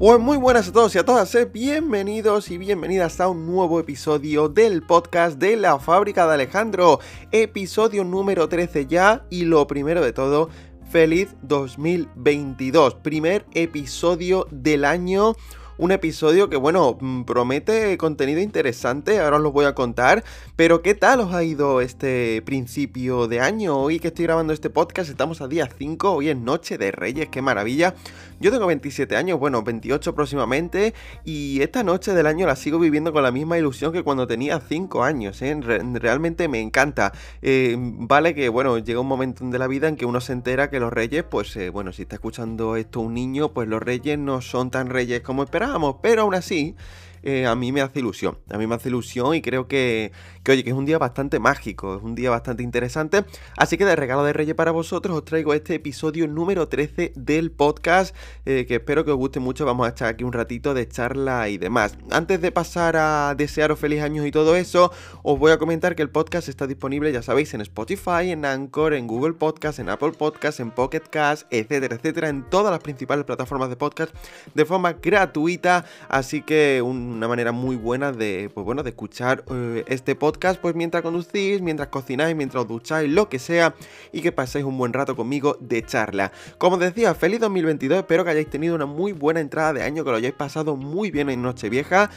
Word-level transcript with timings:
Pues 0.00 0.18
muy 0.18 0.38
buenas 0.38 0.66
a 0.66 0.72
todos 0.72 0.94
y 0.94 0.98
a 0.98 1.04
todas, 1.04 1.36
bienvenidos 1.52 2.50
y 2.50 2.56
bienvenidas 2.56 3.20
a 3.20 3.28
un 3.28 3.44
nuevo 3.46 3.78
episodio 3.78 4.48
del 4.48 4.82
podcast 4.82 5.36
de 5.36 5.56
la 5.56 5.78
fábrica 5.78 6.26
de 6.26 6.32
Alejandro, 6.32 7.00
episodio 7.32 8.02
número 8.02 8.48
13 8.48 8.86
ya 8.86 9.26
y 9.28 9.44
lo 9.44 9.66
primero 9.66 10.02
de 10.02 10.14
todo, 10.14 10.48
feliz 10.90 11.36
2022, 11.42 12.94
primer 12.94 13.44
episodio 13.52 14.46
del 14.50 14.86
año 14.86 15.34
un 15.80 15.92
episodio 15.92 16.50
que, 16.50 16.58
bueno, 16.58 16.98
mm, 17.00 17.22
promete 17.22 17.96
contenido 17.96 18.38
interesante, 18.38 19.18
ahora 19.18 19.38
os 19.38 19.42
lo 19.42 19.50
voy 19.50 19.64
a 19.64 19.74
contar, 19.74 20.22
pero 20.54 20.82
¿qué 20.82 20.94
tal 20.94 21.20
os 21.20 21.32
ha 21.32 21.42
ido 21.42 21.80
este 21.80 22.42
principio 22.42 23.28
de 23.28 23.40
año? 23.40 23.78
Hoy 23.78 23.98
que 23.98 24.08
estoy 24.08 24.26
grabando 24.26 24.52
este 24.52 24.68
podcast 24.68 25.08
estamos 25.08 25.40
a 25.40 25.48
día 25.48 25.70
5, 25.74 26.12
hoy 26.12 26.28
es 26.28 26.36
Noche 26.36 26.76
de 26.76 26.92
Reyes, 26.92 27.30
qué 27.30 27.40
maravilla. 27.40 27.94
Yo 28.40 28.50
tengo 28.50 28.66
27 28.66 29.16
años, 29.16 29.38
bueno, 29.38 29.62
28 29.62 30.14
próximamente, 30.14 30.94
y 31.24 31.62
esta 31.62 31.82
noche 31.82 32.12
del 32.12 32.26
año 32.26 32.46
la 32.46 32.56
sigo 32.56 32.78
viviendo 32.78 33.12
con 33.12 33.22
la 33.22 33.30
misma 33.30 33.58
ilusión 33.58 33.92
que 33.92 34.02
cuando 34.02 34.26
tenía 34.26 34.60
5 34.60 35.02
años, 35.02 35.40
¿eh? 35.40 35.58
realmente 35.60 36.48
me 36.48 36.60
encanta. 36.60 37.12
Eh, 37.40 37.76
vale 37.78 38.34
que, 38.34 38.50
bueno, 38.50 38.78
llega 38.78 39.00
un 39.00 39.06
momento 39.06 39.44
de 39.46 39.58
la 39.58 39.66
vida 39.66 39.88
en 39.88 39.96
que 39.96 40.04
uno 40.04 40.20
se 40.20 40.32
entera 40.32 40.68
que 40.68 40.80
los 40.80 40.92
reyes, 40.92 41.22
pues, 41.22 41.54
eh, 41.56 41.70
bueno, 41.70 41.92
si 41.92 42.02
está 42.02 42.16
escuchando 42.16 42.76
esto 42.76 43.00
un 43.00 43.14
niño, 43.14 43.52
pues 43.52 43.68
los 43.68 43.82
reyes 43.82 44.18
no 44.18 44.42
son 44.42 44.70
tan 44.70 44.88
reyes 44.88 45.20
como 45.20 45.42
esperaba 45.42 45.69
pero 46.02 46.22
aún 46.22 46.34
así 46.34 46.74
eh, 47.22 47.46
a 47.46 47.54
mí 47.54 47.72
me 47.72 47.80
hace 47.80 48.00
ilusión. 48.00 48.38
A 48.50 48.58
mí 48.58 48.66
me 48.66 48.74
hace 48.74 48.88
ilusión 48.88 49.34
y 49.34 49.42
creo 49.42 49.68
que, 49.68 50.12
que, 50.42 50.52
oye, 50.52 50.64
que 50.64 50.70
es 50.70 50.76
un 50.76 50.86
día 50.86 50.98
bastante 50.98 51.38
mágico, 51.38 51.96
es 51.96 52.02
un 52.02 52.14
día 52.14 52.30
bastante 52.30 52.62
interesante. 52.62 53.24
Así 53.56 53.76
que 53.76 53.84
de 53.84 53.96
regalo 53.96 54.24
de 54.24 54.32
Reyes 54.32 54.54
para 54.54 54.70
vosotros 54.70 55.16
os 55.16 55.24
traigo 55.24 55.54
este 55.54 55.74
episodio 55.74 56.26
número 56.28 56.68
13 56.68 57.12
del 57.16 57.50
podcast, 57.50 58.14
eh, 58.46 58.66
que 58.66 58.76
espero 58.76 59.04
que 59.04 59.10
os 59.10 59.16
guste 59.16 59.40
mucho. 59.40 59.64
Vamos 59.64 59.86
a 59.86 59.90
echar 59.90 60.08
aquí 60.08 60.24
un 60.24 60.32
ratito 60.32 60.74
de 60.74 60.88
charla 60.88 61.48
y 61.48 61.58
demás. 61.58 61.98
Antes 62.10 62.40
de 62.40 62.52
pasar 62.52 62.96
a 62.96 63.34
desearos 63.36 63.78
feliz 63.78 64.02
años 64.02 64.26
y 64.26 64.30
todo 64.30 64.56
eso, 64.56 64.92
os 65.22 65.38
voy 65.38 65.52
a 65.52 65.58
comentar 65.58 65.94
que 65.94 66.02
el 66.02 66.10
podcast 66.10 66.48
está 66.48 66.66
disponible, 66.66 67.12
ya 67.12 67.22
sabéis, 67.22 67.52
en 67.54 67.60
Spotify, 67.60 68.30
en 68.30 68.44
Anchor, 68.44 68.94
en 68.94 69.06
Google 69.06 69.34
Podcast, 69.34 69.78
en 69.78 69.88
Apple 69.88 70.12
Podcast, 70.12 70.60
en 70.60 70.70
Pocket 70.70 71.02
Cast, 71.10 71.46
etcétera, 71.50 71.96
etcétera, 71.96 72.28
en 72.28 72.48
todas 72.48 72.70
las 72.70 72.80
principales 72.80 73.24
plataformas 73.24 73.68
de 73.68 73.76
podcast 73.76 74.14
de 74.54 74.64
forma 74.64 74.94
gratuita. 74.94 75.84
Así 76.08 76.42
que 76.42 76.82
un 76.82 77.09
una 77.12 77.28
manera 77.28 77.52
muy 77.52 77.76
buena 77.76 78.12
de, 78.12 78.50
pues 78.52 78.64
bueno, 78.64 78.82
de 78.82 78.90
escuchar 78.90 79.44
eh, 79.50 79.84
este 79.88 80.14
podcast, 80.14 80.60
pues 80.60 80.74
mientras 80.74 81.02
conducís, 81.02 81.60
mientras 81.60 81.88
cocináis, 81.88 82.36
mientras 82.36 82.62
os 82.62 82.68
ducháis, 82.68 83.10
lo 83.10 83.28
que 83.28 83.38
sea, 83.38 83.74
y 84.12 84.20
que 84.20 84.32
paséis 84.32 84.64
un 84.64 84.78
buen 84.78 84.92
rato 84.92 85.16
conmigo 85.16 85.56
de 85.60 85.84
charla. 85.84 86.32
Como 86.58 86.76
decía, 86.78 87.14
feliz 87.14 87.40
2022, 87.40 87.98
espero 87.98 88.24
que 88.24 88.30
hayáis 88.30 88.50
tenido 88.50 88.74
una 88.74 88.86
muy 88.86 89.12
buena 89.12 89.40
entrada 89.40 89.72
de 89.72 89.82
año, 89.82 90.04
que 90.04 90.10
lo 90.10 90.16
hayáis 90.16 90.34
pasado 90.34 90.76
muy 90.76 91.10
bien 91.10 91.30
en 91.30 91.42
Nochevieja. 91.42 92.10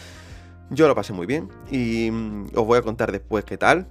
Yo 0.70 0.88
lo 0.88 0.96
pasé 0.96 1.14
muy 1.14 1.28
bien 1.28 1.50
y 1.72 2.10
mm, 2.12 2.48
os 2.56 2.66
voy 2.66 2.80
a 2.80 2.82
contar 2.82 3.12
después 3.12 3.44
qué 3.46 3.58
tal 3.58 3.88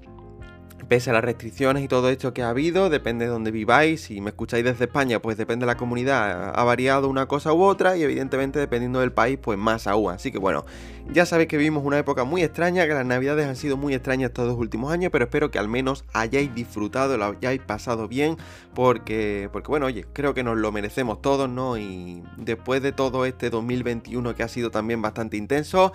pese 0.93 1.09
a 1.09 1.15
las 1.15 1.25
restricciones 1.25 1.83
y 1.83 1.89
todo 1.89 2.11
esto 2.11 2.35
que 2.35 2.43
ha 2.43 2.51
habido, 2.51 2.91
depende 2.91 3.25
de 3.25 3.31
dónde 3.31 3.51
viváis, 3.51 4.03
si 4.03 4.21
me 4.21 4.29
escucháis 4.29 4.62
desde 4.62 4.85
España, 4.85 5.23
pues 5.23 5.39
depende 5.39 5.65
de 5.65 5.73
la 5.73 5.79
comunidad, 5.79 6.53
ha 6.55 6.65
variado 6.65 7.09
una 7.09 7.25
cosa 7.25 7.55
u 7.55 7.62
otra 7.62 7.97
y 7.97 8.03
evidentemente 8.03 8.59
dependiendo 8.59 9.01
del 9.01 9.11
país, 9.11 9.39
pues 9.41 9.59
más 9.59 9.87
aún. 9.87 10.13
Así 10.13 10.31
que 10.31 10.37
bueno, 10.37 10.67
ya 11.11 11.25
sabéis 11.25 11.48
que 11.48 11.57
vivimos 11.57 11.83
una 11.83 11.98
época 11.98 12.25
muy 12.25 12.43
extraña, 12.43 12.87
que 12.87 12.93
las 12.93 13.07
navidades 13.07 13.47
han 13.47 13.57
sido 13.57 13.79
muy 13.79 13.95
extrañas 13.95 14.29
estos 14.29 14.47
dos 14.47 14.59
últimos 14.59 14.93
años, 14.93 15.11
pero 15.11 15.25
espero 15.25 15.51
que 15.51 15.59
al 15.59 15.67
menos 15.67 16.05
hayáis 16.13 16.55
disfrutado, 16.55 17.17
lo 17.17 17.25
hayáis 17.25 17.63
pasado 17.63 18.07
bien, 18.07 18.37
porque, 18.75 19.48
porque 19.51 19.69
bueno, 19.69 19.87
oye, 19.87 20.05
creo 20.13 20.35
que 20.35 20.43
nos 20.43 20.59
lo 20.59 20.73
merecemos 20.73 21.23
todos, 21.23 21.48
¿no? 21.48 21.79
Y 21.79 22.23
después 22.37 22.83
de 22.83 22.93
todo 22.93 23.25
este 23.25 23.48
2021 23.48 24.35
que 24.35 24.43
ha 24.43 24.48
sido 24.48 24.70
también 24.70 25.01
bastante 25.01 25.39
intenso, 25.39 25.95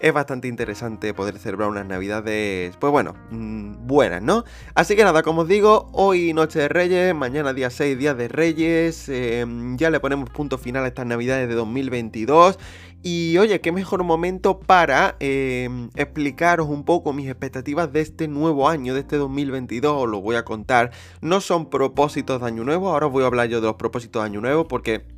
es 0.00 0.12
bastante 0.12 0.48
interesante 0.48 1.14
poder 1.14 1.38
celebrar 1.38 1.68
unas 1.68 1.86
navidades, 1.86 2.76
pues 2.76 2.90
bueno, 2.90 3.14
mm, 3.30 3.86
buenas, 3.86 4.22
¿no? 4.22 4.44
Así 4.74 4.96
que 4.96 5.04
nada, 5.04 5.22
como 5.22 5.42
os 5.42 5.48
digo, 5.48 5.88
hoy 5.92 6.32
noche 6.32 6.60
de 6.60 6.68
Reyes, 6.68 7.14
mañana 7.14 7.52
día 7.52 7.70
6, 7.70 7.98
día 7.98 8.14
de 8.14 8.28
Reyes, 8.28 9.08
em, 9.08 9.76
ya 9.76 9.90
le 9.90 10.00
ponemos 10.00 10.30
punto 10.30 10.58
final 10.58 10.84
a 10.84 10.88
estas 10.88 11.06
navidades 11.06 11.48
de 11.48 11.54
2022. 11.54 12.58
Y 13.02 13.38
oye, 13.38 13.60
qué 13.60 13.70
mejor 13.70 14.02
momento 14.02 14.58
para 14.58 15.16
em, 15.20 15.90
explicaros 15.94 16.68
un 16.68 16.84
poco 16.84 17.12
mis 17.12 17.28
expectativas 17.28 17.92
de 17.92 18.00
este 18.00 18.26
nuevo 18.26 18.68
año, 18.68 18.94
de 18.94 19.00
este 19.00 19.16
2022, 19.16 20.02
os 20.02 20.08
lo 20.08 20.20
voy 20.20 20.36
a 20.36 20.44
contar. 20.44 20.90
No 21.20 21.40
son 21.40 21.70
propósitos 21.70 22.40
de 22.40 22.46
año 22.46 22.64
nuevo, 22.64 22.88
ahora 22.88 23.06
os 23.06 23.12
voy 23.12 23.22
a 23.22 23.26
hablar 23.26 23.48
yo 23.48 23.60
de 23.60 23.68
los 23.68 23.76
propósitos 23.76 24.22
de 24.22 24.26
año 24.26 24.40
nuevo 24.40 24.66
porque 24.66 25.17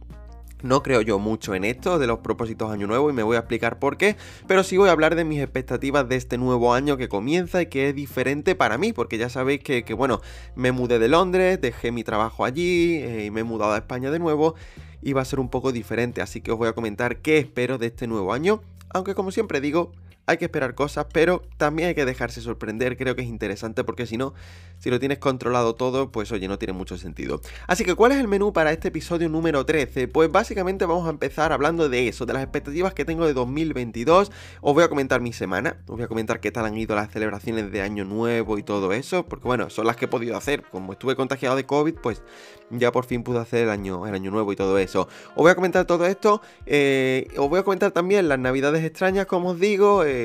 no 0.62 0.82
creo 0.82 1.00
yo 1.00 1.18
mucho 1.18 1.54
en 1.54 1.64
esto 1.64 1.98
de 1.98 2.06
los 2.06 2.18
propósitos 2.20 2.70
año 2.70 2.86
nuevo 2.86 3.10
y 3.10 3.12
me 3.12 3.22
voy 3.22 3.36
a 3.36 3.40
explicar 3.40 3.78
por 3.78 3.96
qué, 3.96 4.16
pero 4.46 4.62
sí 4.62 4.76
voy 4.76 4.88
a 4.88 4.92
hablar 4.92 5.14
de 5.14 5.24
mis 5.24 5.40
expectativas 5.40 6.08
de 6.08 6.16
este 6.16 6.38
nuevo 6.38 6.74
año 6.74 6.96
que 6.96 7.08
comienza 7.08 7.62
y 7.62 7.66
que 7.66 7.88
es 7.88 7.94
diferente 7.94 8.54
para 8.54 8.78
mí, 8.78 8.92
porque 8.92 9.18
ya 9.18 9.28
sabéis 9.28 9.60
que, 9.62 9.82
bueno, 9.94 10.20
me 10.54 10.72
mudé 10.72 10.98
de 10.98 11.08
Londres, 11.08 11.60
dejé 11.60 11.92
mi 11.92 12.04
trabajo 12.04 12.44
allí 12.44 12.96
eh, 12.96 13.26
y 13.26 13.30
me 13.30 13.40
he 13.40 13.44
mudado 13.44 13.72
a 13.72 13.78
España 13.78 14.10
de 14.10 14.18
nuevo 14.18 14.54
y 15.02 15.12
va 15.12 15.22
a 15.22 15.24
ser 15.24 15.40
un 15.40 15.48
poco 15.48 15.72
diferente, 15.72 16.20
así 16.22 16.40
que 16.40 16.52
os 16.52 16.58
voy 16.58 16.68
a 16.68 16.72
comentar 16.72 17.18
qué 17.18 17.38
espero 17.38 17.78
de 17.78 17.86
este 17.86 18.06
nuevo 18.06 18.32
año, 18.32 18.60
aunque 18.90 19.14
como 19.14 19.30
siempre 19.30 19.60
digo, 19.60 19.92
hay 20.30 20.38
que 20.38 20.44
esperar 20.44 20.74
cosas, 20.74 21.06
pero 21.12 21.42
también 21.56 21.88
hay 21.88 21.94
que 21.94 22.04
dejarse 22.04 22.40
sorprender, 22.40 22.96
creo 22.96 23.16
que 23.16 23.22
es 23.22 23.28
interesante 23.28 23.82
porque 23.82 24.06
si 24.06 24.16
no, 24.16 24.32
si 24.78 24.88
lo 24.88 25.00
tienes 25.00 25.18
controlado 25.18 25.74
todo, 25.74 26.12
pues 26.12 26.30
oye, 26.30 26.46
no 26.46 26.58
tiene 26.58 26.72
mucho 26.72 26.96
sentido. 26.96 27.40
Así 27.66 27.84
que, 27.84 27.94
¿cuál 27.94 28.12
es 28.12 28.18
el 28.18 28.28
menú 28.28 28.52
para 28.52 28.70
este 28.70 28.88
episodio 28.88 29.28
número 29.28 29.66
13? 29.66 30.06
Pues 30.08 30.30
básicamente 30.30 30.86
vamos 30.86 31.06
a 31.06 31.10
empezar 31.10 31.52
hablando 31.52 31.88
de 31.88 32.06
eso, 32.06 32.26
de 32.26 32.32
las 32.32 32.42
expectativas 32.42 32.94
que 32.94 33.04
tengo 33.04 33.26
de 33.26 33.34
2022. 33.34 34.30
Os 34.60 34.74
voy 34.74 34.84
a 34.84 34.88
comentar 34.88 35.20
mi 35.20 35.32
semana, 35.32 35.78
os 35.88 35.96
voy 35.96 36.04
a 36.04 36.08
comentar 36.08 36.40
qué 36.40 36.52
tal 36.52 36.64
han 36.64 36.76
ido 36.76 36.94
las 36.94 37.10
celebraciones 37.10 37.72
de 37.72 37.82
Año 37.82 38.04
Nuevo 38.04 38.56
y 38.56 38.62
todo 38.62 38.92
eso, 38.92 39.26
porque 39.26 39.48
bueno, 39.48 39.68
son 39.68 39.86
las 39.86 39.96
que 39.96 40.04
he 40.04 40.08
podido 40.08 40.36
hacer. 40.36 40.62
Como 40.62 40.92
estuve 40.92 41.16
contagiado 41.16 41.56
de 41.56 41.66
COVID, 41.66 41.94
pues 41.94 42.22
ya 42.70 42.92
por 42.92 43.04
fin 43.04 43.22
pude 43.22 43.38
hacer 43.38 43.64
el 43.64 43.70
año, 43.70 44.06
el 44.06 44.14
año 44.14 44.30
nuevo 44.30 44.52
y 44.52 44.56
todo 44.56 44.78
eso. 44.78 45.08
Os 45.30 45.36
voy 45.36 45.50
a 45.50 45.54
comentar 45.54 45.86
todo 45.86 46.06
esto, 46.06 46.40
eh, 46.66 47.28
os 47.36 47.48
voy 47.48 47.60
a 47.60 47.62
comentar 47.62 47.90
también 47.90 48.28
las 48.28 48.38
navidades 48.38 48.84
extrañas, 48.84 49.26
como 49.26 49.50
os 49.50 49.60
digo, 49.60 50.04
eh, 50.04 50.19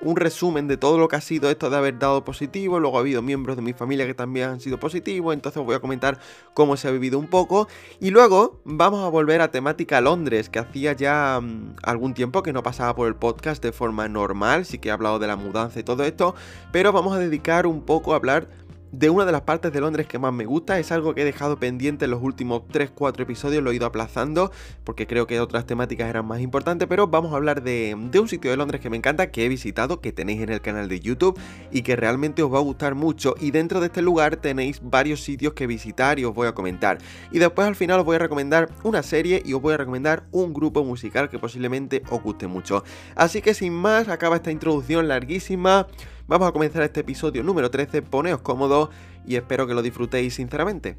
un 0.00 0.16
resumen 0.16 0.68
de 0.68 0.76
todo 0.76 0.98
lo 0.98 1.08
que 1.08 1.16
ha 1.16 1.20
sido 1.20 1.50
esto 1.50 1.70
de 1.70 1.76
haber 1.76 1.98
dado 1.98 2.24
positivo. 2.24 2.80
Luego 2.80 2.96
ha 2.96 3.00
habido 3.00 3.22
miembros 3.22 3.56
de 3.56 3.62
mi 3.62 3.72
familia 3.72 4.06
que 4.06 4.14
también 4.14 4.50
han 4.50 4.60
sido 4.60 4.78
positivos. 4.78 5.34
Entonces 5.34 5.58
os 5.60 5.66
voy 5.66 5.74
a 5.74 5.80
comentar 5.80 6.18
cómo 6.54 6.76
se 6.76 6.88
ha 6.88 6.90
vivido 6.90 7.18
un 7.18 7.28
poco. 7.28 7.68
Y 8.00 8.10
luego 8.10 8.60
vamos 8.64 9.04
a 9.04 9.08
volver 9.08 9.40
a 9.40 9.50
temática 9.50 10.00
Londres, 10.00 10.48
que 10.48 10.58
hacía 10.58 10.92
ya 10.92 11.40
mm, 11.40 11.76
algún 11.82 12.14
tiempo 12.14 12.42
que 12.42 12.52
no 12.52 12.62
pasaba 12.62 12.94
por 12.94 13.08
el 13.08 13.14
podcast 13.14 13.62
de 13.62 13.72
forma 13.72 14.08
normal. 14.08 14.64
Sí 14.64 14.78
que 14.78 14.88
he 14.88 14.92
hablado 14.92 15.18
de 15.18 15.26
la 15.26 15.36
mudanza 15.36 15.80
y 15.80 15.82
todo 15.82 16.04
esto. 16.04 16.34
Pero 16.72 16.92
vamos 16.92 17.16
a 17.16 17.18
dedicar 17.18 17.66
un 17.66 17.82
poco 17.82 18.12
a 18.12 18.16
hablar 18.16 18.48
de 18.92 19.10
una 19.10 19.24
de 19.24 19.32
las 19.32 19.42
partes 19.42 19.72
de 19.72 19.80
Londres 19.80 20.06
que 20.06 20.18
más 20.18 20.32
me 20.32 20.46
gusta. 20.46 20.78
Es 20.78 20.92
algo 20.92 21.14
que 21.14 21.22
he 21.22 21.24
dejado 21.24 21.58
pendiente 21.58 22.04
en 22.04 22.10
los 22.10 22.22
últimos 22.22 22.62
3-4 22.72 23.20
episodios, 23.20 23.62
lo 23.62 23.70
he 23.70 23.76
ido 23.76 23.86
aplazando 23.86 24.50
porque 24.84 25.06
creo 25.06 25.26
que 25.26 25.40
otras 25.40 25.66
temáticas 25.66 26.08
eran 26.08 26.26
más 26.26 26.40
importantes, 26.40 26.88
pero 26.88 27.06
vamos 27.06 27.32
a 27.32 27.36
hablar 27.36 27.62
de, 27.62 27.94
un 27.94 28.28
sitio 28.28 28.50
de 28.50 28.56
Londres 28.56 28.80
que 28.80 28.90
me 28.90 28.96
encanta, 28.96 29.30
que 29.30 29.44
he 29.44 29.48
visitado, 29.48 30.00
que 30.00 30.12
tenéis 30.12 30.40
en 30.42 30.50
el 30.50 30.60
canal 30.60 30.88
de 30.88 31.00
YouTube 31.00 31.38
y 31.70 31.82
que 31.82 31.96
realmente 31.96 32.42
os 32.42 32.52
va 32.52 32.58
a 32.58 32.62
gustar 32.62 32.94
mucho. 32.94 33.34
Y 33.40 33.50
dentro 33.50 33.80
de 33.80 33.86
este 33.86 34.02
lugar 34.02 34.36
tenéis 34.36 34.80
varios 34.82 35.22
sitios 35.22 35.52
que 35.52 35.66
visitar 35.66 36.18
y 36.18 36.24
os 36.24 36.34
voy 36.34 36.48
a 36.48 36.54
comentar. 36.54 36.98
Y 37.30 37.38
después 37.38 37.66
al 37.66 37.76
final 37.76 38.00
os 38.00 38.06
voy 38.06 38.16
a 38.16 38.20
recomendar 38.20 38.70
una 38.82 39.02
serie 39.02 39.42
y 39.44 39.52
os 39.52 39.62
voy 39.62 39.74
a 39.74 39.76
recomendar 39.76 40.24
un 40.30 40.52
grupo 40.52 40.84
musical 40.84 41.28
que 41.28 41.38
posiblemente 41.38 42.02
os 42.10 42.22
guste 42.22 42.46
mucho. 42.46 42.84
Así 43.14 43.42
que 43.42 43.54
sin 43.54 43.72
más, 43.72 44.08
acaba 44.08 44.36
esta 44.36 44.50
introducción 44.50 45.08
larguísima. 45.08 45.86
Vamos 46.28 46.48
a 46.48 46.52
comenzar 46.52 46.82
este 46.82 47.00
episodio 47.00 47.44
número 47.44 47.70
13, 47.70 48.02
poneos 48.02 48.40
cómodos 48.40 48.88
y 49.24 49.36
espero 49.36 49.68
que 49.68 49.74
lo 49.74 49.82
disfrutéis 49.82 50.34
sinceramente. 50.34 50.98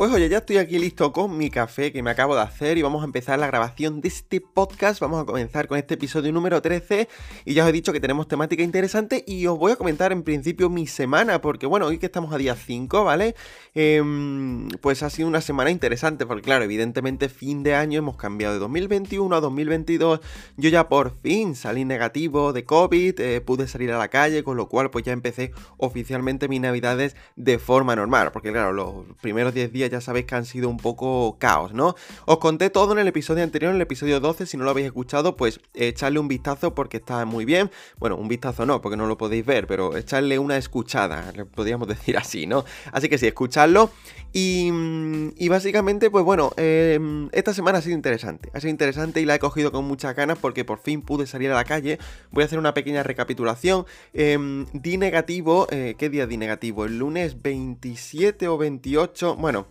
Pues 0.00 0.10
oye, 0.12 0.30
ya 0.30 0.38
estoy 0.38 0.56
aquí 0.56 0.78
listo 0.78 1.12
con 1.12 1.36
mi 1.36 1.50
café 1.50 1.92
que 1.92 2.02
me 2.02 2.08
acabo 2.08 2.34
de 2.34 2.40
hacer 2.40 2.78
y 2.78 2.80
vamos 2.80 3.02
a 3.02 3.04
empezar 3.04 3.38
la 3.38 3.46
grabación 3.46 4.00
de 4.00 4.08
este 4.08 4.40
podcast. 4.40 4.98
Vamos 4.98 5.22
a 5.22 5.26
comenzar 5.26 5.68
con 5.68 5.76
este 5.76 5.92
episodio 5.92 6.32
número 6.32 6.62
13 6.62 7.06
y 7.44 7.52
ya 7.52 7.64
os 7.64 7.68
he 7.68 7.72
dicho 7.72 7.92
que 7.92 8.00
tenemos 8.00 8.26
temática 8.26 8.62
interesante 8.62 9.22
y 9.26 9.46
os 9.46 9.58
voy 9.58 9.72
a 9.72 9.76
comentar 9.76 10.10
en 10.12 10.22
principio 10.22 10.70
mi 10.70 10.86
semana 10.86 11.42
porque 11.42 11.66
bueno, 11.66 11.84
hoy 11.84 11.98
que 11.98 12.06
estamos 12.06 12.32
a 12.32 12.38
día 12.38 12.54
5, 12.54 13.04
¿vale? 13.04 13.34
Em, 13.74 14.68
pues 14.80 15.02
ha 15.02 15.10
sido 15.10 15.28
una 15.28 15.42
semana 15.42 15.70
interesante 15.70 16.24
porque 16.24 16.44
claro, 16.44 16.64
evidentemente 16.64 17.28
fin 17.28 17.62
de 17.62 17.74
año 17.74 17.98
hemos 17.98 18.16
cambiado 18.16 18.54
de 18.54 18.60
2021 18.60 19.36
a 19.36 19.40
2022. 19.42 20.20
Yo 20.56 20.70
ya 20.70 20.88
por 20.88 21.20
fin 21.20 21.54
salí 21.54 21.84
negativo 21.84 22.54
de 22.54 22.64
COVID, 22.64 23.20
eh, 23.20 23.42
pude 23.42 23.68
salir 23.68 23.92
a 23.92 23.98
la 23.98 24.08
calle, 24.08 24.44
con 24.44 24.56
lo 24.56 24.70
cual 24.70 24.88
pues 24.90 25.04
ya 25.04 25.12
empecé 25.12 25.52
oficialmente 25.76 26.48
mis 26.48 26.62
navidades 26.62 27.16
de 27.36 27.58
forma 27.58 27.94
normal 27.94 28.32
porque 28.32 28.50
claro, 28.50 28.72
los 28.72 29.04
primeros 29.20 29.52
10 29.52 29.70
días 29.70 29.89
ya 29.90 30.00
sabéis 30.00 30.26
que 30.26 30.34
han 30.34 30.44
sido 30.44 30.68
un 30.68 30.76
poco 30.76 31.36
caos, 31.38 31.72
¿no? 31.74 31.94
Os 32.26 32.38
conté 32.38 32.70
todo 32.70 32.92
en 32.92 32.98
el 32.98 33.08
episodio 33.08 33.44
anterior, 33.44 33.70
en 33.70 33.76
el 33.76 33.82
episodio 33.82 34.20
12, 34.20 34.46
si 34.46 34.56
no 34.56 34.64
lo 34.64 34.70
habéis 34.70 34.86
escuchado, 34.86 35.36
pues 35.36 35.60
echarle 35.74 36.18
un 36.18 36.28
vistazo 36.28 36.74
porque 36.74 36.98
está 36.98 37.24
muy 37.24 37.44
bien. 37.44 37.70
Bueno, 37.98 38.16
un 38.16 38.28
vistazo 38.28 38.66
no, 38.66 38.80
porque 38.80 38.96
no 38.96 39.06
lo 39.06 39.18
podéis 39.18 39.44
ver, 39.44 39.66
pero 39.66 39.96
echarle 39.96 40.38
una 40.38 40.56
escuchada, 40.56 41.32
podríamos 41.54 41.88
decir 41.88 42.16
así, 42.16 42.46
¿no? 42.46 42.64
Así 42.92 43.08
que 43.08 43.18
sí, 43.18 43.26
escuchadlo. 43.26 43.90
Y, 44.32 45.48
básicamente, 45.48 46.08
pues 46.08 46.24
bueno, 46.24 46.52
em, 46.56 47.28
esta 47.32 47.52
semana 47.52 47.78
ha 47.78 47.82
sido 47.82 47.96
interesante. 47.96 48.50
Ha 48.54 48.60
sido 48.60 48.70
interesante 48.70 49.20
y 49.20 49.24
la 49.24 49.34
he 49.34 49.38
cogido 49.38 49.72
con 49.72 49.84
muchas 49.84 50.14
ganas 50.14 50.38
porque 50.38 50.64
por 50.64 50.78
fin 50.78 51.02
pude 51.02 51.26
salir 51.26 51.50
a 51.50 51.54
la 51.54 51.64
calle. 51.64 51.98
Voy 52.30 52.42
a 52.42 52.46
hacer 52.46 52.58
una 52.58 52.72
pequeña 52.74 53.02
recapitulación. 53.02 53.86
Em, 54.12 54.66
di 54.72 54.98
negativo, 54.98 55.66
eh, 55.70 55.96
¿qué 55.98 56.08
día 56.10 56.26
di 56.26 56.36
negativo? 56.36 56.84
El 56.84 56.98
lunes 56.98 57.42
27 57.42 58.46
o 58.48 58.56
28, 58.56 59.36
bueno, 59.36 59.66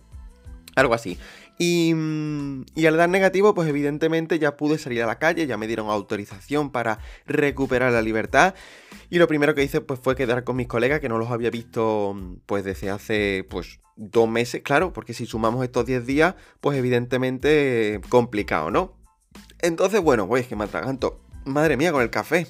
algo 0.76 0.94
así. 0.94 1.18
Y, 1.58 1.94
y, 2.74 2.86
al 2.86 2.96
dar 2.96 3.10
negativo, 3.10 3.54
pues 3.54 3.68
evidentemente 3.68 4.38
ya 4.38 4.56
pude 4.56 4.78
salir 4.78 5.02
a 5.02 5.06
la 5.06 5.18
calle, 5.18 5.46
ya 5.46 5.58
me 5.58 5.66
dieron 5.66 5.90
autorización 5.90 6.70
para 6.70 7.00
recuperar 7.26 7.92
la 7.92 8.00
libertad. 8.00 8.54
Y 9.10 9.18
lo 9.18 9.28
primero 9.28 9.54
que 9.54 9.62
hice 9.62 9.82
pues 9.82 10.00
fue 10.00 10.16
quedar 10.16 10.42
con 10.44 10.56
mis 10.56 10.68
colegas, 10.68 11.00
que 11.00 11.10
no 11.10 11.18
los 11.18 11.30
había 11.30 11.50
visto 11.50 12.16
pues 12.46 12.64
desde 12.64 12.88
hace 12.88 13.46
pues 13.50 13.80
dos 13.96 14.28
meses, 14.28 14.62
claro, 14.62 14.94
porque 14.94 15.12
si 15.12 15.26
sumamos 15.26 15.62
estos 15.62 15.84
10 15.84 16.06
días, 16.06 16.34
pues 16.62 16.78
evidentemente 16.78 18.00
complicado, 18.08 18.70
¿no? 18.70 18.96
Entonces, 19.60 20.00
bueno, 20.00 20.26
pues 20.26 20.42
es 20.42 20.48
que 20.48 20.56
me 20.56 20.64
atraganto. 20.64 21.20
Madre 21.44 21.76
mía, 21.76 21.92
con 21.92 22.02
el 22.02 22.10
café. 22.10 22.46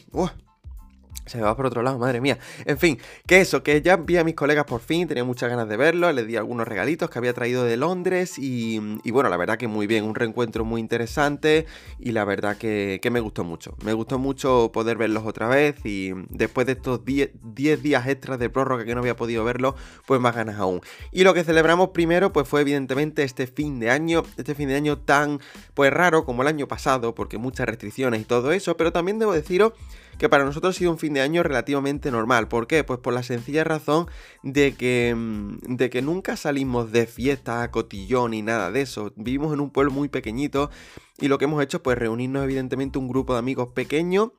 Se 1.30 1.40
va 1.40 1.56
por 1.56 1.66
otro 1.66 1.82
lado, 1.82 1.96
madre 1.96 2.20
mía. 2.20 2.38
En 2.64 2.76
fin, 2.76 2.98
que 3.24 3.40
eso, 3.40 3.62
que 3.62 3.80
ya 3.82 3.96
vi 3.96 4.16
a 4.16 4.24
mis 4.24 4.34
colegas 4.34 4.64
por 4.64 4.80
fin, 4.80 5.06
tenía 5.06 5.22
muchas 5.22 5.48
ganas 5.48 5.68
de 5.68 5.76
verlos, 5.76 6.12
les 6.12 6.26
di 6.26 6.34
algunos 6.34 6.66
regalitos 6.66 7.08
que 7.08 7.18
había 7.20 7.32
traído 7.32 7.62
de 7.62 7.76
Londres 7.76 8.36
y, 8.36 8.80
bueno, 9.12 9.28
la 9.28 9.36
verdad 9.36 9.56
que 9.56 9.68
muy 9.68 9.86
bien, 9.86 10.02
un 10.02 10.16
reencuentro 10.16 10.64
muy 10.64 10.80
interesante 10.80 11.66
y 12.00 12.10
la 12.10 12.24
verdad 12.24 12.56
que, 12.56 13.00
me 13.12 13.20
gustó 13.20 13.44
mucho. 13.44 13.76
Me 13.84 13.92
gustó 13.92 14.18
mucho 14.18 14.70
poder 14.72 14.96
verlos 14.96 15.24
otra 15.24 15.46
vez 15.46 15.76
y 15.84 16.10
después 16.30 16.66
de 16.66 16.72
estos 16.72 17.04
10 17.04 17.32
días 17.54 18.08
extras 18.08 18.40
de 18.40 18.50
prórroga 18.50 18.84
que 18.84 18.94
no 18.94 19.00
había 19.00 19.14
podido 19.14 19.44
verlos, 19.44 19.74
pues 20.06 20.20
más 20.20 20.34
ganas 20.34 20.58
aún. 20.58 20.80
Y 21.12 21.22
lo 21.22 21.32
que 21.32 21.44
celebramos 21.44 21.90
primero 21.90 22.32
pues 22.32 22.48
fue 22.48 22.62
evidentemente 22.62 23.22
este 23.22 23.46
fin 23.46 23.78
de 23.78 23.90
año, 23.90 24.24
este 24.36 24.56
fin 24.56 24.68
de 24.68 24.74
año 24.74 24.98
tan 24.98 25.40
pues 25.74 25.92
raro 25.92 26.24
como 26.24 26.42
el 26.42 26.48
año 26.48 26.66
pasado, 26.66 27.14
porque 27.14 27.38
muchas 27.38 27.66
restricciones 27.66 28.20
y 28.20 28.24
todo 28.24 28.50
eso, 28.50 28.76
pero 28.76 28.92
también 28.92 29.20
debo 29.20 29.32
deciros 29.32 29.74
que 30.20 30.28
para 30.28 30.44
nosotros 30.44 30.76
ha 30.76 30.78
sido 30.78 30.90
un 30.90 30.98
fin 31.00 31.14
de 31.14 31.20
año 31.20 31.42
relativamente 31.42 32.10
normal. 32.10 32.46
¿Por 32.46 32.66
qué? 32.66 32.84
Pues 32.84 33.00
por 33.00 33.12
la 33.12 33.22
sencilla 33.22 33.64
razón 33.64 34.06
de 34.42 34.74
que, 34.74 35.14
mm, 35.16 35.76
de 35.76 35.90
que 35.90 36.02
nunca 36.02 36.36
salimos 36.36 36.92
de 36.92 37.06
fiesta, 37.06 37.68
cotillón 37.70 38.34
y 38.34 38.42
nada 38.42 38.70
de 38.70 38.82
eso. 38.82 39.12
Vivimos 39.16 39.52
en 39.52 39.60
un 39.60 39.70
pueblo 39.70 39.90
muy 39.90 40.08
pequeñito 40.08 40.70
y 41.18 41.28
lo 41.28 41.38
que 41.38 41.46
hemos 41.46 41.62
hecho 41.62 41.82
pues 41.82 41.98
reunirnos 41.98 42.44
evidentemente 42.44 42.98
un 42.98 43.08
grupo 43.08 43.32
de 43.32 43.40
amigos 43.40 43.68
pequeños 43.74 44.30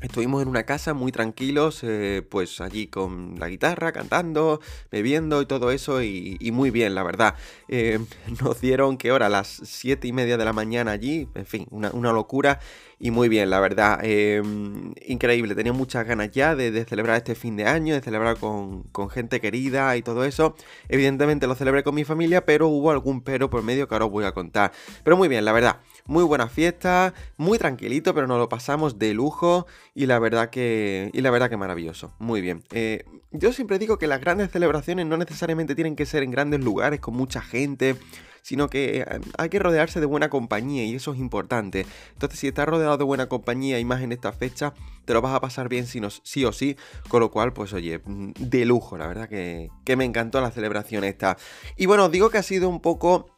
Estuvimos 0.00 0.42
en 0.42 0.48
una 0.48 0.62
casa 0.62 0.94
muy 0.94 1.10
tranquilos, 1.10 1.80
eh, 1.82 2.22
pues 2.28 2.60
allí 2.60 2.86
con 2.86 3.34
la 3.40 3.48
guitarra, 3.48 3.90
cantando, 3.90 4.60
bebiendo 4.92 5.42
y 5.42 5.46
todo 5.46 5.72
eso, 5.72 6.04
y, 6.04 6.38
muy 6.52 6.70
bien, 6.70 6.94
la 6.94 7.02
verdad. 7.02 7.34
Eh, 7.66 7.98
nos 8.42 8.60
dieron, 8.60 8.96
¿qué 8.96 9.10
hora? 9.10 9.28
Las 9.28 9.48
siete 9.48 10.06
y 10.06 10.12
media 10.12 10.36
de 10.36 10.44
la 10.44 10.52
mañana 10.52 10.92
allí, 10.92 11.28
en 11.34 11.46
fin, 11.46 11.66
una, 11.70 12.12
locura, 12.12 12.60
y 13.00 13.10
muy 13.10 13.28
bien, 13.28 13.50
la 13.50 13.58
verdad. 13.58 13.98
Eh, 14.04 14.40
increíble, 15.04 15.56
tenía 15.56 15.72
muchas 15.72 16.06
ganas 16.06 16.30
ya 16.30 16.54
de, 16.54 16.84
celebrar 16.84 17.16
este 17.16 17.34
fin 17.34 17.56
de 17.56 17.66
año, 17.66 17.94
de 17.94 18.00
celebrar 18.00 18.36
con, 18.38 18.84
con, 18.92 19.10
gente 19.10 19.40
querida 19.40 19.96
y 19.96 20.02
todo 20.02 20.24
eso. 20.24 20.54
Evidentemente 20.88 21.48
lo 21.48 21.56
celebré 21.56 21.82
con 21.82 21.96
mi 21.96 22.04
familia, 22.04 22.44
pero 22.44 22.68
hubo 22.68 22.92
algún 22.92 23.20
pero 23.20 23.50
por 23.50 23.64
medio 23.64 23.88
que 23.88 23.96
ahora 23.96 24.04
os 24.04 24.12
voy 24.12 24.26
a 24.26 24.32
contar. 24.32 24.70
Pero 25.02 25.16
muy 25.16 25.26
bien, 25.26 25.44
la 25.44 25.50
verdad. 25.50 25.80
Muy 26.08 26.24
buena 26.24 26.48
fiesta, 26.48 27.12
muy 27.36 27.58
tranquilito, 27.58 28.14
pero 28.14 28.26
nos 28.26 28.38
lo 28.38 28.48
pasamos 28.48 28.98
de 28.98 29.12
lujo 29.12 29.66
y 29.94 30.06
la 30.06 30.18
verdad 30.18 30.48
que, 30.48 31.10
y 31.12 31.20
la 31.20 31.30
verdad 31.30 31.50
que 31.50 31.58
maravilloso. 31.58 32.14
Muy 32.18 32.40
bien. 32.40 32.64
Eh, 32.70 33.04
yo 33.30 33.52
siempre 33.52 33.78
digo 33.78 33.98
que 33.98 34.06
las 34.06 34.18
grandes 34.18 34.50
celebraciones 34.50 35.04
no 35.04 35.18
necesariamente 35.18 35.74
tienen 35.74 35.96
que 35.96 36.06
ser 36.06 36.22
en 36.22 36.30
grandes 36.30 36.64
lugares 36.64 37.00
con 37.00 37.14
mucha 37.14 37.42
gente, 37.42 37.94
sino 38.40 38.70
que 38.70 39.00
eh, 39.00 39.20
hay 39.36 39.50
que 39.50 39.58
rodearse 39.58 40.00
de 40.00 40.06
buena 40.06 40.30
compañía 40.30 40.82
y 40.86 40.94
eso 40.94 41.12
es 41.12 41.18
importante. 41.18 41.84
Entonces, 42.14 42.40
si 42.40 42.48
estás 42.48 42.66
rodeado 42.66 42.96
de 42.96 43.04
buena 43.04 43.26
compañía 43.26 43.78
y 43.78 43.84
más 43.84 44.00
en 44.00 44.12
esta 44.12 44.32
fecha, 44.32 44.72
te 45.04 45.12
lo 45.12 45.20
vas 45.20 45.34
a 45.34 45.42
pasar 45.42 45.68
bien 45.68 45.86
sí, 45.86 46.00
o 46.46 46.52
sí, 46.52 46.76
con 47.08 47.20
lo 47.20 47.30
cual, 47.30 47.52
pues 47.52 47.74
oye, 47.74 48.00
de 48.06 48.64
lujo, 48.64 48.96
la 48.96 49.08
verdad 49.08 49.28
que, 49.28 49.68
que 49.84 49.96
me 49.96 50.06
encantó 50.06 50.40
la 50.40 50.52
celebración 50.52 51.04
esta. 51.04 51.36
Y 51.76 51.84
bueno, 51.84 52.08
digo 52.08 52.30
que 52.30 52.38
ha 52.38 52.42
sido 52.42 52.70
un 52.70 52.80
poco 52.80 53.37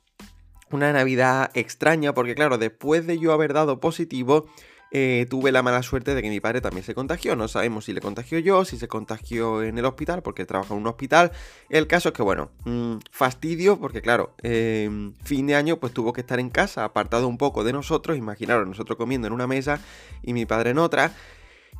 una 0.76 0.92
Navidad 0.92 1.50
extraña, 1.54 2.14
porque 2.14 2.34
claro, 2.34 2.58
después 2.58 3.06
de 3.06 3.18
yo 3.18 3.32
haber 3.32 3.52
dado 3.52 3.80
positivo, 3.80 4.46
eh, 4.92 5.26
tuve 5.30 5.52
la 5.52 5.62
mala 5.62 5.82
suerte 5.84 6.16
de 6.16 6.22
que 6.22 6.28
mi 6.28 6.40
padre 6.40 6.60
también 6.60 6.84
se 6.84 6.94
contagió. 6.94 7.36
No 7.36 7.46
sabemos 7.48 7.84
si 7.84 7.92
le 7.92 8.00
contagió 8.00 8.38
yo, 8.38 8.64
si 8.64 8.76
se 8.76 8.88
contagió 8.88 9.62
en 9.62 9.78
el 9.78 9.84
hospital, 9.84 10.22
porque 10.22 10.44
trabaja 10.44 10.74
en 10.74 10.80
un 10.80 10.86
hospital. 10.88 11.30
El 11.68 11.86
caso 11.86 12.08
es 12.08 12.14
que, 12.14 12.22
bueno, 12.22 12.50
mm, 12.64 12.96
fastidio, 13.10 13.78
porque 13.78 14.02
claro, 14.02 14.34
em, 14.42 15.14
fin 15.22 15.46
de 15.46 15.54
año 15.54 15.78
pues 15.78 15.92
tuvo 15.92 16.12
que 16.12 16.22
estar 16.22 16.40
en 16.40 16.50
casa, 16.50 16.84
apartado 16.84 17.28
un 17.28 17.38
poco 17.38 17.62
de 17.62 17.72
nosotros. 17.72 18.18
Imaginaros, 18.18 18.66
nosotros 18.66 18.96
comiendo 18.96 19.28
en 19.28 19.32
una 19.32 19.46
mesa 19.46 19.80
y 20.22 20.32
mi 20.32 20.44
padre 20.46 20.70
en 20.70 20.78
otra. 20.78 21.12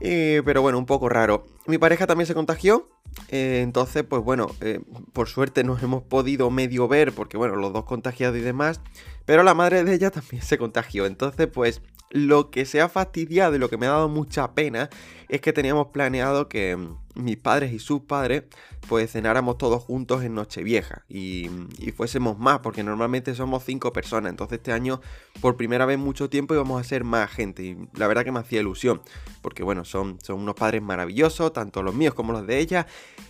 Eh, 0.01 0.43
pero 0.45 0.63
bueno, 0.63 0.79
un 0.79 0.87
poco 0.87 1.09
raro. 1.09 1.47
Mi 1.67 1.79
pareja 1.79 2.07
también 2.07 2.27
se 2.27 2.35
contagió. 2.35 2.89
Eh, 3.29 3.61
entonces, 3.63 4.05
pues 4.05 4.23
bueno, 4.23 4.49
eh, 4.61 4.81
por 5.13 5.29
suerte 5.29 5.65
nos 5.65 5.83
hemos 5.83 6.03
podido 6.03 6.51
medio 6.51 6.89
ver, 6.89 7.13
porque 7.13 7.37
bueno, 7.37 7.57
los 7.57 7.73
dos 7.73 7.85
contagiados 7.85 8.39
y 8.39 8.41
demás. 8.41 8.81
Pero 9.27 9.43
la 9.43 9.55
madre 9.55 9.85
de 9.85 9.95
ella 9.95 10.11
también 10.11 10.43
se 10.43 10.59
contagió. 10.59 11.07
Entonces, 11.07 11.47
pues 11.47 11.83
lo 12.11 12.51
que 12.51 12.65
se 12.65 12.81
ha 12.81 12.89
fastidiado 12.89 13.55
y 13.55 13.59
lo 13.59 13.69
que 13.69 13.77
me 13.77 13.87
ha 13.87 13.91
dado 13.91 14.09
mucha 14.09 14.53
pena 14.53 14.91
es 15.29 15.41
que 15.41 15.53
teníamos 15.53 15.89
planeado 15.89 16.49
que 16.49 16.77
mm, 16.77 16.97
mis 17.15 17.37
padres 17.37 17.73
y 17.73 17.79
sus 17.79 18.03
padres 18.03 18.45
pues 18.89 19.13
cenáramos 19.13 19.59
todos 19.59 19.83
juntos 19.83 20.23
en 20.23 20.35
Nochevieja 20.35 21.05
y, 21.09 21.51
y 21.79 21.93
fuésemos 21.93 22.39
más, 22.39 22.61
porque 22.61 22.83
normalmente 22.83 23.35
somos 23.35 23.65
cinco 23.65 23.93
personas. 23.93 24.31
Entonces 24.31 24.59
este 24.59 24.73
año 24.73 25.01
por 25.41 25.57
primera 25.57 25.87
vez 25.87 25.95
en 25.95 26.01
mucho 26.01 26.31
tiempo 26.31 26.55
íbamos 26.55 26.81
a 26.81 26.85
ser 26.85 27.05
más 27.05 27.31
gente 27.31 27.63
y 27.63 27.77
la 27.95 28.07
verdad 28.07 28.25
que 28.25 28.33
me 28.33 28.41
hacía 28.41 28.61
ilusión, 28.61 29.03
porque 29.43 29.63
bueno, 29.63 29.85
son, 29.85 30.19
son 30.23 30.41
unos 30.41 30.55
padres 30.55 30.83
maravillosos, 30.83 31.53
tanto 31.53 31.83
los 31.83 31.95
míos 31.95 32.15
como 32.15 32.33
los 32.33 32.47
de 32.47 32.59
ella, 32.59 32.87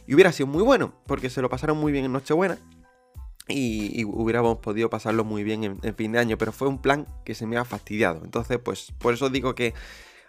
y 0.06 0.14
hubiera 0.14 0.32
sido 0.32 0.46
muy 0.46 0.62
bueno, 0.62 0.94
porque 1.06 1.30
se 1.30 1.42
lo 1.42 1.48
pasaron 1.48 1.78
muy 1.78 1.92
bien 1.92 2.04
en 2.04 2.12
Nochebuena 2.12 2.58
y, 3.50 4.04
hubiéramos 4.04 4.58
podido 4.58 4.90
pasarlo 4.90 5.24
muy 5.24 5.44
bien 5.44 5.78
en, 5.82 5.94
fin 5.94 6.12
de 6.12 6.18
año, 6.18 6.38
pero 6.38 6.52
fue 6.52 6.68
un 6.68 6.78
plan 6.78 7.06
que 7.24 7.34
se 7.34 7.46
me 7.46 7.56
ha 7.56 7.64
fastidiado. 7.64 8.22
Entonces, 8.24 8.58
pues 8.58 8.92
por 8.98 9.14
eso 9.14 9.28
digo 9.28 9.54
que 9.54 9.74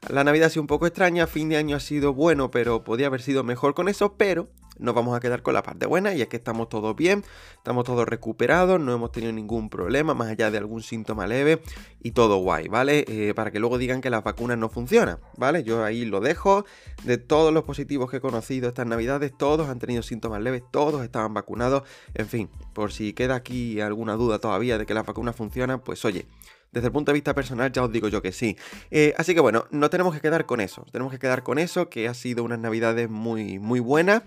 la 0.09 0.23
Navidad 0.23 0.47
ha 0.47 0.49
sido 0.49 0.63
un 0.63 0.67
poco 0.67 0.87
extraña, 0.87 1.27
fin 1.27 1.49
de 1.49 1.57
año 1.57 1.75
ha 1.75 1.79
sido 1.79 2.13
bueno, 2.13 2.49
pero 2.51 2.83
podía 2.83 3.07
haber 3.07 3.21
sido 3.21 3.43
mejor 3.43 3.73
con 3.73 3.87
eso, 3.87 4.15
pero 4.17 4.49
nos 4.79 4.95
vamos 4.95 5.15
a 5.15 5.19
quedar 5.19 5.43
con 5.43 5.53
la 5.53 5.61
parte 5.61 5.85
buena 5.85 6.13
y 6.15 6.21
es 6.21 6.27
que 6.27 6.37
estamos 6.37 6.69
todos 6.69 6.95
bien, 6.95 7.23
estamos 7.53 7.83
todos 7.83 8.07
recuperados, 8.07 8.79
no 8.79 8.93
hemos 8.93 9.11
tenido 9.11 9.31
ningún 9.31 9.69
problema 9.69 10.15
más 10.15 10.29
allá 10.29 10.49
de 10.49 10.57
algún 10.57 10.81
síntoma 10.81 11.27
leve 11.27 11.61
y 12.01 12.11
todo 12.11 12.37
guay, 12.37 12.67
¿vale? 12.67 13.05
Eh, 13.07 13.33
para 13.35 13.51
que 13.51 13.59
luego 13.59 13.77
digan 13.77 14.01
que 14.01 14.09
las 14.09 14.23
vacunas 14.23 14.57
no 14.57 14.69
funcionan, 14.69 15.19
¿vale? 15.37 15.63
Yo 15.63 15.83
ahí 15.83 16.05
lo 16.05 16.19
dejo, 16.19 16.65
de 17.03 17.17
todos 17.17 17.53
los 17.53 17.63
positivos 17.63 18.09
que 18.09 18.17
he 18.17 18.21
conocido 18.21 18.69
estas 18.69 18.87
navidades, 18.87 19.31
todos 19.37 19.69
han 19.69 19.77
tenido 19.77 20.01
síntomas 20.01 20.41
leves, 20.41 20.63
todos 20.71 21.03
estaban 21.03 21.35
vacunados, 21.35 21.83
en 22.15 22.27
fin, 22.27 22.49
por 22.73 22.91
si 22.91 23.13
queda 23.13 23.35
aquí 23.35 23.79
alguna 23.81 24.15
duda 24.15 24.39
todavía 24.39 24.79
de 24.79 24.87
que 24.87 24.95
las 24.95 25.05
vacunas 25.05 25.35
funcionan, 25.35 25.81
pues 25.81 26.03
oye, 26.05 26.25
desde 26.71 26.87
el 26.87 26.93
punto 26.93 27.11
de 27.11 27.15
vista 27.15 27.35
personal 27.35 27.71
ya 27.71 27.83
os 27.83 27.91
digo 27.91 28.07
yo 28.07 28.21
que 28.21 28.31
sí. 28.31 28.57
Eh, 28.89 29.13
así 29.17 29.33
que 29.33 29.41
bueno, 29.41 29.65
no 29.71 29.89
tenemos 29.89 30.13
que 30.13 30.21
quedar 30.21 30.45
con 30.45 30.61
eso. 30.61 30.85
Tenemos 30.91 31.11
que 31.11 31.19
quedar 31.19 31.43
con 31.43 31.59
eso, 31.59 31.89
que 31.89 32.07
ha 32.07 32.13
sido 32.13 32.43
unas 32.43 32.59
navidades 32.59 33.09
muy, 33.09 33.59
muy 33.59 33.79
buenas, 33.79 34.23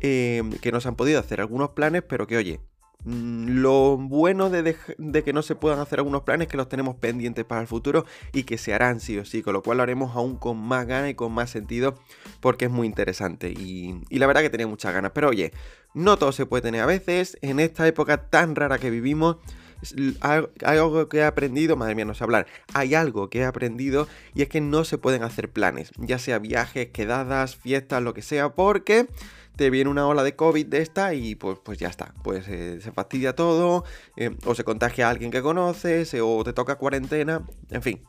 eh, 0.00 0.42
que 0.60 0.72
nos 0.72 0.86
han 0.86 0.94
podido 0.94 1.18
hacer 1.20 1.40
algunos 1.40 1.70
planes, 1.70 2.02
pero 2.08 2.26
que 2.28 2.36
oye, 2.36 2.60
mm, 3.04 3.60
lo 3.60 3.96
bueno 3.96 4.48
de, 4.48 4.76
que 5.24 5.32
no 5.32 5.42
se 5.42 5.56
puedan 5.56 5.80
hacer 5.80 5.98
algunos 5.98 6.22
planes 6.22 6.46
es 6.46 6.50
que 6.52 6.56
los 6.56 6.68
tenemos 6.68 6.94
pendientes 6.96 7.44
para 7.44 7.60
el 7.60 7.66
futuro 7.66 8.04
y 8.32 8.44
que 8.44 8.58
se 8.58 8.72
harán 8.74 9.00
sí 9.00 9.18
o 9.18 9.24
sí, 9.24 9.42
con 9.42 9.54
lo 9.54 9.62
cual 9.62 9.78
lo 9.78 9.82
haremos 9.82 10.14
aún 10.14 10.36
con 10.36 10.56
más 10.56 10.86
ganas 10.86 11.10
y 11.10 11.14
con 11.14 11.32
más 11.32 11.50
sentido 11.50 11.94
porque 12.40 12.66
es 12.66 12.70
muy 12.70 12.86
interesante 12.86 13.50
y, 13.50 14.00
y 14.08 14.18
la 14.20 14.28
verdad 14.28 14.42
que 14.42 14.50
tenía 14.50 14.68
muchas 14.68 14.94
ganas. 14.94 15.10
Pero 15.12 15.30
oye, 15.30 15.52
no 15.94 16.16
todo 16.16 16.30
se 16.30 16.46
puede 16.46 16.62
tener 16.62 16.82
a 16.82 16.86
veces, 16.86 17.38
en 17.42 17.58
esta 17.58 17.88
época 17.88 18.28
tan 18.30 18.54
rara 18.54 18.78
que 18.78 18.90
vivimos, 18.90 19.38
hay 20.20 20.44
algo 20.62 21.08
que 21.08 21.18
he 21.18 21.24
aprendido, 21.24 21.76
madre 21.76 21.94
mía, 21.94 22.04
no 22.04 22.14
sé 22.14 22.24
hablar, 22.24 22.46
hay 22.74 22.94
algo 22.94 23.30
que 23.30 23.40
he 23.40 23.44
aprendido 23.44 24.08
y 24.34 24.42
es 24.42 24.48
que 24.48 24.60
no 24.60 24.84
se 24.84 24.98
pueden 24.98 25.22
hacer 25.22 25.50
planes, 25.50 25.90
ya 25.98 26.18
sea 26.18 26.38
viajes, 26.38 26.88
quedadas, 26.88 27.56
fiestas, 27.56 28.02
lo 28.02 28.14
que 28.14 28.22
sea, 28.22 28.54
porque 28.54 29.06
te 29.56 29.70
viene 29.70 29.90
una 29.90 30.06
ola 30.06 30.22
de 30.22 30.36
COVID 30.36 30.66
de 30.66 30.78
esta 30.78 31.14
y 31.14 31.34
pues, 31.34 31.58
pues 31.62 31.78
ya 31.78 31.88
está, 31.88 32.14
pues 32.22 32.46
eh, 32.48 32.80
se 32.80 32.92
fastidia 32.92 33.34
todo, 33.34 33.84
eh, 34.16 34.36
o 34.44 34.54
se 34.54 34.64
contagia 34.64 35.08
a 35.08 35.10
alguien 35.10 35.30
que 35.30 35.42
conoces, 35.42 36.14
o 36.20 36.44
te 36.44 36.52
toca 36.52 36.76
cuarentena, 36.76 37.44
en 37.70 37.82
fin, 37.82 38.04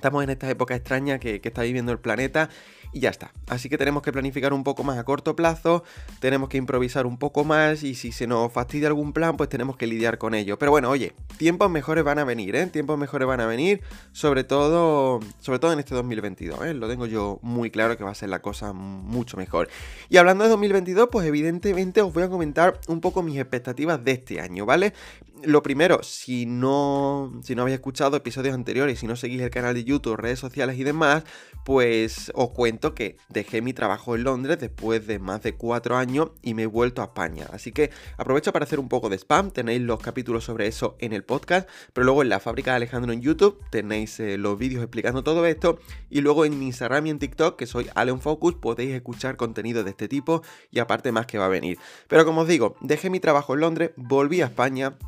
Estamos 0.00 0.24
en 0.24 0.30
esta 0.30 0.48
época 0.48 0.74
extraña 0.74 1.18
que, 1.18 1.42
está 1.44 1.60
viviendo 1.60 1.92
el 1.92 1.98
planeta 1.98 2.48
y 2.90 3.00
ya 3.00 3.10
está. 3.10 3.32
Así 3.48 3.68
que 3.68 3.76
tenemos 3.76 4.02
que 4.02 4.10
planificar 4.12 4.54
un 4.54 4.64
poco 4.64 4.82
más 4.82 4.96
a 4.96 5.04
corto 5.04 5.36
plazo, 5.36 5.84
tenemos 6.20 6.48
que 6.48 6.56
improvisar 6.56 7.04
un 7.04 7.18
poco 7.18 7.44
más 7.44 7.82
y 7.82 7.94
si 7.94 8.10
se 8.10 8.26
nos 8.26 8.50
fastidia 8.50 8.88
algún 8.88 9.12
plan, 9.12 9.36
pues 9.36 9.50
tenemos 9.50 9.76
que 9.76 9.86
lidiar 9.86 10.16
con 10.16 10.32
ello. 10.32 10.58
Pero 10.58 10.70
bueno, 10.70 10.88
oye, 10.88 11.12
tiempos 11.36 11.70
mejores 11.70 12.02
van 12.02 12.18
a 12.18 12.24
venir, 12.24 12.56
¿eh? 12.56 12.66
Tiempos 12.68 12.98
mejores 12.98 13.28
van 13.28 13.40
a 13.40 13.46
venir, 13.46 13.82
sobre 14.12 14.42
todo, 14.42 15.20
sobre 15.38 15.58
todo 15.58 15.74
en 15.74 15.80
este 15.80 15.94
2022, 15.94 16.64
¿eh? 16.64 16.72
Lo 16.72 16.88
tengo 16.88 17.04
yo 17.04 17.38
muy 17.42 17.70
claro 17.70 17.98
que 17.98 18.04
va 18.04 18.12
a 18.12 18.14
ser 18.14 18.30
la 18.30 18.40
cosa 18.40 18.72
mucho 18.72 19.36
mejor. 19.36 19.68
Y 20.08 20.16
hablando 20.16 20.44
de 20.44 20.50
2022, 20.50 21.10
pues 21.12 21.26
evidentemente 21.26 22.00
os 22.00 22.14
voy 22.14 22.22
a 22.22 22.30
comentar 22.30 22.80
un 22.88 23.02
poco 23.02 23.22
mis 23.22 23.38
expectativas 23.38 24.02
de 24.02 24.12
este 24.12 24.40
año, 24.40 24.64
¿vale? 24.64 24.94
Lo 25.44 25.62
primero, 25.62 26.02
si 26.02 26.44
no, 26.44 27.40
si 27.42 27.54
no 27.54 27.62
habéis 27.62 27.76
escuchado 27.76 28.16
episodios 28.16 28.54
anteriores, 28.54 28.98
si 28.98 29.06
no 29.06 29.16
seguís 29.16 29.40
el 29.40 29.48
canal 29.50 29.74
de 29.74 29.84
YouTube, 29.84 30.16
redes 30.16 30.38
sociales 30.38 30.78
y 30.78 30.84
demás, 30.84 31.24
pues 31.64 32.30
os 32.34 32.50
cuento 32.50 32.94
que 32.94 33.16
dejé 33.30 33.62
mi 33.62 33.72
trabajo 33.72 34.16
en 34.16 34.24
Londres 34.24 34.58
después 34.60 35.06
de 35.06 35.18
más 35.18 35.42
de 35.42 35.54
cuatro 35.54 35.96
años 35.96 36.32
y 36.42 36.52
me 36.52 36.64
he 36.64 36.66
vuelto 36.66 37.00
a 37.00 37.06
España. 37.06 37.46
Así 37.52 37.72
que 37.72 37.90
aprovecho 38.18 38.52
para 38.52 38.64
hacer 38.64 38.80
un 38.80 38.88
poco 38.90 39.08
de 39.08 39.16
spam, 39.16 39.50
tenéis 39.50 39.80
los 39.80 40.00
capítulos 40.00 40.44
sobre 40.44 40.66
eso 40.66 40.96
en 40.98 41.14
el 41.14 41.24
podcast, 41.24 41.68
pero 41.94 42.04
luego 42.04 42.22
en 42.22 42.28
la 42.28 42.40
fábrica 42.40 42.72
de 42.72 42.76
Alejandro 42.76 43.12
en 43.12 43.22
YouTube 43.22 43.62
tenéis 43.70 44.20
eh, 44.20 44.36
los 44.36 44.58
vídeos 44.58 44.82
explicando 44.82 45.24
todo 45.24 45.46
esto 45.46 45.78
y 46.10 46.20
luego 46.20 46.44
en 46.44 46.62
Instagram 46.62 47.06
y 47.06 47.10
en 47.10 47.18
TikTok, 47.18 47.56
que 47.56 47.66
soy 47.66 47.88
Allen 47.94 48.20
Focus, 48.20 48.56
podéis 48.56 48.94
escuchar 48.94 49.36
contenido 49.36 49.84
de 49.84 49.90
este 49.90 50.06
tipo 50.06 50.42
y 50.70 50.80
aparte 50.80 51.12
más 51.12 51.24
que 51.24 51.38
va 51.38 51.46
a 51.46 51.48
venir. 51.48 51.78
Pero 52.08 52.26
como 52.26 52.42
os 52.42 52.48
digo, 52.48 52.76
dejé 52.82 53.08
mi 53.08 53.20
trabajo 53.20 53.54
en 53.54 53.60
Londres, 53.60 53.92
volví 53.96 54.42
a 54.42 54.46
España 54.46 54.98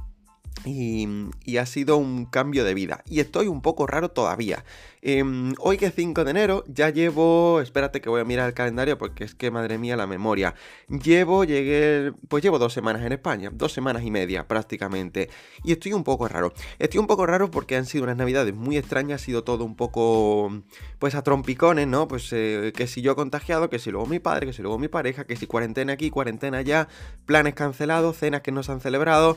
y, 0.64 1.56
ha 1.56 1.66
sido 1.66 1.96
un 1.96 2.26
cambio 2.26 2.64
de 2.64 2.74
vida. 2.74 3.02
Y 3.08 3.20
estoy 3.20 3.48
un 3.48 3.62
poco 3.62 3.86
raro 3.86 4.10
todavía. 4.10 4.64
Em, 5.04 5.52
hoy 5.58 5.76
que 5.76 5.86
es 5.86 5.94
5 5.94 6.24
de 6.24 6.30
enero, 6.30 6.64
ya 6.68 6.90
llevo... 6.90 7.60
Espérate 7.60 8.00
que 8.00 8.08
voy 8.08 8.20
a 8.20 8.24
mirar 8.24 8.48
el 8.48 8.54
calendario 8.54 8.96
porque 8.98 9.24
es 9.24 9.34
que, 9.34 9.50
madre 9.50 9.78
mía, 9.78 9.96
la 9.96 10.06
memoria. 10.06 10.54
Llevo, 10.88 11.44
llegué... 11.44 12.12
Pues 12.28 12.42
llevo 12.44 12.58
dos 12.58 12.72
semanas 12.72 13.02
en 13.02 13.12
España. 13.12 13.50
Dos 13.52 13.72
semanas 13.72 14.04
y 14.04 14.10
media 14.10 14.46
prácticamente. 14.46 15.28
Y 15.64 15.72
estoy 15.72 15.92
un 15.92 16.04
poco 16.04 16.28
raro. 16.28 16.52
Estoy 16.78 17.00
un 17.00 17.08
poco 17.08 17.26
raro 17.26 17.50
porque 17.50 17.76
han 17.76 17.86
sido 17.86 18.04
unas 18.04 18.16
navidades 18.16 18.54
muy 18.54 18.76
extrañas. 18.76 19.20
Ha 19.20 19.24
sido 19.24 19.44
todo 19.44 19.64
un 19.64 19.74
poco... 19.74 20.62
Pues 21.00 21.16
a 21.16 21.22
trompicones, 21.22 21.88
¿no? 21.88 22.06
Pues 22.06 22.28
eh, 22.32 22.72
que 22.76 22.86
si 22.86 23.02
yo 23.02 23.16
contagiado, 23.16 23.68
que 23.68 23.80
si 23.80 23.90
luego 23.90 24.06
mi 24.06 24.20
padre, 24.20 24.46
que 24.46 24.52
si 24.52 24.62
luego 24.62 24.78
mi 24.78 24.88
pareja, 24.88 25.24
que 25.24 25.34
si 25.34 25.46
cuarentena 25.48 25.94
aquí, 25.94 26.10
cuarentena 26.10 26.58
allá. 26.58 26.86
Planes 27.26 27.54
cancelados, 27.54 28.16
cenas 28.16 28.42
que 28.42 28.52
no 28.52 28.62
se 28.62 28.70
han 28.70 28.80
celebrado 28.80 29.36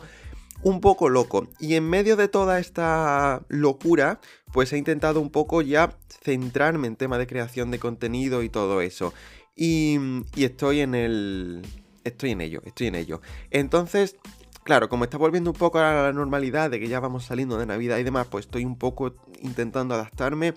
un 0.62 0.82
poco 0.82 1.10
loco. 1.10 1.48
Y 1.60 1.76
en 1.76 1.90
medio 1.90 2.16
de 2.16 2.28
toda 2.28 2.60
esta 2.60 3.44
locura, 3.48 4.20
pues 4.52 4.74
he 4.74 4.78
intentado 4.78 5.22
un 5.22 5.30
poco 5.30 5.62
ya 5.62 5.98
centrarme 6.24 6.88
en 6.88 6.96
tema 6.96 7.18
de 7.18 7.28
creación 7.28 7.72
de 7.72 7.80
contenido 7.80 8.44
y 8.44 8.50
todo 8.50 8.82
eso. 8.82 9.14
Y, 9.56 10.00
estoy 10.36 10.82
en 10.82 10.96
el... 10.96 11.62
Estoy 12.04 12.32
en 12.32 12.42
ello, 12.42 12.62
estoy 12.66 12.88
en 12.88 12.96
ello. 12.96 13.22
Entonces, 13.50 14.16
claro, 14.64 14.90
como 14.90 15.06
está 15.06 15.18
volviendo 15.18 15.50
un 15.50 15.58
poco 15.58 15.80
a 15.80 16.04
la 16.04 16.14
normalidad 16.14 16.70
de 16.70 16.80
que 16.80 16.88
ya 16.88 17.00
vamos 17.00 17.26
saliendo 17.26 17.58
de 17.58 17.66
Navidad 17.66 17.98
y 17.98 18.04
demás, 18.04 18.28
pues 18.30 18.46
estoy 18.46 18.64
un 18.64 18.78
poco 18.78 19.16
intentando 19.42 19.96
adaptarme 19.96 20.54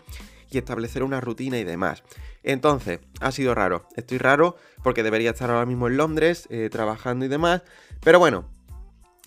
y 0.51 0.59
establecer 0.59 1.03
una 1.03 1.23
rutina 1.23 1.59
y 1.59 1.65
demás. 1.65 2.03
Entonces, 2.43 3.01
ha 3.21 3.33
sido 3.33 3.55
raro. 3.55 3.89
Estoy 3.97 4.19
raro 4.19 4.57
porque 4.83 5.03
debería 5.03 5.31
estar 5.31 5.51
ahora 5.51 5.67
mismo 5.67 5.89
en 5.89 5.97
Londres 5.97 6.47
eh, 6.51 6.69
trabajando 6.71 7.25
y 7.25 7.29
demás. 7.29 7.63
Pero 8.01 8.19
bueno, 8.19 8.45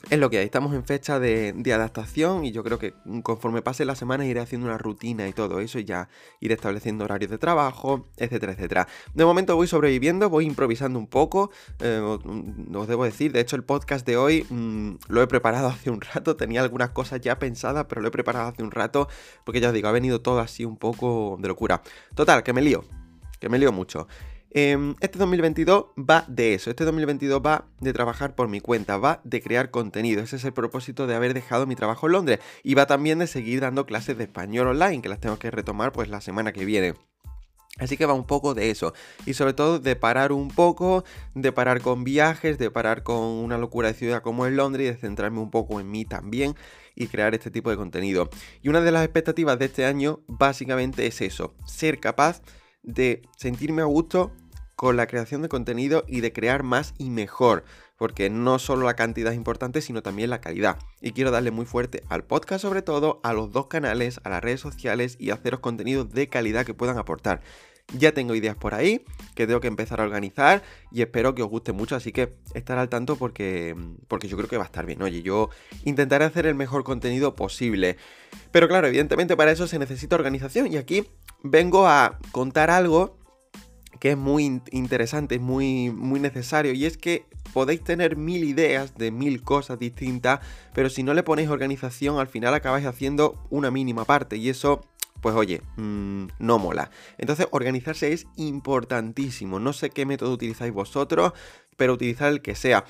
es 0.10 0.20
lo 0.20 0.30
que 0.30 0.40
hay, 0.40 0.46
estamos 0.46 0.74
en 0.74 0.84
fecha 0.84 1.20
de, 1.20 1.54
adaptación 1.74 2.44
y 2.44 2.52
yo 2.52 2.64
creo 2.64 2.80
que 2.80 2.94
conforme 3.24 3.62
pase 3.62 3.86
la 3.86 3.96
semana 3.96 4.26
iré 4.26 4.40
haciendo 4.40 4.68
una 4.68 4.78
rutina 4.78 5.28
y 5.28 5.34
todo 5.34 5.60
eso 5.60 5.80
y 5.80 5.86
ya 5.86 6.10
iré 6.40 6.54
estableciendo 6.54 7.06
horarios 7.06 7.32
de 7.32 7.38
trabajo, 7.38 8.08
etcétera, 8.18 8.54
etcétera. 8.54 8.88
De 9.14 9.26
momento 9.26 9.56
voy 9.56 9.68
sobreviviendo, 9.68 10.30
voy 10.30 10.46
improvisando 10.46 11.00
un 11.00 11.08
poco, 11.08 11.52
eh, 11.80 12.00
os 12.74 12.88
debo 12.88 13.06
decir, 13.06 13.32
de 13.32 13.42
hecho 13.42 13.56
el 13.56 13.64
podcast 13.64 14.06
de 14.06 14.18
hoy 14.18 14.46
mm, 14.50 14.96
lo 15.08 15.22
he 15.22 15.28
preparado 15.28 15.68
hace 15.70 15.90
un 15.90 16.02
rato, 16.02 16.36
tenía 16.36 16.62
algunas 16.62 16.90
cosas 16.90 17.22
ya 17.22 17.40
pensadas, 17.40 17.86
pero 17.88 18.02
lo 18.02 18.08
he 18.08 18.12
preparado 18.12 18.50
hace 18.50 18.64
un 18.64 18.72
rato 18.72 19.08
porque 19.46 19.62
ya 19.62 19.70
os 19.70 19.74
digo, 19.74 19.88
ha 19.88 19.94
venido 19.94 20.22
todo 20.22 20.40
así 20.40 20.66
un 20.66 20.78
poco 20.78 21.38
de 21.40 21.48
locura. 21.48 21.82
Total, 22.16 22.44
que 22.44 22.54
me 22.54 22.62
lío, 22.62 22.84
que 23.40 23.50
me 23.50 23.60
lío 23.60 23.72
mucho. 23.72 24.08
Em, 24.54 24.96
este 25.00 25.18
2022 25.18 25.86
va 25.98 26.26
de 26.28 26.54
eso, 26.54 26.70
este 26.70 26.84
2022 26.84 27.42
va 27.46 27.70
de 27.80 27.94
trabajar 27.94 28.36
por 28.36 28.50
mi 28.50 28.60
cuenta, 28.60 28.98
va 28.98 29.22
de 29.24 29.42
crear 29.42 29.72
contenido, 29.72 30.22
ese 30.22 30.36
es 30.36 30.44
el 30.44 30.52
propósito 30.52 31.08
de 31.08 31.16
haber 31.16 31.34
dejado 31.34 31.66
mi 31.66 31.78
trabajo 31.78 32.08
en 32.08 32.12
Londres 32.12 32.40
y 32.62 32.74
va 32.74 32.86
también 32.86 33.20
de 33.20 33.28
seguir 33.28 33.62
dando 33.62 33.86
clases 33.86 34.18
de 34.18 34.26
español 34.26 34.68
online, 34.68 35.02
que 35.02 35.08
las 35.08 35.22
tengo 35.22 35.40
que 35.40 35.52
retomar 35.52 35.94
pues 35.94 36.10
la 36.10 36.20
semana 36.20 36.52
que 36.52 36.66
viene. 36.66 36.96
Así 37.80 37.96
que 37.96 38.06
va 38.06 38.14
un 38.14 38.28
poco 38.28 38.54
de 38.54 38.70
eso. 38.70 38.94
Y 39.26 39.34
sobre 39.34 39.54
todo 39.54 39.80
de 39.80 39.96
parar 39.96 40.34
un 40.34 40.50
poco, 40.50 41.06
de 41.34 41.54
parar 41.54 41.82
con 41.82 42.04
viajes, 42.04 42.58
de 42.58 42.70
parar 42.70 43.04
con 43.04 43.24
una 43.24 43.58
locura 43.58 43.88
de 43.88 43.94
ciudad 43.94 44.22
como 44.22 44.46
es 44.46 44.52
Londres 44.52 44.88
y 44.88 44.92
de 44.92 44.98
centrarme 44.98 45.40
un 45.40 45.50
poco 45.50 45.80
en 45.80 45.90
mí 45.90 46.04
también 46.04 46.56
y 46.94 47.08
crear 47.08 47.34
este 47.34 47.50
tipo 47.50 47.70
de 47.70 47.78
contenido. 47.78 48.30
Y 48.62 48.68
una 48.68 48.82
de 48.82 48.92
las 48.92 49.06
expectativas 49.06 49.58
de 49.58 49.66
este 49.66 49.86
año 49.86 50.20
básicamente 50.28 51.08
es 51.08 51.22
eso, 51.22 51.56
ser 51.66 52.02
capaz 52.02 52.42
de 52.84 53.22
sentirme 53.38 53.82
a 53.82 53.86
gusto 53.86 54.34
con 54.82 54.98
la 54.98 55.06
creación 55.06 55.44
de 55.44 55.48
contenido 55.48 56.06
y 56.08 56.22
de 56.22 56.34
crear 56.34 56.64
más 56.64 56.96
y 56.98 57.12
mejor, 57.12 57.64
porque 57.98 58.32
no 58.32 58.58
solo 58.58 58.88
la 58.88 58.96
cantidad 58.96 59.32
es 59.32 59.38
importante, 59.38 59.80
sino 59.80 60.02
también 60.02 60.32
la 60.32 60.42
calidad. 60.42 60.80
Y 61.02 61.12
quiero 61.12 61.30
darle 61.30 61.52
muy 61.52 61.68
fuerte 61.68 62.02
al 62.10 62.24
podcast 62.24 62.64
sobre 62.64 62.82
todo, 62.82 63.20
a 63.22 63.32
los 63.34 63.52
dos 63.52 63.68
canales, 63.68 64.20
a 64.24 64.30
las 64.32 64.42
redes 64.42 64.60
sociales 64.60 65.18
y 65.20 65.30
haceros 65.30 65.60
contenidos 65.60 66.10
de 66.10 66.30
calidad 66.30 66.66
que 66.66 66.74
puedan 66.74 66.98
aportar. 66.98 67.42
Ya 67.96 68.12
tengo 68.14 68.34
ideas 68.34 68.56
por 68.56 68.74
ahí 68.74 69.06
que 69.36 69.46
tengo 69.46 69.60
que 69.60 69.68
empezar 69.68 70.02
a 70.02 70.04
organizar 70.04 70.64
y 70.92 71.04
espero 71.04 71.36
que 71.36 71.44
os 71.44 71.50
guste 71.50 71.74
mucho, 71.74 71.96
así 71.96 72.12
que 72.12 72.34
estar 72.56 72.80
al 72.80 72.90
tanto 72.90 73.18
porque, 73.18 73.76
porque 74.08 74.28
yo 74.28 74.36
creo 74.36 74.50
que 74.50 74.58
va 74.58 74.64
a 74.64 74.66
estar 74.66 74.88
bien. 74.88 75.04
Oye, 75.04 75.22
yo 75.22 75.52
intentaré 75.86 76.26
hacer 76.26 76.48
el 76.48 76.56
mejor 76.56 76.84
contenido 76.84 77.36
posible. 77.36 77.98
Pero 78.52 78.68
claro, 78.68 78.88
evidentemente 78.88 79.38
para 79.38 79.52
eso 79.52 79.68
se 79.68 79.78
necesita 79.78 80.16
organización 80.16 80.74
y 80.74 80.78
aquí 80.78 81.08
vengo 81.44 81.88
a 81.88 82.18
contar 82.32 82.72
algo 82.72 83.21
que 84.02 84.10
es 84.10 84.18
muy 84.18 84.62
interesante, 84.72 85.36
es 85.36 85.42
muy, 85.42 85.92
muy 85.92 86.20
necesario, 86.20 86.74
y 86.74 86.86
es 86.86 86.98
que 86.98 87.28
podéis 87.54 87.84
tener 87.84 88.18
mil 88.18 88.44
ideas 88.44 88.98
de 88.98 89.12
mil 89.12 89.44
cosas 89.44 89.78
distintas, 89.78 90.40
pero 90.74 90.90
si 90.90 91.04
no 91.04 91.14
le 91.14 91.22
ponéis 91.22 91.50
organización, 91.50 92.18
al 92.18 92.28
final 92.28 92.56
acabáis 92.56 92.88
haciendo 92.88 93.40
una 93.52 93.70
mínima 93.70 94.04
parte, 94.06 94.38
y 94.38 94.50
eso 94.50 94.82
pues 95.22 95.36
oye, 95.36 95.62
mm, 95.78 96.30
no 96.40 96.58
mola. 96.58 96.90
Entonces, 97.20 97.48
organizarse 97.52 98.12
es 98.12 98.26
importantísimo. 98.38 99.60
No 99.60 99.72
sé 99.72 99.92
qué 99.92 100.08
método 100.08 100.34
utilizáis 100.34 100.74
vosotros, 100.74 101.34
pero 101.78 101.94
utilizar 101.94 102.32
el 102.32 102.42
que 102.42 102.56
sea. 102.56 102.86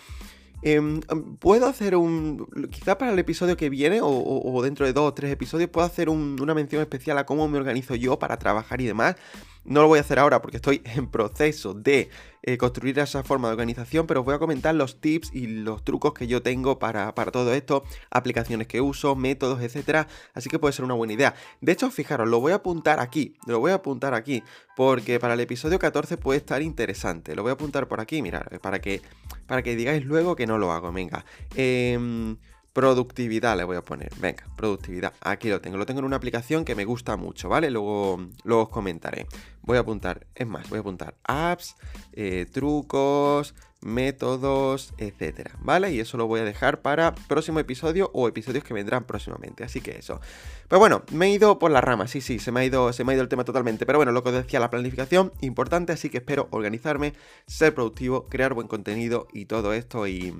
Em, 0.61 1.01
puedo 1.39 1.65
hacer 1.65 1.97
un. 1.97 2.47
Quizá 2.71 2.97
para 2.97 3.11
el 3.11 3.19
episodio 3.19 3.57
que 3.57 3.69
viene, 3.69 3.99
o, 4.01 4.61
dentro 4.63 4.85
de 4.85 4.93
dos 4.93 5.09
o 5.09 5.13
tres 5.13 5.29
episodios, 5.29 5.69
puedo 5.69 5.85
hacer 5.85 6.07
una 6.07 6.53
mención 6.53 6.81
especial 6.81 7.17
a 7.17 7.25
cómo 7.25 7.49
me 7.49 7.57
organizo 7.57 7.95
yo 7.95 8.17
para 8.17 8.37
trabajar 8.37 8.79
y 8.79 8.85
demás. 8.85 9.17
No 9.63 9.81
lo 9.81 9.87
voy 9.87 9.99
a 9.99 10.01
hacer 10.01 10.19
ahora 10.19 10.41
porque 10.41 10.57
estoy 10.57 10.81
en 10.95 11.07
proceso 11.07 11.73
de 11.73 12.09
eh, 12.43 12.57
construir 12.57 12.97
esa 12.97 13.23
forma 13.23 13.47
de 13.47 13.53
organización, 13.53 14.07
pero 14.07 14.21
os 14.21 14.25
voy 14.25 14.33
a 14.33 14.39
comentar 14.39 14.73
los 14.73 14.99
tips 14.99 15.31
y 15.33 15.47
los 15.47 15.83
trucos 15.83 16.13
que 16.13 16.27
yo 16.27 16.41
tengo 16.41 16.79
para, 16.79 17.13
todo 17.31 17.53
esto, 17.53 17.83
aplicaciones 18.09 18.67
que 18.67 18.81
uso, 18.81 19.15
métodos, 19.15 19.61
etcétera. 19.61 20.07
Así 20.33 20.49
que 20.49 20.57
puede 20.57 20.73
ser 20.73 20.85
una 20.85 20.95
buena 20.95 21.13
idea. 21.13 21.35
De 21.61 21.71
hecho, 21.71 21.91
fijaros, 21.91 22.27
lo 22.27 22.39
voy 22.39 22.53
a 22.53 22.55
apuntar 22.55 22.99
aquí, 22.99 23.35
lo 23.45 23.59
voy 23.59 23.71
a 23.71 23.75
apuntar 23.75 24.15
aquí, 24.15 24.43
porque 24.75 25.19
para 25.19 25.35
el 25.35 25.39
episodio 25.39 25.77
14 25.77 26.17
puede 26.17 26.39
estar 26.39 26.61
interesante. 26.61 27.35
Lo 27.35 27.43
voy 27.43 27.51
a 27.51 27.53
apuntar 27.53 27.87
por 27.87 28.01
aquí, 28.01 28.21
mirad, 28.21 28.43
para 28.61 28.81
que, 28.81 29.01
para 29.45 29.61
que 29.61 29.75
digáis 29.75 30.03
luego 30.03 30.35
que 30.35 30.47
no 30.47 30.57
lo 30.57 30.71
hago. 30.71 30.91
Venga. 30.91 31.23
Eh, 31.55 32.35
Productividad 32.73 33.57
le 33.57 33.65
voy 33.65 33.75
a 33.75 33.81
poner. 33.81 34.09
Venga, 34.19 34.45
productividad. 34.55 35.13
Aquí 35.21 35.49
lo 35.49 35.59
tengo. 35.59 35.77
Lo 35.77 35.85
tengo 35.85 35.99
en 35.99 36.05
una 36.05 36.15
aplicación 36.15 36.63
que 36.63 36.75
me 36.75 36.85
gusta 36.85 37.17
mucho, 37.17 37.49
¿vale? 37.49 37.69
Luego, 37.69 38.19
luego 38.43 38.63
os 38.63 38.69
comentaré. 38.69 39.27
Voy 39.61 39.77
a 39.77 39.81
apuntar, 39.81 40.25
es 40.33 40.47
más, 40.47 40.69
voy 40.69 40.77
a 40.77 40.81
apuntar 40.81 41.15
apps, 41.23 41.75
eh, 42.13 42.47
trucos, 42.51 43.53
métodos, 43.81 44.93
etcétera, 44.97 45.51
¿vale? 45.59 45.91
Y 45.91 45.99
eso 45.99 46.17
lo 46.17 46.27
voy 46.27 46.39
a 46.39 46.43
dejar 46.43 46.81
para 46.81 47.13
próximo 47.13 47.59
episodio 47.59 48.09
o 48.13 48.27
episodios 48.27 48.63
que 48.63 48.73
vendrán 48.73 49.03
próximamente. 49.03 49.63
Así 49.63 49.81
que 49.81 49.97
eso. 49.97 50.21
Pues 50.67 50.79
bueno, 50.79 51.03
me 51.11 51.27
he 51.27 51.29
ido 51.31 51.59
por 51.59 51.71
la 51.71 51.81
rama, 51.81 52.07
sí, 52.07 52.21
sí, 52.21 52.39
se 52.39 52.51
me 52.51 52.61
ha 52.61 52.65
ido, 52.65 52.93
se 52.93 53.03
me 53.03 53.11
ha 53.11 53.15
ido 53.15 53.23
el 53.23 53.29
tema 53.29 53.43
totalmente. 53.43 53.85
Pero 53.85 53.99
bueno, 53.99 54.11
lo 54.11 54.23
que 54.23 54.29
os 54.29 54.35
decía, 54.35 54.59
la 54.59 54.69
planificación, 54.69 55.33
importante, 55.41 55.93
así 55.93 56.09
que 56.09 56.19
espero 56.19 56.47
organizarme, 56.51 57.13
ser 57.47 57.73
productivo, 57.75 58.27
crear 58.29 58.53
buen 58.53 58.67
contenido 58.67 59.27
y 59.33 59.45
todo 59.45 59.73
esto 59.73 60.07
y 60.07 60.33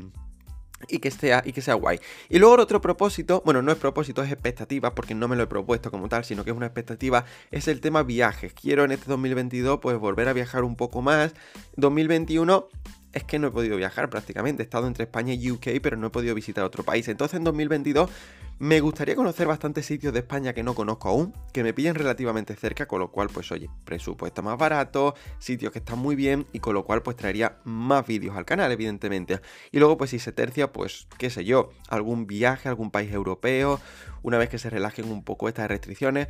y 0.87 0.99
que, 0.99 1.11
sea, 1.11 1.41
y 1.45 1.53
que 1.53 1.61
sea 1.61 1.75
guay. 1.75 1.99
Y 2.29 2.39
luego 2.39 2.61
otro 2.61 2.81
propósito, 2.81 3.41
bueno, 3.45 3.61
no 3.61 3.71
es 3.71 3.77
propósito, 3.77 4.23
es 4.23 4.31
expectativa, 4.31 4.93
porque 4.95 5.15
no 5.15 5.27
me 5.27 5.35
lo 5.35 5.43
he 5.43 5.47
propuesto 5.47 5.91
como 5.91 6.09
tal, 6.09 6.25
sino 6.25 6.43
que 6.43 6.51
es 6.51 6.57
una 6.57 6.67
expectativa, 6.67 7.25
es 7.51 7.67
el 7.67 7.81
tema 7.81 8.03
viajes. 8.03 8.53
Quiero 8.53 8.83
en 8.83 8.91
este 8.91 9.05
2022 9.07 9.79
pues 9.81 9.97
volver 9.97 10.27
a 10.27 10.33
viajar 10.33 10.63
un 10.63 10.75
poco 10.75 11.01
más. 11.01 11.33
2021 11.77 12.67
es 13.13 13.23
que 13.23 13.39
no 13.39 13.47
he 13.47 13.51
podido 13.51 13.77
viajar 13.77 14.09
prácticamente, 14.09 14.63
he 14.63 14.65
estado 14.65 14.87
entre 14.87 15.03
España 15.03 15.33
y 15.33 15.51
UK, 15.51 15.67
pero 15.81 15.97
no 15.97 16.07
he 16.07 16.09
podido 16.09 16.35
visitar 16.35 16.63
otro 16.63 16.83
país. 16.83 17.07
Entonces 17.07 17.37
en 17.37 17.43
2022 17.43 18.09
Me 18.61 18.79
gustaría 18.79 19.15
conocer 19.15 19.47
bastantes 19.47 19.87
sitios 19.87 20.13
de 20.13 20.19
España 20.19 20.53
que 20.53 20.61
no 20.61 20.75
conozco 20.75 21.09
aún, 21.09 21.33
que 21.51 21.63
me 21.63 21.73
pillen 21.73 21.95
relativamente 21.95 22.55
cerca, 22.55 22.87
con 22.87 22.99
lo 22.99 23.09
cual, 23.09 23.27
pues 23.33 23.51
oye, 23.51 23.71
presupuesto 23.85 24.43
más 24.43 24.55
barato, 24.55 25.15
sitios 25.39 25.71
que 25.71 25.79
están 25.79 25.97
muy 25.97 26.15
bien 26.15 26.45
y 26.53 26.59
con 26.59 26.75
lo 26.75 26.85
cual, 26.85 27.01
pues 27.01 27.17
traería 27.17 27.57
más 27.63 28.05
vídeos 28.05 28.37
al 28.37 28.45
canal, 28.45 28.71
evidentemente. 28.71 29.41
Y 29.71 29.79
luego, 29.79 29.97
pues 29.97 30.11
si 30.11 30.19
se 30.19 30.31
tercia, 30.31 30.71
pues 30.71 31.07
qué 31.17 31.31
sé 31.31 31.43
yo, 31.43 31.71
algún 31.89 32.27
viaje 32.27 32.69
a 32.69 32.71
algún 32.71 32.91
país 32.91 33.11
europeo, 33.11 33.81
una 34.21 34.37
vez 34.37 34.49
que 34.49 34.59
se 34.59 34.69
relajen 34.69 35.11
un 35.11 35.23
poco 35.23 35.47
estas 35.47 35.67
restricciones 35.67 36.27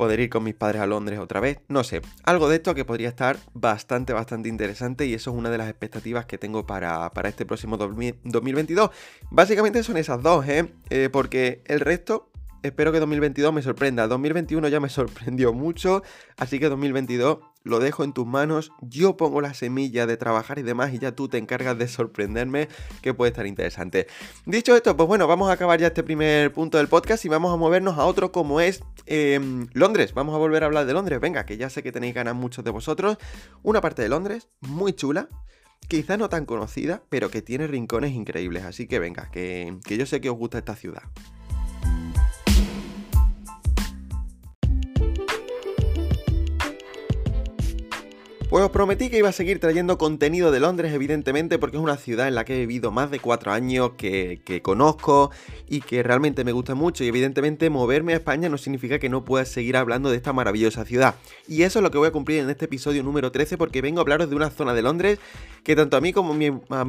poder 0.00 0.18
ir 0.18 0.30
con 0.30 0.42
mis 0.42 0.54
padres 0.54 0.80
a 0.80 0.86
Londres 0.86 1.18
otra 1.18 1.40
vez, 1.40 1.58
no 1.68 1.84
sé, 1.84 2.00
algo 2.24 2.48
de 2.48 2.56
esto 2.56 2.74
que 2.74 2.86
podría 2.86 3.10
estar 3.10 3.36
bastante, 3.52 4.14
bastante 4.14 4.48
interesante 4.48 5.04
y 5.04 5.12
eso 5.12 5.30
es 5.30 5.36
una 5.36 5.50
de 5.50 5.58
las 5.58 5.68
expectativas 5.68 6.24
que 6.24 6.38
tengo 6.38 6.66
para, 6.66 7.12
este 7.24 7.44
próximo 7.44 7.76
2022. 7.76 8.88
Básicamente 9.30 9.82
son 9.82 9.98
esas 9.98 10.22
dos, 10.22 10.48
¿eh? 10.48 10.72
¿eh? 10.88 11.10
Porque 11.12 11.60
el 11.66 11.80
resto, 11.80 12.29
espero 12.62 12.92
que 12.92 13.00
2022 13.00 13.52
me 13.52 13.62
sorprenda. 13.62 14.06
2021 14.08 14.68
ya 14.68 14.80
me 14.80 14.88
sorprendió 14.90 15.52
mucho, 15.52 16.02
así 16.36 16.58
que 16.58 16.68
2022 16.68 17.38
lo 17.62 17.78
dejo 17.78 18.04
en 18.04 18.12
tus 18.12 18.26
manos, 18.26 18.72
yo 18.80 19.16
pongo 19.16 19.40
la 19.40 19.52
semilla 19.52 20.06
de 20.06 20.16
trabajar 20.16 20.58
y 20.58 20.62
demás 20.62 20.94
y 20.94 20.98
ya 20.98 21.12
tú 21.12 21.28
te 21.28 21.38
encargas 21.38 21.78
de 21.78 21.88
sorprenderme, 21.88 22.68
que 23.02 23.12
puede 23.12 23.30
estar 23.30 23.46
interesante. 23.46 24.06
Dicho 24.46 24.74
esto, 24.74 24.96
pues 24.96 25.06
bueno, 25.06 25.26
vamos 25.26 25.50
a 25.50 25.52
acabar 25.52 25.78
ya 25.78 25.88
este 25.88 26.02
primer 26.02 26.52
punto 26.52 26.78
del 26.78 26.88
podcast 26.88 27.24
y 27.24 27.28
vamos 27.28 27.52
a 27.52 27.56
movernos 27.56 27.98
a 27.98 28.06
otro 28.06 28.32
como 28.32 28.60
es 28.60 28.82
em, 29.06 29.66
Londres. 29.74 30.14
Vamos 30.14 30.34
a 30.34 30.38
volver 30.38 30.62
a 30.62 30.66
hablar 30.66 30.86
de 30.86 30.94
Londres, 30.94 31.20
venga, 31.20 31.44
que 31.44 31.58
ya 31.58 31.68
sé 31.68 31.82
que 31.82 31.92
tenéis 31.92 32.14
ganas 32.14 32.34
muchos 32.34 32.64
de 32.64 32.70
vosotros. 32.70 33.18
Una 33.62 33.80
parte 33.80 34.02
de 34.02 34.08
Londres 34.08 34.48
muy 34.60 34.92
chula. 34.92 35.28
Quizá 35.88 36.16
no 36.16 36.28
tan 36.28 36.46
conocida, 36.46 37.02
pero 37.08 37.30
que 37.30 37.42
tiene 37.42 37.66
rincones 37.66 38.12
increíbles. 38.12 38.64
Así 38.64 38.86
que 38.86 38.98
venga, 38.98 39.30
que, 39.30 39.76
que 39.84 39.96
yo 39.96 40.06
sé 40.06 40.20
que 40.20 40.30
os 40.30 40.36
gusta 40.36 40.58
esta 40.58 40.76
ciudad. 40.76 41.02
Pues 48.50 48.64
os 48.64 48.72
prometí 48.72 49.10
que 49.10 49.18
iba 49.18 49.28
a 49.28 49.32
seguir 49.32 49.60
trayendo 49.60 49.96
contenido 49.96 50.50
de 50.50 50.58
Londres, 50.58 50.92
evidentemente, 50.92 51.56
porque 51.60 51.76
es 51.76 51.82
una 51.84 51.96
ciudad 51.96 52.26
en 52.26 52.34
la 52.34 52.44
que 52.44 52.56
he 52.56 52.66
vivido 52.66 52.90
más 52.90 53.08
de 53.12 53.20
cuatro 53.20 53.52
años, 53.52 53.92
que, 53.96 54.60
conozco 54.64 55.30
y 55.68 55.82
que 55.82 56.02
realmente 56.02 56.42
me 56.42 56.50
gusta 56.50 56.74
mucho. 56.74 57.04
Y 57.04 57.06
evidentemente 57.06 57.70
moverme 57.70 58.12
a 58.12 58.16
España 58.16 58.48
no 58.48 58.58
significa 58.58 58.98
que 58.98 59.08
no 59.08 59.24
pueda 59.24 59.44
seguir 59.44 59.76
hablando 59.76 60.10
de 60.10 60.16
esta 60.16 60.32
maravillosa 60.32 60.84
ciudad. 60.84 61.14
Y 61.46 61.62
eso 61.62 61.78
es 61.78 61.84
lo 61.84 61.92
que 61.92 61.98
voy 61.98 62.08
a 62.08 62.10
cumplir 62.10 62.40
en 62.40 62.50
este 62.50 62.64
episodio 62.64 63.04
número 63.04 63.30
13, 63.30 63.56
porque 63.56 63.82
vengo 63.82 64.00
a 64.00 64.02
hablaros 64.02 64.28
de 64.28 64.34
una 64.34 64.50
zona 64.50 64.74
de 64.74 64.82
Londres 64.82 65.20
que 65.62 65.76
tanto 65.76 65.96
a 65.96 66.00
mí 66.00 66.12
como 66.12 66.32
a 66.70 66.84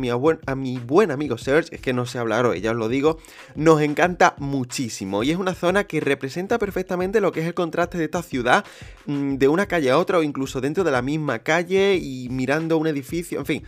mi, 0.55 0.77
buen 0.79 1.11
amigo 1.11 1.37
Serge, 1.37 1.75
es 1.75 1.81
que 1.81 1.93
no 1.93 2.07
sé 2.07 2.17
hablar 2.17 2.47
hoy, 2.47 2.61
ya 2.61 2.71
os 2.71 2.77
lo 2.77 2.89
digo, 2.89 3.19
nos 3.53 3.81
encanta 3.81 4.33
muchísimo. 4.39 5.21
Y 5.21 5.29
es 5.29 5.37
una 5.37 5.53
zona 5.53 5.83
que 5.83 5.99
representa 5.99 6.57
perfectamente 6.57 7.21
lo 7.21 7.31
que 7.31 7.41
es 7.41 7.45
el 7.45 7.53
contraste 7.53 7.99
de 7.99 8.05
esta 8.05 8.23
ciudad, 8.23 8.65
mm, 9.05 9.35
de 9.35 9.47
una 9.47 9.67
calle 9.67 9.91
a 9.91 9.99
otra 9.99 10.17
o 10.17 10.23
incluso 10.23 10.59
dentro 10.59 10.83
de 10.83 10.89
la 10.89 11.03
misma 11.03 11.39
calle 11.39 11.50
calle 11.51 11.97
y 12.01 12.29
mirando 12.29 12.77
un 12.77 12.87
edificio, 12.87 13.39
en 13.39 13.45
fin. 13.45 13.63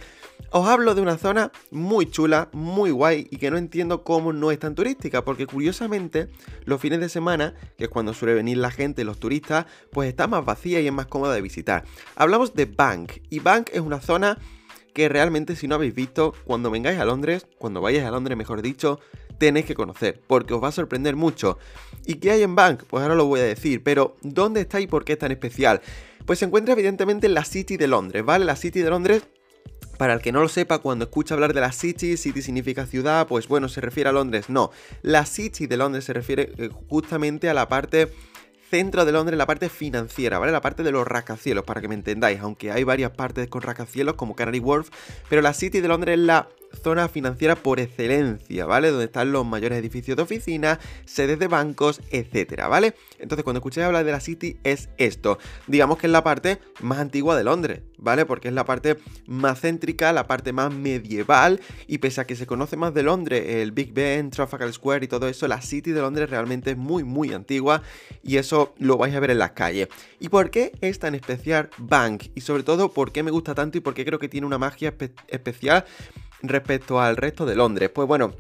Os 0.51 0.67
hablo 0.67 0.95
de 0.95 1.01
una 1.01 1.17
zona 1.17 1.51
muy 1.71 2.05
chula, 2.09 2.49
muy 2.53 2.91
guay 2.91 3.27
y 3.29 3.37
que 3.37 3.49
no 3.49 3.57
entiendo 3.57 4.03
cómo 4.03 4.31
no 4.31 4.51
es 4.51 4.59
tan 4.59 4.75
turística, 4.75 5.25
porque 5.25 5.47
curiosamente 5.47 6.29
los 6.65 6.79
fines 6.79 6.99
de 6.99 7.09
semana, 7.09 7.55
que 7.77 7.85
es 7.85 7.89
cuando 7.89 8.13
suele 8.13 8.35
venir 8.35 8.57
la 8.57 8.71
gente, 8.71 9.03
los 9.03 9.19
turistas, 9.19 9.65
pues 9.91 10.07
está 10.07 10.27
más 10.27 10.45
vacía 10.45 10.79
y 10.79 10.87
es 10.87 10.93
más 10.93 11.07
cómoda 11.07 11.33
de 11.33 11.41
visitar. 11.41 11.83
Hablamos 12.15 12.53
de 12.53 12.65
Bank 12.65 13.13
y 13.29 13.39
Bank 13.39 13.69
es 13.73 13.81
una 13.81 13.99
zona 13.99 14.37
que 14.93 15.09
realmente 15.09 15.55
si 15.55 15.67
no 15.67 15.75
habéis 15.75 15.95
visto, 15.95 16.33
cuando 16.45 16.71
vengáis 16.71 16.99
a 16.99 17.05
Londres, 17.05 17.47
cuando 17.57 17.81
vayáis 17.81 18.05
a 18.05 18.11
Londres 18.11 18.37
mejor 18.37 18.61
dicho, 18.61 18.99
tenéis 19.37 19.65
que 19.65 19.75
conocer, 19.75 20.21
porque 20.27 20.53
os 20.53 20.63
va 20.63 20.69
a 20.69 20.71
sorprender 20.71 21.15
mucho. 21.15 21.57
¿Y 22.05 22.15
qué 22.15 22.31
hay 22.31 22.43
en 22.43 22.55
Bank? 22.55 22.83
Pues 22.89 23.01
ahora 23.01 23.15
lo 23.15 23.25
voy 23.25 23.39
a 23.39 23.43
decir, 23.43 23.83
pero 23.83 24.15
¿dónde 24.21 24.61
está 24.61 24.79
y 24.79 24.87
por 24.87 25.05
qué 25.05 25.13
es 25.13 25.19
tan 25.19 25.31
especial? 25.31 25.81
Pues 26.25 26.39
se 26.39 26.45
encuentra 26.45 26.73
evidentemente 26.73 27.27
en 27.27 27.33
la 27.33 27.45
City 27.45 27.77
de 27.77 27.87
Londres, 27.87 28.23
¿vale? 28.23 28.45
La 28.45 28.55
City 28.55 28.81
de 28.81 28.89
Londres 28.89 29.23
para 29.97 30.13
el 30.13 30.21
que 30.21 30.31
no 30.31 30.41
lo 30.41 30.49
sepa, 30.49 30.79
cuando 30.79 31.05
escucha 31.05 31.35
hablar 31.35 31.53
de 31.53 31.61
la 31.61 31.71
City, 31.71 32.17
City 32.17 32.41
significa 32.41 32.85
ciudad, 32.85 33.27
pues 33.27 33.47
bueno, 33.47 33.69
se 33.69 33.79
refiere 33.79 34.09
a 34.09 34.13
Londres. 34.13 34.49
No, 34.49 34.71
la 35.01 35.25
City 35.25 35.67
de 35.67 35.77
Londres 35.77 36.05
se 36.05 36.13
refiere 36.13 36.51
eh, 36.57 36.69
justamente 36.89 37.49
a 37.49 37.53
la 37.53 37.69
parte 37.69 38.09
centro 38.69 39.05
de 39.05 39.11
Londres, 39.11 39.37
la 39.37 39.45
parte 39.45 39.69
financiera, 39.69 40.39
¿vale? 40.39 40.51
La 40.51 40.61
parte 40.61 40.81
de 40.81 40.91
los 40.91 41.07
rascacielos, 41.07 41.63
para 41.63 41.79
que 41.79 41.87
me 41.87 41.93
entendáis, 41.93 42.39
aunque 42.39 42.71
hay 42.71 42.83
varias 42.83 43.11
partes 43.11 43.47
con 43.47 43.61
rascacielos 43.61 44.15
como 44.15 44.35
Canary 44.35 44.59
Wharf, 44.59 44.89
pero 45.29 45.43
la 45.43 45.53
City 45.53 45.79
de 45.79 45.87
Londres 45.87 46.17
es 46.17 46.25
la 46.25 46.49
zona 46.83 47.07
financiera 47.07 47.55
por 47.55 47.79
excelencia, 47.79 48.65
¿vale? 48.65 48.91
Donde 48.91 49.05
están 49.05 49.31
los 49.31 49.45
mayores 49.45 49.79
edificios 49.79 50.17
de 50.17 50.23
oficinas, 50.23 50.79
sedes 51.05 51.39
de 51.39 51.47
bancos, 51.47 52.01
etcétera, 52.11 52.67
¿vale? 52.67 52.93
Entonces, 53.19 53.43
cuando 53.43 53.59
escucháis 53.59 53.87
hablar 53.87 54.05
de 54.05 54.11
la 54.11 54.19
City, 54.19 54.57
es 54.63 54.89
esto. 54.97 55.39
Digamos 55.67 55.97
que 55.97 56.07
es 56.07 56.11
la 56.11 56.23
parte 56.23 56.59
más 56.81 56.99
antigua 56.99 57.37
de 57.37 57.43
Londres, 57.43 57.81
¿vale? 57.97 58.25
Porque 58.25 58.49
es 58.49 58.53
la 58.53 58.65
parte 58.65 58.97
más 59.25 59.61
céntrica, 59.61 60.11
la 60.11 60.27
parte 60.27 60.51
más 60.51 60.73
medieval, 60.73 61.61
y 61.87 61.99
pese 61.99 62.21
a 62.21 62.25
que 62.25 62.35
se 62.35 62.45
conoce 62.45 62.75
más 62.75 62.93
de 62.93 63.03
Londres, 63.03 63.43
el 63.47 63.71
Big 63.71 63.93
Ben, 63.93 64.29
Trafalgar 64.29 64.71
Square 64.73 65.05
y 65.05 65.07
todo 65.07 65.27
eso, 65.27 65.47
la 65.47 65.61
City 65.61 65.91
de 65.91 66.01
Londres 66.01 66.29
realmente 66.29 66.71
es 66.71 66.77
muy, 66.77 67.03
muy 67.03 67.33
antigua, 67.33 67.81
y 68.21 68.37
eso 68.37 68.75
lo 68.77 68.97
vais 68.97 69.15
a 69.15 69.19
ver 69.19 69.31
en 69.31 69.39
las 69.39 69.51
calles. 69.51 69.87
¿Y 70.19 70.29
por 70.29 70.49
qué 70.49 70.73
es 70.81 70.99
tan 70.99 71.15
especial 71.15 71.69
Bank? 71.77 72.25
Y 72.35 72.41
sobre 72.41 72.63
todo, 72.63 72.91
¿por 72.91 73.11
qué 73.11 73.23
me 73.23 73.31
gusta 73.31 73.55
tanto 73.55 73.77
y 73.77 73.81
por 73.81 73.93
qué 73.93 74.03
creo 74.03 74.19
que 74.19 74.29
tiene 74.29 74.47
una 74.47 74.57
magia 74.57 74.93
especial? 75.27 75.85
Respecto 76.43 77.01
al 77.01 77.17
resto 77.17 77.45
de 77.45 77.55
Londres. 77.55 77.89
Pues 77.89 78.07
bueno, 78.07 78.33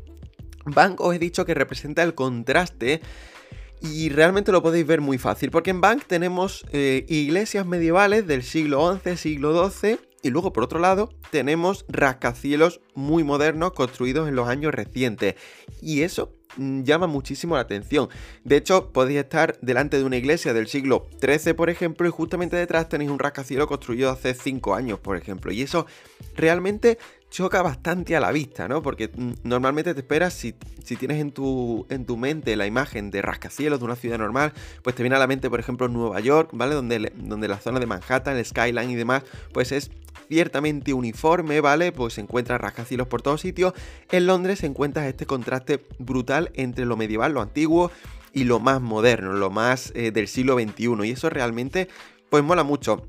Bank 0.65 1.01
os 1.01 1.15
he 1.15 1.19
dicho 1.19 1.45
que 1.45 1.53
representa 1.53 2.03
el 2.03 2.13
contraste 2.13 3.01
y 3.81 4.09
realmente 4.09 4.51
lo 4.51 4.63
podéis 4.63 4.87
ver 4.87 5.01
muy 5.01 5.17
fácil, 5.17 5.51
porque 5.51 5.71
en 5.71 5.81
Bank 5.81 6.03
tenemos 6.07 6.65
eh, 6.71 7.05
iglesias 7.09 7.65
medievales 7.65 8.25
del 8.25 8.43
siglo 8.43 8.97
XI, 9.03 9.17
siglo 9.17 9.69
XII, 9.69 9.99
y 10.21 10.29
luego 10.29 10.53
por 10.53 10.63
otro 10.63 10.79
lado 10.79 11.09
tenemos 11.31 11.85
rascacielos 11.89 12.79
muy 12.95 13.25
modernos 13.25 13.73
construidos 13.73 14.29
en 14.29 14.35
los 14.35 14.47
años 14.47 14.73
recientes. 14.73 15.35
Y 15.81 16.03
eso 16.03 16.33
mm, 16.55 16.83
llama 16.83 17.07
muchísimo 17.07 17.55
la 17.55 17.61
atención. 17.61 18.07
De 18.45 18.55
hecho, 18.55 18.93
podéis 18.93 19.19
estar 19.19 19.59
delante 19.59 19.97
de 19.97 20.05
una 20.05 20.15
iglesia 20.15 20.53
del 20.53 20.67
siglo 20.67 21.07
XIII, 21.21 21.53
por 21.53 21.69
ejemplo, 21.69 22.07
y 22.07 22.11
justamente 22.11 22.55
detrás 22.55 22.87
tenéis 22.87 23.11
un 23.11 23.19
rascacielos 23.19 23.67
construido 23.67 24.09
hace 24.09 24.33
5 24.33 24.75
años, 24.75 24.97
por 24.99 25.17
ejemplo. 25.17 25.51
Y 25.51 25.61
eso 25.61 25.87
realmente 26.37 26.97
choca 27.33 27.63
bastante 27.63 28.15
a 28.15 28.19
la 28.19 28.31
vista, 28.31 28.67
¿no? 28.67 28.83
Porque 28.83 29.09
mm, 29.13 29.31
normalmente 29.43 29.95
te 29.95 30.01
esperas, 30.01 30.35
si, 30.35 30.53
si, 30.83 30.95
tienes 30.95 31.19
en 31.19 31.31
tu, 31.31 31.87
en 31.89 32.05
tu 32.05 32.15
mente 32.15 32.55
la 32.55 32.67
imagen 32.67 33.09
de 33.09 33.23
rascacielos 33.23 33.79
de 33.79 33.85
una 33.85 33.95
ciudad 33.95 34.19
normal, 34.19 34.53
pues 34.83 34.95
te 34.95 35.01
viene 35.01 35.15
a 35.15 35.19
la 35.19 35.25
mente, 35.25 35.49
por 35.49 35.59
ejemplo, 35.59 35.87
Nueva 35.87 36.19
York, 36.19 36.51
¿vale? 36.53 36.75
Donde, 36.75 37.11
donde 37.15 37.47
la 37.47 37.59
zona 37.59 37.79
de 37.79 37.87
Manhattan, 37.87 38.37
el 38.37 38.45
skyline 38.45 38.91
y 38.91 38.95
demás, 38.95 39.23
pues 39.51 39.71
es 39.71 39.89
ciertamente 40.29 40.93
uniforme, 40.93 41.59
¿vale? 41.59 41.91
Pues 41.91 42.13
se 42.13 42.21
encuentra 42.21 42.59
rascacielos 42.59 43.07
por 43.07 43.23
todos 43.23 43.41
sitios. 43.41 43.73
En 44.11 44.27
Londres 44.27 44.59
se 44.59 44.67
encuentra 44.67 45.07
este 45.07 45.25
contraste 45.25 45.83
brutal 45.97 46.51
entre 46.53 46.85
lo 46.85 46.97
medieval, 46.97 47.33
lo 47.33 47.41
antiguo 47.41 47.91
y 48.31 48.43
lo 48.43 48.59
más 48.59 48.79
moderno, 48.79 49.33
lo 49.33 49.49
más 49.49 49.91
eh, 49.95 50.11
del 50.11 50.27
siglo 50.27 50.59
XXI. 50.59 51.03
Y 51.03 51.11
eso 51.11 51.31
realmente, 51.31 51.87
pues 52.29 52.43
mola 52.43 52.63
mucho. 52.63 53.07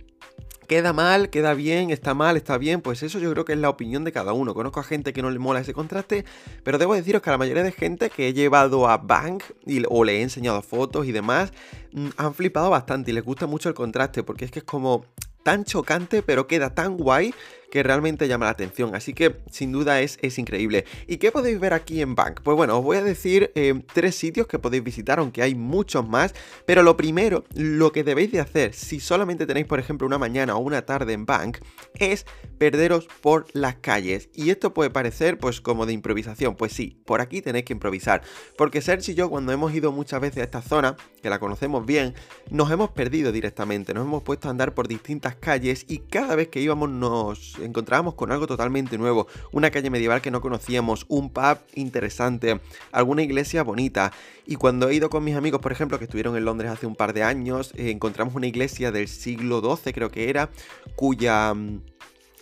Queda 0.66 0.92
mal, 0.92 1.28
queda 1.28 1.52
bien, 1.52 1.90
está 1.90 2.14
mal, 2.14 2.36
está 2.36 2.56
bien, 2.56 2.80
pues 2.80 3.02
eso 3.02 3.18
yo 3.18 3.30
creo 3.32 3.44
que 3.44 3.52
es 3.52 3.58
la 3.58 3.68
opinión 3.68 4.04
de 4.04 4.12
cada 4.12 4.32
uno. 4.32 4.54
Conozco 4.54 4.80
a 4.80 4.84
gente 4.84 5.12
que 5.12 5.20
no 5.20 5.30
le 5.30 5.38
mola 5.38 5.60
ese 5.60 5.74
contraste, 5.74 6.24
pero 6.62 6.78
debo 6.78 6.94
deciros 6.94 7.20
que 7.20 7.30
a 7.30 7.32
la 7.32 7.38
mayoría 7.38 7.62
de 7.62 7.72
gente 7.72 8.08
que 8.08 8.28
he 8.28 8.32
llevado 8.32 8.88
a 8.88 8.96
Bank 8.96 9.42
o 9.88 10.04
le 10.04 10.18
he 10.18 10.22
enseñado 10.22 10.62
fotos 10.62 11.06
y 11.06 11.12
demás, 11.12 11.52
mm, 11.92 12.08
han 12.16 12.34
flipado 12.34 12.70
bastante 12.70 13.10
y 13.10 13.14
les 13.14 13.24
gusta 13.24 13.46
mucho 13.46 13.68
el 13.68 13.74
contraste, 13.74 14.22
porque 14.22 14.46
es 14.46 14.50
que 14.50 14.60
es 14.60 14.64
como 14.64 15.04
tan 15.42 15.64
chocante, 15.64 16.22
pero 16.22 16.46
queda 16.46 16.74
tan 16.74 16.96
guay 16.96 17.34
que 17.74 17.82
realmente 17.82 18.28
llama 18.28 18.44
la 18.44 18.52
atención. 18.52 18.94
Así 18.94 19.14
que 19.14 19.40
sin 19.50 19.72
duda 19.72 20.00
es, 20.00 20.16
es 20.22 20.38
increíble. 20.38 20.84
¿Y 21.08 21.16
qué 21.16 21.32
podéis 21.32 21.58
ver 21.58 21.72
aquí 21.72 22.02
en 22.02 22.14
Bank? 22.14 22.40
Pues 22.44 22.56
bueno, 22.56 22.78
os 22.78 22.84
voy 22.84 22.98
a 22.98 23.02
decir 23.02 23.50
eh, 23.56 23.82
tres 23.92 24.14
sitios 24.14 24.46
que 24.46 24.60
podéis 24.60 24.84
visitar, 24.84 25.18
aunque 25.18 25.42
hay 25.42 25.56
muchos 25.56 26.08
más. 26.08 26.36
Pero 26.66 26.84
lo 26.84 26.96
primero, 26.96 27.42
lo 27.56 27.90
que 27.90 28.04
debéis 28.04 28.30
de 28.30 28.38
hacer, 28.38 28.74
si 28.74 29.00
solamente 29.00 29.44
tenéis, 29.44 29.66
por 29.66 29.80
ejemplo, 29.80 30.06
una 30.06 30.18
mañana 30.18 30.54
o 30.54 30.60
una 30.60 30.82
tarde 30.82 31.14
en 31.14 31.26
Bank, 31.26 31.58
es 31.94 32.26
perderos 32.58 33.08
por 33.20 33.46
las 33.54 33.74
calles. 33.74 34.28
Y 34.34 34.50
esto 34.50 34.72
puede 34.72 34.90
parecer 34.90 35.38
pues 35.38 35.60
como 35.60 35.84
de 35.84 35.94
improvisación. 35.94 36.54
Pues 36.54 36.72
sí, 36.72 37.02
por 37.04 37.20
aquí 37.20 37.42
tenéis 37.42 37.64
que 37.64 37.72
improvisar. 37.72 38.22
Porque 38.56 38.82
Serge 38.82 39.10
y 39.10 39.14
yo, 39.16 39.28
cuando 39.28 39.50
hemos 39.50 39.74
ido 39.74 39.90
muchas 39.90 40.20
veces 40.20 40.42
a 40.42 40.44
esta 40.44 40.62
zona, 40.62 40.96
que 41.20 41.28
la 41.28 41.40
conocemos 41.40 41.84
bien, 41.84 42.14
nos 42.50 42.70
hemos 42.70 42.90
perdido 42.90 43.32
directamente. 43.32 43.94
Nos 43.94 44.04
hemos 44.04 44.22
puesto 44.22 44.46
a 44.46 44.52
andar 44.52 44.74
por 44.74 44.86
distintas 44.86 45.34
calles 45.34 45.86
y 45.88 45.98
cada 45.98 46.36
vez 46.36 46.46
que 46.46 46.60
íbamos 46.60 46.88
nos 46.88 47.58
encontrábamos 47.66 48.14
con 48.14 48.32
algo 48.32 48.46
totalmente 48.46 48.98
nuevo, 48.98 49.26
una 49.52 49.70
calle 49.70 49.90
medieval 49.90 50.20
que 50.20 50.30
no 50.30 50.40
conocíamos, 50.40 51.06
un 51.08 51.30
pub 51.30 51.58
interesante, 51.74 52.60
alguna 52.92 53.22
iglesia 53.22 53.62
bonita. 53.62 54.12
Y 54.46 54.56
cuando 54.56 54.88
he 54.88 54.94
ido 54.94 55.10
con 55.10 55.24
mis 55.24 55.36
amigos, 55.36 55.60
por 55.60 55.72
ejemplo, 55.72 55.98
que 55.98 56.04
estuvieron 56.04 56.36
en 56.36 56.44
Londres 56.44 56.70
hace 56.70 56.86
un 56.86 56.96
par 56.96 57.12
de 57.12 57.22
años, 57.22 57.72
eh, 57.76 57.90
encontramos 57.90 58.34
una 58.34 58.46
iglesia 58.46 58.92
del 58.92 59.08
siglo 59.08 59.60
XII, 59.60 59.92
creo 59.92 60.10
que 60.10 60.30
era, 60.30 60.50
cuya... 60.96 61.54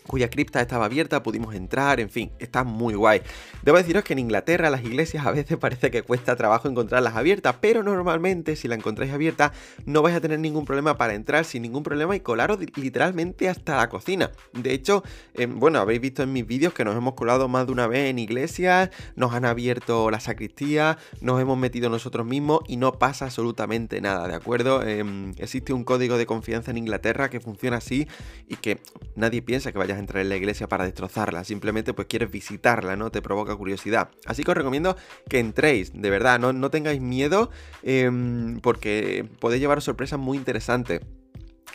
Cuya 0.07 0.29
cripta 0.29 0.61
estaba 0.61 0.87
abierta, 0.87 1.23
pudimos 1.23 1.55
entrar, 1.55 2.01
en 2.01 2.11
fin, 2.11 2.33
está 2.39 2.65
muy 2.65 2.95
guay. 2.95 3.23
Debo 3.63 3.79
deciros 3.79 4.05
que 4.05 4.13
en 4.13 4.19
Inglaterra 4.19 4.71
las 4.71 4.85
iglesias 4.85 5.27
a 5.27 5.31
veces 5.31 5.57
parece 5.61 5.91
que 5.91 6.03
cuesta 6.03 6.37
trabajo 6.37 6.69
encontrarlas 6.69 7.15
abiertas, 7.15 7.57
pero 7.61 7.83
normalmente 7.83 8.57
si 8.57 8.69
la 8.69 8.75
encontráis 8.75 9.13
abierta 9.13 9.53
no 9.87 10.03
vais 10.03 10.17
a 10.17 10.21
tener 10.21 10.39
ningún 10.39 10.65
problema 10.65 10.97
para 10.97 11.15
entrar 11.15 11.45
sin 11.45 11.63
ningún 11.63 11.83
problema 11.83 12.17
y 12.17 12.21
colaros 12.21 12.59
literalmente 12.77 13.49
hasta 13.49 13.77
la 13.77 13.89
cocina. 13.89 14.31
De 14.53 14.73
hecho, 14.73 15.03
em, 15.35 15.59
bueno, 15.59 15.79
habéis 15.79 16.01
visto 16.01 16.23
en 16.23 16.33
mis 16.33 16.47
vídeos 16.47 16.73
que 16.73 16.85
nos 16.85 16.97
hemos 16.97 17.15
colado 17.15 17.49
más 17.49 17.67
de 17.67 17.73
una 17.73 17.87
vez 17.87 18.11
en 18.11 18.19
iglesias, 18.19 18.91
nos 19.17 19.33
han 19.35 19.45
abierto 19.45 20.11
la 20.11 20.21
sacristía, 20.21 20.99
nos 21.21 21.41
hemos 21.41 21.59
metido 21.59 21.89
nosotros 21.89 22.27
mismos 22.27 22.61
y 22.69 22.77
no 22.77 22.99
pasa 22.99 23.27
absolutamente 23.27 24.01
nada, 24.01 24.27
¿de 24.29 24.35
acuerdo? 24.35 24.83
Em, 24.83 25.33
existe 25.39 25.73
un 25.73 25.85
código 25.85 26.19
de 26.19 26.27
confianza 26.27 26.71
en 26.71 26.79
Inglaterra 26.79 27.31
que 27.31 27.41
funciona 27.41 27.79
así 27.79 28.09
y 28.49 28.57
que 28.57 28.81
nadie 29.17 29.43
piensa 29.43 29.73
que 29.73 29.79
vaya 29.79 29.92
a 29.97 30.01
entrar 30.01 30.23
en 30.23 30.29
la 30.29 30.37
iglesia 30.37 30.69
para 30.69 30.85
destrozarla, 30.85 31.45
simplemente 31.45 31.95
pues 31.95 32.09
quieres 32.09 32.31
visitarla, 32.31 32.97
¿no? 32.97 33.11
Te 33.11 33.23
provoca 33.23 33.55
curiosidad. 33.57 34.11
Así 34.27 34.45
que 34.45 34.51
os 34.51 34.57
recomiendo 34.57 34.97
que 35.29 35.39
entréis, 35.39 35.93
de 35.95 36.11
verdad, 36.11 36.39
no, 36.39 36.53
no 36.53 36.71
tengáis 36.71 37.01
miedo 37.01 37.51
em, 37.83 38.61
porque 38.61 39.27
podéis 39.41 39.61
llevar 39.61 39.83
sorpresas 39.83 40.19
muy 40.19 40.37
interesantes. 40.37 41.01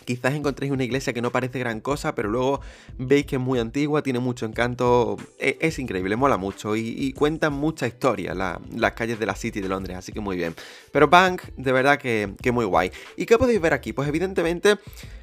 Quizás 0.05 0.35
encontréis 0.35 0.71
una 0.71 0.85
iglesia 0.85 1.11
que 1.11 1.21
no 1.21 1.31
parece 1.31 1.59
gran 1.59 1.81
cosa, 1.81 2.15
pero 2.15 2.29
luego 2.29 2.61
veis 2.97 3.25
que 3.25 3.35
es 3.35 3.41
muy 3.41 3.59
antigua, 3.59 4.03
tiene 4.03 4.19
mucho 4.19 4.45
encanto, 4.45 5.17
e, 5.37 5.57
es, 5.59 5.79
increíble, 5.79 6.15
mola 6.15 6.37
mucho 6.37 6.77
y, 6.77 7.11
cuentan 7.11 7.51
mucha 7.51 7.87
historia 7.87 8.33
las 8.33 8.91
calles 8.93 9.19
de 9.19 9.25
la 9.25 9.35
City 9.35 9.59
de 9.59 9.67
Londres, 9.67 9.97
así 9.97 10.13
que 10.13 10.21
muy 10.21 10.37
bien. 10.37 10.55
Pero 10.93 11.09
Bank, 11.09 11.41
de 11.57 11.71
verdad 11.73 11.99
que, 11.99 12.35
que, 12.41 12.53
muy 12.53 12.63
guay. 12.63 12.89
¿Y 13.17 13.25
qué 13.25 13.37
podéis 13.37 13.59
ver 13.59 13.73
aquí? 13.73 13.91
Pues 13.91 14.07
evidentemente, 14.07 14.77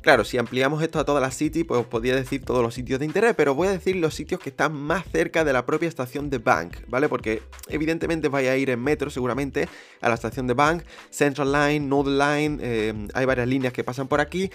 claro, 0.04 0.22
si 0.22 0.36
ampliamos 0.36 0.82
esto 0.82 1.00
a 1.00 1.04
toda 1.04 1.20
la 1.20 1.30
City, 1.30 1.64
pues 1.64 1.80
os 1.80 1.86
podría 1.86 2.14
decir 2.14 2.44
todos 2.44 2.62
los 2.62 2.74
sitios 2.74 3.00
de 3.00 3.06
interés, 3.06 3.34
pero 3.34 3.54
voy 3.54 3.68
a 3.68 3.72
decir 3.72 3.96
los 3.96 4.14
sitios 4.14 4.38
que 4.38 4.50
están 4.50 4.74
más 4.74 5.04
cerca 5.10 5.44
de 5.44 5.52
la 5.52 5.64
propia 5.64 5.88
estación 5.88 6.28
de 6.28 6.38
Bank, 6.38 6.76
¿vale? 6.86 7.08
Porque 7.08 7.42
evidentemente 7.68 8.28
vais 8.28 8.48
a 8.48 8.56
ir 8.56 8.68
en 8.68 8.82
metro 8.82 9.08
seguramente 9.10 9.66
a 10.02 10.08
la 10.10 10.14
estación 10.14 10.46
de 10.46 10.52
Bank, 10.52 10.84
Central 11.10 11.50
Line, 11.50 11.80
Northern 11.80 12.18
Line, 12.18 12.58
eh, 12.60 13.08
hay 13.14 13.24
varias 13.24 13.48
líneas 13.48 13.72
que 13.72 13.82
pasan 13.82 14.06
por 14.06 14.20
aquí. 14.20 14.50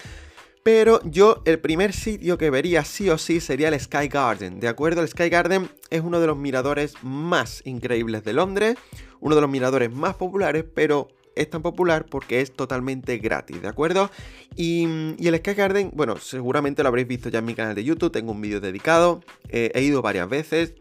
Pero 0.61 1.01
yo 1.03 1.41
el 1.45 1.57
primer 1.59 1.93
sitio 1.93 2.37
que 2.37 2.51
vería 2.51 2.85
sí 2.85 3.09
o 3.09 3.17
sí 3.17 3.39
sería 3.39 3.69
el 3.69 3.79
Sky 3.79 4.07
Garden. 4.07 4.59
¿De 4.59 4.67
acuerdo? 4.67 5.01
El 5.01 5.07
Sky 5.07 5.29
Garden 5.29 5.69
es 5.89 6.01
uno 6.01 6.19
de 6.19 6.27
los 6.27 6.37
miradores 6.37 6.93
más 7.01 7.61
increíbles 7.65 8.23
de 8.23 8.33
Londres, 8.33 8.75
uno 9.19 9.35
de 9.35 9.41
los 9.41 9.49
miradores 9.49 9.91
más 9.91 10.15
populares, 10.15 10.65
pero 10.75 11.07
es 11.39 11.49
tan 11.49 11.61
popular 11.61 12.05
porque 12.05 12.41
es 12.41 12.51
totalmente 12.51 13.17
gratis, 13.17 13.61
¿de 13.61 13.67
acuerdo? 13.67 14.11
Y, 14.55 14.83
el 14.83 15.35
Sky 15.37 15.53
Garden, 15.53 15.91
bueno, 15.93 16.17
seguramente 16.17 16.83
lo 16.83 16.89
habréis 16.89 17.07
visto 17.07 17.29
ya 17.29 17.39
en 17.39 17.45
mi 17.45 17.55
canal 17.55 17.75
de 17.75 17.83
YouTube, 17.83 18.11
tengo 18.11 18.31
un 18.31 18.41
vídeo 18.41 18.59
dedicado, 18.59 19.21
eh, 19.47 19.71
he 19.73 19.81
ido 19.81 20.01
varias 20.01 20.27
veces, 20.27 20.73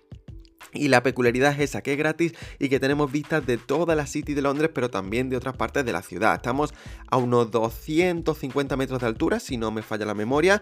y 0.73 0.89
la 0.89 1.03
peculiaridad 1.03 1.53
es 1.53 1.71
esa, 1.71 1.83
que 1.83 1.93
es 1.93 1.99
gratis 1.99 2.35
y 2.59 2.69
que 2.69 2.79
tenemos 2.79 3.11
vistas 3.11 3.47
de 3.47 3.57
toda 3.57 3.95
la 3.95 4.07
City 4.07 4.35
de 4.35 4.43
Londres, 4.43 4.71
pero 4.75 4.91
también 4.91 5.31
de 5.31 5.37
otras 5.37 5.57
partes 5.57 5.85
de 5.85 5.93
la 5.93 6.03
ciudad. 6.03 6.35
Estamos 6.35 6.75
a 7.11 7.17
unos 7.17 7.51
250 7.51 8.77
metros 8.77 9.01
de 9.01 9.07
altura, 9.07 9.41
si 9.41 9.57
no 9.57 9.71
me 9.71 9.83
falla 9.83 10.05
la 10.05 10.15
memoria, 10.15 10.61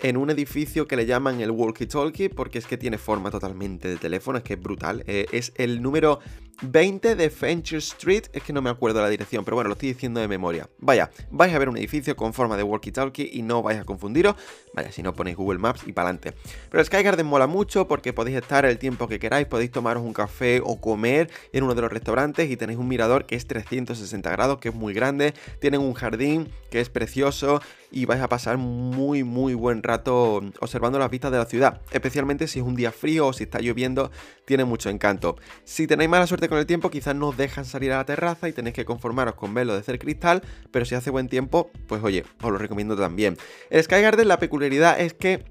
en 0.00 0.18
un 0.18 0.30
edificio 0.30 0.86
que 0.86 0.96
le 0.96 1.06
llaman 1.06 1.40
el 1.40 1.50
Walkie 1.50 1.86
Talkie, 1.86 2.28
porque 2.28 2.58
es 2.58 2.66
que 2.66 2.76
tiene 2.76 2.98
forma 2.98 3.30
totalmente 3.30 3.88
de 3.88 3.96
teléfono, 3.96 4.38
es 4.38 4.44
que 4.44 4.54
es 4.54 4.60
brutal. 4.60 5.04
Eh, 5.06 5.26
es 5.32 5.52
el 5.56 5.80
número 5.80 6.20
20 6.62 7.16
de 7.16 7.28
Venture 7.28 7.78
Street, 7.78 8.24
es 8.32 8.42
que 8.42 8.52
no 8.52 8.62
me 8.62 8.70
acuerdo 8.70 9.02
la 9.02 9.08
dirección, 9.08 9.44
pero 9.44 9.56
bueno, 9.56 9.68
lo 9.68 9.74
estoy 9.74 9.90
diciendo 9.90 10.20
de 10.20 10.28
memoria. 10.28 10.68
Vaya, 10.78 11.10
vais 11.30 11.54
a 11.54 11.58
ver 11.58 11.68
un 11.68 11.76
edificio 11.76 12.16
con 12.16 12.32
forma 12.32 12.56
de 12.56 12.64
walkie-talkie 12.64 13.28
y 13.32 13.42
no 13.42 13.62
vais 13.62 13.78
a 13.78 13.84
confundiros. 13.84 14.36
Vaya, 14.72 14.90
si 14.90 15.02
no 15.02 15.14
ponéis 15.14 15.36
Google 15.36 15.58
Maps 15.58 15.82
y 15.86 15.92
para 15.92 16.08
adelante. 16.08 16.32
Pero 16.70 16.84
Sky 16.84 17.02
Garden 17.02 17.26
mola 17.26 17.46
mucho 17.46 17.86
porque 17.88 18.12
podéis 18.12 18.38
estar 18.38 18.64
el 18.64 18.78
tiempo 18.78 19.06
que 19.08 19.18
queráis, 19.18 19.46
podéis 19.46 19.70
tomaros 19.70 20.02
un 20.02 20.12
café 20.12 20.60
o 20.64 20.80
comer 20.80 21.30
en 21.52 21.64
uno 21.64 21.74
de 21.74 21.82
los 21.82 21.92
restaurantes 21.92 22.50
y 22.50 22.56
tenéis 22.56 22.78
un 22.78 22.88
mirador 22.88 23.26
que 23.26 23.36
es 23.36 23.46
360 23.46 24.30
grados, 24.30 24.58
que 24.58 24.70
es 24.70 24.74
muy 24.74 24.94
grande. 24.94 25.34
Tienen 25.60 25.80
un 25.80 25.92
jardín 25.92 26.48
que 26.70 26.80
es 26.80 26.88
precioso 26.88 27.60
y 27.90 28.04
vais 28.04 28.20
a 28.20 28.28
pasar 28.28 28.58
muy 28.58 29.24
muy 29.24 29.54
buen 29.54 29.82
rato 29.82 30.42
observando 30.60 30.98
las 30.98 31.10
vistas 31.10 31.30
de 31.30 31.38
la 31.38 31.46
ciudad, 31.46 31.80
especialmente 31.92 32.48
si 32.48 32.58
es 32.58 32.64
un 32.64 32.74
día 32.74 32.92
frío 32.92 33.28
o 33.28 33.32
si 33.32 33.44
está 33.44 33.60
lloviendo, 33.60 34.10
tiene 34.44 34.64
mucho 34.64 34.90
encanto. 34.90 35.36
Si 35.64 35.86
tenéis 35.86 36.10
mala 36.10 36.26
suerte 36.26 36.45
con 36.48 36.58
el 36.58 36.66
tiempo, 36.66 36.90
quizás 36.90 37.14
no 37.14 37.32
dejan 37.32 37.64
salir 37.64 37.92
a 37.92 37.96
la 37.96 38.04
terraza 38.04 38.48
y 38.48 38.52
tenéis 38.52 38.74
que 38.74 38.84
conformaros 38.84 39.34
con 39.34 39.54
verlo 39.54 39.76
de 39.76 39.82
ser 39.82 39.98
cristal, 39.98 40.42
pero 40.70 40.84
si 40.84 40.94
hace 40.94 41.10
buen 41.10 41.28
tiempo, 41.28 41.70
pues 41.86 42.02
oye, 42.02 42.24
os 42.42 42.50
lo 42.50 42.58
recomiendo 42.58 42.96
también. 42.96 43.36
El 43.70 43.82
Sky 43.82 44.00
Garden 44.00 44.28
la 44.28 44.38
peculiaridad 44.38 45.00
es 45.00 45.14
que 45.14 45.44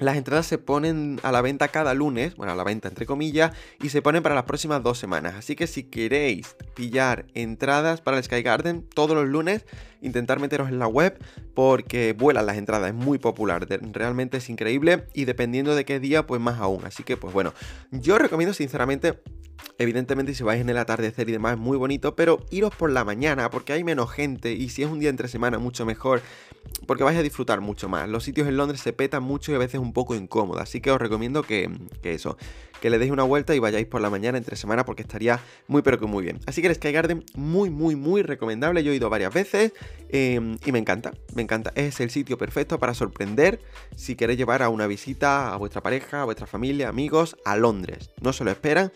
las 0.00 0.16
entradas 0.16 0.46
se 0.46 0.58
ponen 0.58 1.20
a 1.22 1.30
la 1.30 1.42
venta 1.42 1.68
cada 1.68 1.94
lunes, 1.94 2.34
bueno, 2.36 2.52
a 2.52 2.56
la 2.56 2.64
venta 2.64 2.88
entre 2.88 3.06
comillas, 3.06 3.52
y 3.82 3.90
se 3.90 4.02
ponen 4.02 4.22
para 4.22 4.34
las 4.34 4.44
próximas 4.44 4.82
dos 4.82 4.98
semanas. 4.98 5.34
Así 5.34 5.56
que 5.56 5.66
si 5.66 5.84
queréis 5.84 6.56
pillar 6.74 7.26
entradas 7.34 8.00
para 8.00 8.16
el 8.16 8.24
Sky 8.24 8.42
Garden 8.42 8.82
todos 8.82 9.14
los 9.14 9.28
lunes, 9.28 9.66
intentar 10.00 10.40
meteros 10.40 10.70
en 10.70 10.78
la 10.78 10.86
web 10.86 11.18
porque 11.54 12.14
vuelan 12.14 12.46
las 12.46 12.56
entradas, 12.56 12.88
es 12.88 12.94
muy 12.94 13.18
popular, 13.18 13.66
realmente 13.92 14.38
es 14.38 14.48
increíble 14.48 15.04
y 15.12 15.26
dependiendo 15.26 15.74
de 15.74 15.84
qué 15.84 16.00
día, 16.00 16.26
pues 16.26 16.40
más 16.40 16.58
aún. 16.58 16.84
Así 16.86 17.02
que, 17.02 17.16
pues 17.18 17.34
bueno, 17.34 17.52
yo 17.90 18.18
recomiendo 18.18 18.54
sinceramente 18.54 19.20
Evidentemente 19.78 20.34
si 20.34 20.42
vais 20.42 20.60
en 20.60 20.68
el 20.68 20.78
atardecer 20.78 21.28
y 21.28 21.32
demás 21.32 21.54
es 21.54 21.58
muy 21.58 21.76
bonito, 21.76 22.14
pero 22.14 22.44
iros 22.50 22.74
por 22.74 22.90
la 22.90 23.04
mañana 23.04 23.50
porque 23.50 23.72
hay 23.72 23.84
menos 23.84 24.10
gente 24.10 24.52
y 24.52 24.68
si 24.68 24.82
es 24.82 24.88
un 24.88 25.00
día 25.00 25.10
entre 25.10 25.28
semana 25.28 25.58
mucho 25.58 25.86
mejor 25.86 26.22
porque 26.86 27.04
vais 27.04 27.18
a 27.18 27.22
disfrutar 27.22 27.60
mucho 27.60 27.88
más. 27.88 28.08
Los 28.08 28.24
sitios 28.24 28.48
en 28.48 28.56
Londres 28.56 28.80
se 28.80 28.92
petan 28.92 29.22
mucho 29.22 29.52
y 29.52 29.54
a 29.54 29.58
veces 29.58 29.80
un 29.80 29.92
poco 29.92 30.14
incómodo, 30.14 30.60
así 30.60 30.80
que 30.80 30.90
os 30.90 31.00
recomiendo 31.00 31.42
que, 31.42 31.70
eso, 32.02 32.36
que 32.80 32.90
le 32.90 32.98
deis 32.98 33.10
una 33.10 33.22
vuelta 33.22 33.54
y 33.54 33.58
vayáis 33.58 33.86
por 33.86 34.00
la 34.00 34.10
mañana 34.10 34.38
entre 34.38 34.56
semana 34.56 34.84
porque 34.84 35.02
estaría 35.02 35.40
muy 35.68 35.82
pero 35.82 35.98
que 35.98 36.06
muy 36.06 36.22
bien. 36.22 36.40
Así 36.46 36.62
que 36.62 36.68
el 36.68 36.74
Sky 36.74 36.92
Garden 36.92 37.24
muy 37.34 37.70
muy 37.70 37.96
muy 37.96 38.22
recomendable, 38.22 38.82
yo 38.82 38.92
he 38.92 38.96
ido 38.96 39.10
varias 39.10 39.32
veces 39.32 39.72
em, 40.08 40.58
y 40.64 40.72
me 40.72 40.78
encanta, 40.78 41.12
me 41.34 41.42
encanta. 41.42 41.72
Es 41.74 42.00
el 42.00 42.10
sitio 42.10 42.38
perfecto 42.38 42.78
para 42.78 42.94
sorprender 42.94 43.60
si 43.96 44.16
queréis 44.16 44.38
llevar 44.38 44.62
a 44.62 44.68
una 44.68 44.86
visita 44.86 45.52
a 45.52 45.56
vuestra 45.56 45.82
pareja, 45.82 46.22
a 46.22 46.24
vuestra 46.24 46.46
familia, 46.46 46.88
amigos 46.88 47.36
a 47.44 47.56
Londres. 47.56 48.10
No 48.20 48.32
se 48.32 48.44
lo 48.44 48.50
esperan 48.50 48.92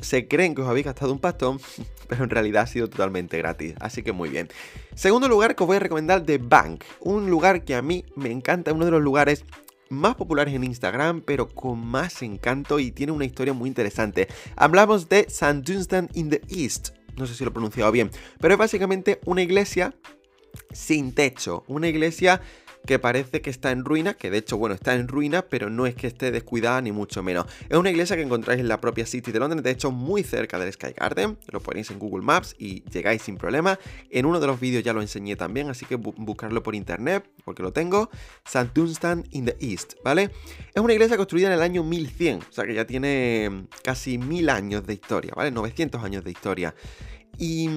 se 0.00 0.28
creen 0.28 0.54
que 0.54 0.62
os 0.62 0.68
habéis 0.68 0.86
gastado 0.86 1.12
un 1.12 1.18
pastón, 1.18 1.60
pero 2.08 2.24
en 2.24 2.30
realidad 2.30 2.62
ha 2.62 2.66
sido 2.66 2.88
totalmente 2.88 3.38
gratis, 3.38 3.74
así 3.80 4.02
que 4.02 4.12
muy 4.12 4.28
bien. 4.28 4.48
Segundo 4.94 5.28
lugar 5.28 5.54
que 5.54 5.62
os 5.62 5.66
voy 5.66 5.76
a 5.76 5.80
recomendar, 5.80 6.24
The 6.24 6.38
Bank, 6.38 6.84
un 7.00 7.30
lugar 7.30 7.64
que 7.64 7.74
a 7.74 7.82
mí 7.82 8.04
me 8.16 8.30
encanta, 8.30 8.72
uno 8.72 8.84
de 8.84 8.90
los 8.90 9.02
lugares 9.02 9.44
más 9.90 10.14
populares 10.14 10.54
en 10.54 10.64
Instagram, 10.64 11.20
pero 11.20 11.48
con 11.48 11.84
más 11.84 12.22
encanto 12.22 12.78
y 12.78 12.92
tiene 12.92 13.12
una 13.12 13.24
historia 13.24 13.52
muy 13.52 13.68
interesante. 13.68 14.28
Hablamos 14.56 15.08
de 15.08 15.26
St. 15.28 15.62
Dunstan 15.62 16.08
in 16.14 16.30
the 16.30 16.40
East, 16.48 16.90
no 17.16 17.26
sé 17.26 17.34
si 17.34 17.44
lo 17.44 17.50
he 17.50 17.52
pronunciado 17.52 17.90
bien, 17.90 18.10
pero 18.40 18.54
es 18.54 18.58
básicamente 18.58 19.20
una 19.24 19.42
iglesia 19.42 19.94
sin 20.72 21.12
techo, 21.12 21.64
una 21.66 21.88
iglesia 21.88 22.40
que 22.86 22.98
parece 22.98 23.40
que 23.40 23.50
está 23.50 23.70
en 23.70 23.84
ruina, 23.84 24.14
que 24.14 24.30
de 24.30 24.38
hecho, 24.38 24.56
bueno, 24.56 24.74
está 24.74 24.94
en 24.94 25.08
ruina, 25.08 25.42
pero 25.42 25.70
no 25.70 25.86
es 25.86 25.94
que 25.94 26.06
esté 26.06 26.30
descuidada 26.30 26.80
ni 26.80 26.92
mucho 26.92 27.22
menos. 27.22 27.46
Es 27.68 27.76
una 27.76 27.90
iglesia 27.90 28.16
que 28.16 28.22
encontráis 28.22 28.60
en 28.60 28.68
la 28.68 28.80
propia 28.80 29.06
City 29.06 29.32
de 29.32 29.38
Londres, 29.38 29.62
de 29.62 29.70
hecho, 29.70 29.90
muy 29.90 30.22
cerca 30.22 30.58
del 30.58 30.72
Sky 30.72 30.92
Garden. 30.96 31.38
Lo 31.48 31.60
ponéis 31.60 31.90
en 31.90 31.98
Google 31.98 32.24
Maps 32.24 32.54
y 32.58 32.82
llegáis 32.90 33.22
sin 33.22 33.36
problema. 33.36 33.78
En 34.10 34.26
uno 34.26 34.40
de 34.40 34.46
los 34.46 34.58
vídeos 34.58 34.82
ya 34.82 34.92
lo 34.92 35.02
enseñé 35.02 35.36
también, 35.36 35.68
así 35.68 35.86
que 35.86 35.96
buscarlo 35.96 36.62
por 36.62 36.74
internet, 36.74 37.28
porque 37.44 37.62
lo 37.62 37.72
tengo. 37.72 38.10
St. 38.44 38.70
Dunstan 38.74 39.24
in 39.30 39.46
the 39.46 39.56
East, 39.60 39.94
¿vale? 40.04 40.30
Es 40.74 40.82
una 40.82 40.92
iglesia 40.92 41.16
construida 41.16 41.48
en 41.48 41.54
el 41.54 41.62
año 41.62 41.84
1100, 41.84 42.38
o 42.38 42.52
sea 42.52 42.64
que 42.64 42.74
ya 42.74 42.86
tiene 42.86 43.66
casi 43.82 44.18
mil 44.18 44.48
años 44.48 44.86
de 44.86 44.94
historia, 44.94 45.32
¿vale? 45.36 45.50
900 45.50 46.02
años 46.02 46.24
de 46.24 46.30
historia. 46.30 46.74
Y, 47.42 47.70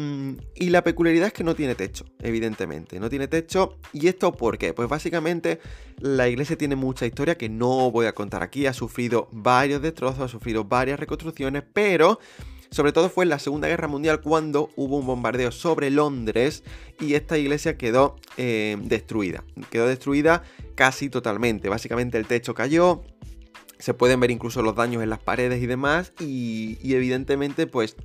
la 0.59 0.83
peculiaridad 0.83 1.27
es 1.27 1.33
que 1.33 1.45
no 1.45 1.55
tiene 1.55 1.73
techo, 1.73 2.03
evidentemente. 2.19 2.99
No 2.99 3.09
tiene 3.09 3.29
techo. 3.29 3.77
¿Y 3.93 4.07
esto 4.07 4.33
por 4.33 4.57
qué? 4.57 4.73
Pues 4.73 4.89
básicamente 4.89 5.61
la 5.99 6.27
iglesia 6.27 6.57
tiene 6.57 6.75
mucha 6.75 7.05
historia 7.05 7.37
que 7.37 7.47
no 7.47 7.89
voy 7.89 8.07
a 8.07 8.11
contar 8.11 8.43
aquí. 8.43 8.65
Ha 8.65 8.73
sufrido 8.73 9.29
varios 9.31 9.81
destrozos, 9.81 10.19
ha 10.19 10.27
sufrido 10.27 10.65
varias 10.65 10.99
reconstrucciones, 10.99 11.63
pero 11.71 12.19
sobre 12.71 12.91
todo 12.91 13.09
fue 13.09 13.23
en 13.23 13.29
la 13.29 13.39
Segunda 13.39 13.69
Guerra 13.69 13.87
Mundial 13.87 14.19
cuando 14.19 14.69
hubo 14.75 14.97
un 14.97 15.05
bombardeo 15.05 15.53
sobre 15.53 15.89
Londres 15.91 16.65
y 16.99 17.13
esta 17.13 17.37
iglesia 17.37 17.77
quedó 17.77 18.17
eh, 18.35 18.75
destruida. 18.81 19.45
Quedó 19.71 19.87
destruida 19.87 20.43
casi 20.75 21.07
totalmente. 21.07 21.69
Básicamente 21.69 22.17
el 22.17 22.27
techo 22.27 22.53
cayó, 22.53 23.03
se 23.79 23.93
pueden 23.93 24.19
ver 24.19 24.31
incluso 24.31 24.61
los 24.61 24.75
daños 24.75 25.01
en 25.03 25.09
las 25.09 25.19
paredes 25.19 25.63
y 25.63 25.67
demás. 25.67 26.11
Y, 26.19 26.77
y, 26.81 26.95
evidentemente, 26.95 27.65
pues 27.65 27.95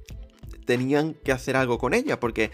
tenían 0.68 1.14
que 1.14 1.32
hacer 1.32 1.56
algo 1.56 1.78
con 1.78 1.94
ella, 1.94 2.20
porque 2.20 2.50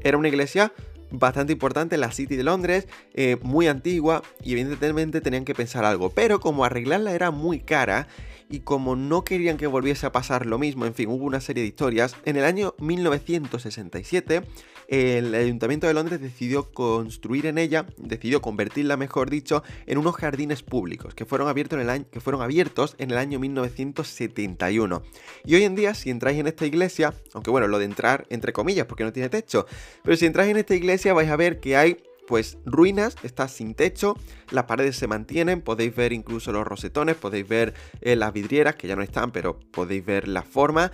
era 0.00 0.16
una 0.16 0.28
iglesia 0.28 0.72
bastante 1.10 1.52
importante 1.52 1.96
en 1.96 2.02
la 2.02 2.12
City 2.12 2.36
de 2.36 2.44
Londres, 2.44 2.86
eh, 3.14 3.36
muy 3.42 3.66
antigua, 3.66 4.22
y 4.44 4.52
evidentemente 4.52 5.20
tenían 5.20 5.44
que 5.44 5.56
pensar 5.56 5.84
algo. 5.84 6.10
Pero 6.10 6.38
como 6.38 6.64
arreglarla 6.64 7.12
era 7.12 7.32
muy 7.32 7.58
cara, 7.58 8.06
y 8.48 8.60
como 8.60 8.94
no 8.94 9.24
querían 9.24 9.56
que 9.56 9.66
volviese 9.66 10.06
a 10.06 10.12
pasar 10.12 10.46
lo 10.46 10.56
mismo, 10.58 10.86
en 10.86 10.94
fin, 10.94 11.08
hubo 11.08 11.24
una 11.24 11.40
serie 11.40 11.64
de 11.64 11.68
historias, 11.68 12.14
en 12.24 12.36
el 12.36 12.44
año 12.44 12.76
1967 12.78 14.42
el 14.88 15.34
Ayuntamiento 15.34 15.86
de 15.86 15.92
Londres 15.92 16.20
decidió 16.20 16.72
construir 16.72 17.44
en 17.44 17.58
ella, 17.58 17.86
decidió 17.98 18.40
convertirla, 18.40 18.96
mejor 18.96 19.28
dicho, 19.28 19.62
en 19.86 19.98
unos 19.98 20.16
jardines 20.16 20.62
públicos 20.62 21.14
que 21.14 21.26
fueron 21.26 21.46
abiertos 21.46 21.76
en 21.76 21.82
el 21.82 21.90
año, 21.90 22.06
que 22.10 22.20
fueron 22.20 22.40
abiertos 22.40 22.96
en 22.98 23.10
el 23.10 23.18
año 23.18 23.38
1971. 23.38 25.02
Y 25.44 25.54
hoy 25.54 25.64
en 25.64 25.74
día, 25.74 25.92
si 25.94 26.08
entráis 26.08 26.38
en 26.38 26.46
esta 26.46 26.64
iglesia, 26.64 27.12
aunque 27.34 27.50
bueno, 27.50 27.68
lo 27.68 27.78
de 27.78 27.84
entrar 27.84 28.26
entre 28.30 28.54
comillas 28.54 28.86
porque 28.86 29.04
no 29.04 29.12
tiene 29.12 29.28
techo, 29.28 29.66
pero 30.02 30.16
si 30.16 30.24
entráis 30.24 30.50
en 30.50 30.56
esta 30.56 30.74
iglesia 30.74 31.12
vais 31.12 31.28
a 31.28 31.36
ver 31.36 31.60
que 31.60 31.76
hay 31.76 31.98
pues 32.26 32.58
ruinas, 32.64 33.16
está 33.22 33.48
sin 33.48 33.74
techo, 33.74 34.14
las 34.50 34.64
paredes 34.64 34.96
se 34.96 35.06
mantienen, 35.06 35.62
podéis 35.62 35.96
ver 35.96 36.12
incluso 36.12 36.52
los 36.52 36.66
rosetones, 36.66 37.16
podéis 37.16 37.48
ver 37.48 37.74
eh, 38.02 38.16
las 38.16 38.34
vidrieras, 38.34 38.74
que 38.74 38.86
ya 38.86 38.96
no 38.96 39.02
están, 39.02 39.32
pero 39.32 39.58
podéis 39.58 40.04
ver 40.04 40.28
la 40.28 40.42
forma. 40.42 40.92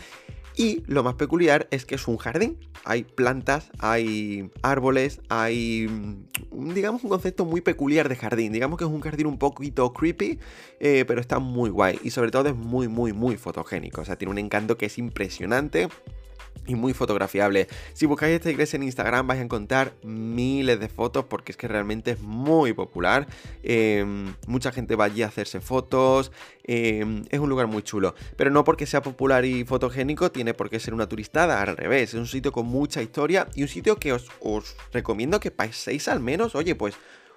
Y 0.56 0.84
lo 0.86 1.02
más 1.02 1.14
peculiar 1.14 1.66
es 1.70 1.84
que 1.84 1.96
es 1.96 2.06
un 2.06 2.16
jardín. 2.16 2.58
Hay 2.84 3.02
plantas, 3.02 3.70
hay 3.78 4.50
árboles, 4.62 5.20
hay, 5.28 5.88
mm, 5.88 6.74
digamos, 6.74 7.02
un 7.02 7.10
concepto 7.10 7.44
muy 7.44 7.60
peculiar 7.60 8.08
de 8.08 8.14
jardín. 8.14 8.52
Digamos 8.52 8.78
que 8.78 8.84
es 8.84 8.90
un 8.90 9.00
jardín 9.00 9.26
un 9.26 9.38
poquito 9.38 9.92
creepy, 9.92 10.38
eh, 10.78 11.04
pero 11.06 11.20
está 11.20 11.40
muy 11.40 11.70
guay. 11.70 11.98
Y 12.04 12.10
sobre 12.10 12.30
todo 12.30 12.48
es 12.48 12.54
muy, 12.54 12.86
muy, 12.86 13.12
muy 13.12 13.36
fotogénico. 13.36 14.02
O 14.02 14.04
sea, 14.04 14.16
tiene 14.16 14.30
un 14.30 14.38
encanto 14.38 14.78
que 14.78 14.86
es 14.86 14.96
impresionante 14.98 15.88
y 16.66 16.74
muy 16.74 16.94
fotografiable. 16.94 17.68
Si 17.92 18.06
buscáis 18.06 18.34
esta 18.34 18.50
iglesia 18.50 18.76
en 18.76 18.84
Instagram 18.84 19.26
vais 19.26 19.40
a 19.40 19.44
encontrar 19.44 19.94
miles 20.02 20.80
de 20.80 20.88
fotos 20.88 21.24
porque 21.26 21.52
es 21.52 21.58
que 21.58 21.68
realmente 21.68 22.12
es 22.12 22.20
muy 22.20 22.72
popular. 22.72 23.26
Em, 23.62 24.34
mucha 24.46 24.72
gente 24.72 24.96
va 24.96 25.04
allí 25.04 25.22
a 25.22 25.26
hacerse 25.26 25.60
fotos. 25.60 26.32
Em, 26.64 27.24
es 27.30 27.40
un 27.40 27.48
lugar 27.48 27.66
muy 27.66 27.82
chulo. 27.82 28.14
Pero 28.36 28.50
no 28.50 28.64
porque 28.64 28.86
sea 28.86 29.02
popular 29.02 29.44
y 29.44 29.64
fotogénico 29.64 30.30
tiene 30.32 30.54
por 30.54 30.70
qué 30.70 30.80
ser 30.80 30.94
una 30.94 31.08
turistada. 31.08 31.60
Al 31.60 31.76
revés, 31.76 32.10
es 32.10 32.20
un 32.20 32.26
sitio 32.26 32.52
con 32.52 32.66
mucha 32.66 33.02
historia 33.02 33.48
y 33.54 33.62
un 33.62 33.68
sitio 33.68 33.96
que 33.96 34.12
os, 34.12 34.28
os 34.40 34.76
recomiendo 34.92 35.40
que 35.40 35.50
paséis 35.50 36.08
al 36.08 36.20
menos, 36.20 36.54
oye, 36.54 36.74
pues 36.74 36.94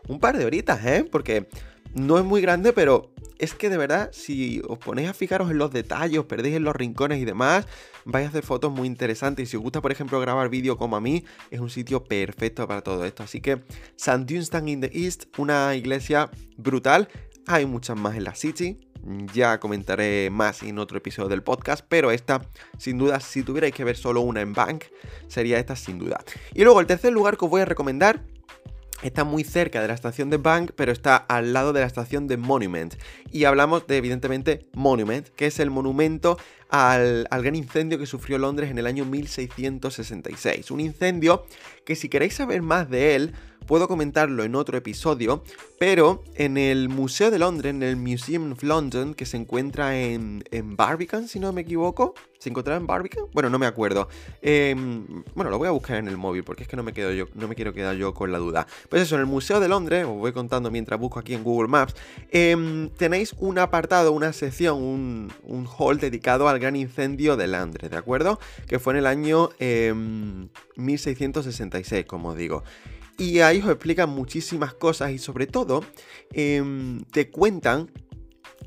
un 0.07 0.19
par 0.19 0.37
de 0.37 0.45
horitas, 0.45 0.85
¿eh? 0.85 1.05
Porque 1.09 1.47
no 1.93 2.17
es 2.17 2.25
muy 2.25 2.41
grande, 2.41 2.73
pero 2.73 3.11
es 3.39 3.53
que 3.53 3.69
de 3.69 3.77
verdad, 3.77 4.09
si 4.13 4.61
os 4.67 4.77
ponéis 4.79 5.09
a 5.09 5.13
fijaros 5.13 5.51
en 5.51 5.57
los 5.57 5.71
detalles, 5.71 6.23
perdéis 6.23 6.55
en 6.55 6.63
los 6.63 6.75
rincones 6.75 7.19
y 7.19 7.25
demás, 7.25 7.67
vais 8.05 8.25
a 8.25 8.29
hacer 8.29 8.43
fotos 8.43 8.71
muy 8.71 8.87
interesantes. 8.87 9.47
Y 9.47 9.51
si 9.51 9.57
os 9.57 9.63
gusta, 9.63 9.81
por 9.81 9.91
ejemplo, 9.91 10.19
grabar 10.19 10.49
vídeo 10.49 10.77
como 10.77 10.95
a 10.95 11.01
mí, 11.01 11.23
es 11.51 11.59
un 11.59 11.69
sitio 11.69 12.03
perfecto 12.03 12.67
para 12.67 12.81
todo 12.81 13.05
esto. 13.05 13.23
Así 13.23 13.41
que 13.41 13.63
St. 13.95 14.25
Dunstan 14.25 14.67
in 14.67 14.81
the 14.81 14.91
East, 14.93 15.25
una 15.37 15.75
iglesia 15.75 16.31
brutal. 16.57 17.07
Hay 17.45 17.65
muchas 17.65 17.97
más 17.97 18.15
en 18.15 18.23
la 18.23 18.35
City. 18.35 18.79
Ya 19.33 19.59
comentaré 19.59 20.29
más 20.29 20.63
en 20.63 20.79
otro 20.79 20.97
episodio 20.97 21.29
del 21.29 21.41
podcast, 21.41 21.85
pero 21.87 22.11
esta, 22.11 22.41
sin 22.77 22.97
duda, 22.97 23.21
si 23.21 23.43
tuvierais 23.43 23.73
que 23.73 23.85
ver 23.85 23.95
solo 23.95 24.21
una 24.21 24.41
en 24.41 24.53
Bank, 24.53 24.85
sería 25.27 25.59
esta 25.59 25.75
sin 25.75 25.97
duda. 25.97 26.19
Y 26.53 26.63
luego 26.63 26.81
el 26.81 26.87
tercer 26.87 27.13
lugar 27.13 27.37
que 27.37 27.45
os 27.45 27.51
voy 27.51 27.61
a 27.61 27.65
recomendar 27.65 28.21
Está 29.03 29.23
muy 29.23 29.43
cerca 29.43 29.81
de 29.81 29.87
la 29.87 29.93
estación 29.93 30.29
de 30.29 30.37
Bank, 30.37 30.71
pero 30.75 30.91
está 30.91 31.15
al 31.17 31.53
lado 31.53 31.71
de 31.71 31.81
la 31.81 31.85
estación 31.85 32.27
de 32.27 32.37
Monument. 32.37 32.95
Y 33.31 33.43
hablamos 33.43 33.85
de, 33.85 33.97
evidentemente, 33.97 34.67
Monument, 34.73 35.27
que 35.29 35.45
es 35.45 35.59
el 35.59 35.69
monumento 35.69 36.37
al, 36.69 37.27
gran 37.29 37.55
incendio 37.55 37.99
que 37.99 38.05
sufrió 38.05 38.37
Londres 38.37 38.71
en 38.71 38.77
el 38.77 38.87
año 38.87 39.05
1666. 39.05 40.71
Un 40.71 40.79
incendio 40.79 41.45
que 41.85 41.95
si 41.95 42.09
queréis 42.09 42.33
saber 42.33 42.61
más 42.61 42.89
de 42.89 43.15
él, 43.15 43.33
puedo 43.67 43.87
comentarlo 43.87 44.43
en 44.43 44.55
otro 44.55 44.77
episodio, 44.77 45.43
pero 45.77 46.23
en 46.35 46.57
el 46.57 46.89
Museo 46.89 47.29
de 47.29 47.37
Londres, 47.37 47.71
en 47.71 47.83
el 47.83 47.97
Museum 47.97 48.53
of 48.53 48.63
London, 48.63 49.13
que 49.13 49.25
se 49.25 49.37
encuentra 49.37 49.99
en, 49.99 50.43
en 50.49 50.75
Barbican, 50.75 51.27
si 51.27 51.39
no 51.39 51.53
me 51.53 51.61
equivoco, 51.61 52.15
¿se 52.39 52.49
encontraba 52.49 52.79
en 52.79 52.87
Barbican? 52.87 53.25
Bueno, 53.33 53.49
no 53.49 53.59
me 53.59 53.65
acuerdo. 53.65 54.07
Em, 54.41 55.23
bueno, 55.35 55.51
lo 55.51 55.57
voy 55.57 55.67
a 55.67 55.71
buscar 55.71 55.97
en 55.97 56.07
el 56.07 56.17
móvil 56.17 56.43
porque 56.43 56.63
es 56.63 56.69
que 56.69 56.75
no 56.75 56.83
me, 56.83 56.93
quiero 56.93 57.73
quedar 57.73 57.95
yo 57.95 58.13
con 58.13 58.31
la 58.31 58.37
duda. 58.37 58.67
Pues 58.89 59.03
eso, 59.03 59.15
en 59.15 59.21
el 59.21 59.27
Museo 59.27 59.59
de 59.59 59.67
Londres, 59.67 60.05
os 60.05 60.17
voy 60.17 60.31
contando 60.31 60.71
mientras 60.71 60.99
busco 60.99 61.19
aquí 61.19 61.33
en 61.33 61.43
Google 61.43 61.67
Maps, 61.67 61.95
em, 62.31 62.89
tenéis 62.89 63.35
un 63.37 63.59
apartado, 63.59 64.13
una 64.13 64.33
sección, 64.33 64.81
un, 64.81 65.31
un, 65.43 65.67
hall 65.67 65.99
dedicado 65.99 66.47
al 66.47 66.59
gran 66.59 66.75
incendio 66.75 67.35
de 67.35 67.47
Londres, 67.47 67.91
¿de 67.91 67.97
acuerdo? 67.97 68.39
Que 68.67 68.79
fue 68.79 68.93
en 68.93 68.99
el 68.99 69.07
año 69.07 69.49
1666, 69.59 72.01
em, 72.01 72.07
como 72.07 72.33
digo. 72.33 72.63
Y 73.17 73.39
ahí 73.39 73.59
os 73.59 73.69
explican 73.69 74.09
muchísimas 74.09 74.73
cosas 74.73 75.11
y 75.11 75.17
sobre 75.17 75.47
todo 75.47 75.83
em, 76.33 77.03
te 77.05 77.29
cuentan 77.29 77.89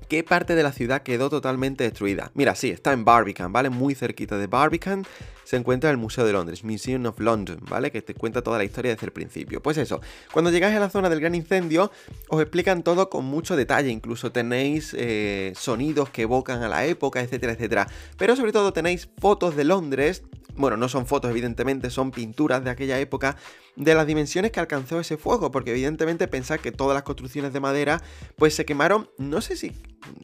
qué 0.09 0.25
parte 0.25 0.57
de 0.57 0.65
la 0.65 0.73
ciudad 0.73 1.03
quedó 1.03 1.31
totalmente 1.31 1.85
destruida. 1.85 2.33
Mira, 2.35 2.57
sí, 2.57 2.69
está 2.69 2.93
en 2.93 3.05
Barbican, 3.05 3.53
¿vale? 3.53 3.71
Muy 3.71 3.95
cerquita 3.95 4.39
de 4.39 4.49
Barbican 4.49 5.07
se 5.45 5.57
encuentra 5.57 5.91
el 5.91 5.97
Museo 5.97 6.25
de 6.25 6.33
Londres, 6.33 6.63
Museum 6.63 7.07
of 7.07 7.19
London, 7.19 7.59
¿vale? 7.69 7.91
Que 7.91 8.03
te 8.03 8.15
cuenta 8.15 8.41
toda 8.41 8.59
la 8.59 8.63
historia 8.63 8.93
desde 8.93 9.07
el 9.07 9.13
principio. 9.13 9.61
Pues 9.61 9.79
eso, 9.79 10.01
cuando 10.33 10.53
llegáis 10.53 10.77
a 10.77 10.81
la 10.81 10.91
zona 10.91 11.09
del 11.11 11.19
gran 11.21 11.35
incendio, 11.35 11.91
os 12.29 12.41
explican 12.41 12.85
todo 12.85 13.11
con 13.11 13.25
mucho 13.25 13.57
detalle, 13.57 13.91
incluso 13.91 14.31
tenéis 14.31 14.95
eh, 14.97 15.53
sonidos 15.57 16.11
que 16.11 16.23
evocan 16.23 16.63
a 16.63 16.69
la 16.69 16.87
época, 16.87 17.21
etcétera, 17.21 17.55
etcétera. 17.55 17.89
Pero 18.17 18.37
sobre 18.37 18.53
todo 18.53 18.73
tenéis 18.73 19.09
fotos 19.19 19.57
de 19.57 19.65
Londres 19.65 20.23
bueno, 20.61 20.77
no 20.77 20.88
son 20.88 21.07
fotos, 21.07 21.31
evidentemente, 21.31 21.90
son 21.90 22.11
pinturas 22.11 22.62
de 22.64 22.70
aquella 22.70 22.99
época, 22.99 23.37
de 23.77 23.94
las 23.94 24.07
dimensiones 24.07 24.51
que 24.51 24.61
alcanzó 24.61 25.01
ese 25.01 25.16
fuego, 25.16 25.51
porque 25.51 25.70
evidentemente 25.70 26.29
pensad 26.29 26.61
que 26.61 26.73
todas 26.73 26.94
las 26.94 27.03
construcciones 27.03 27.53
de 27.53 27.61
madera, 27.61 28.03
pues 28.37 28.55
se 28.55 28.64
quemaron, 28.64 29.09
no 29.18 29.40
sé 29.40 29.57
si, 29.57 29.73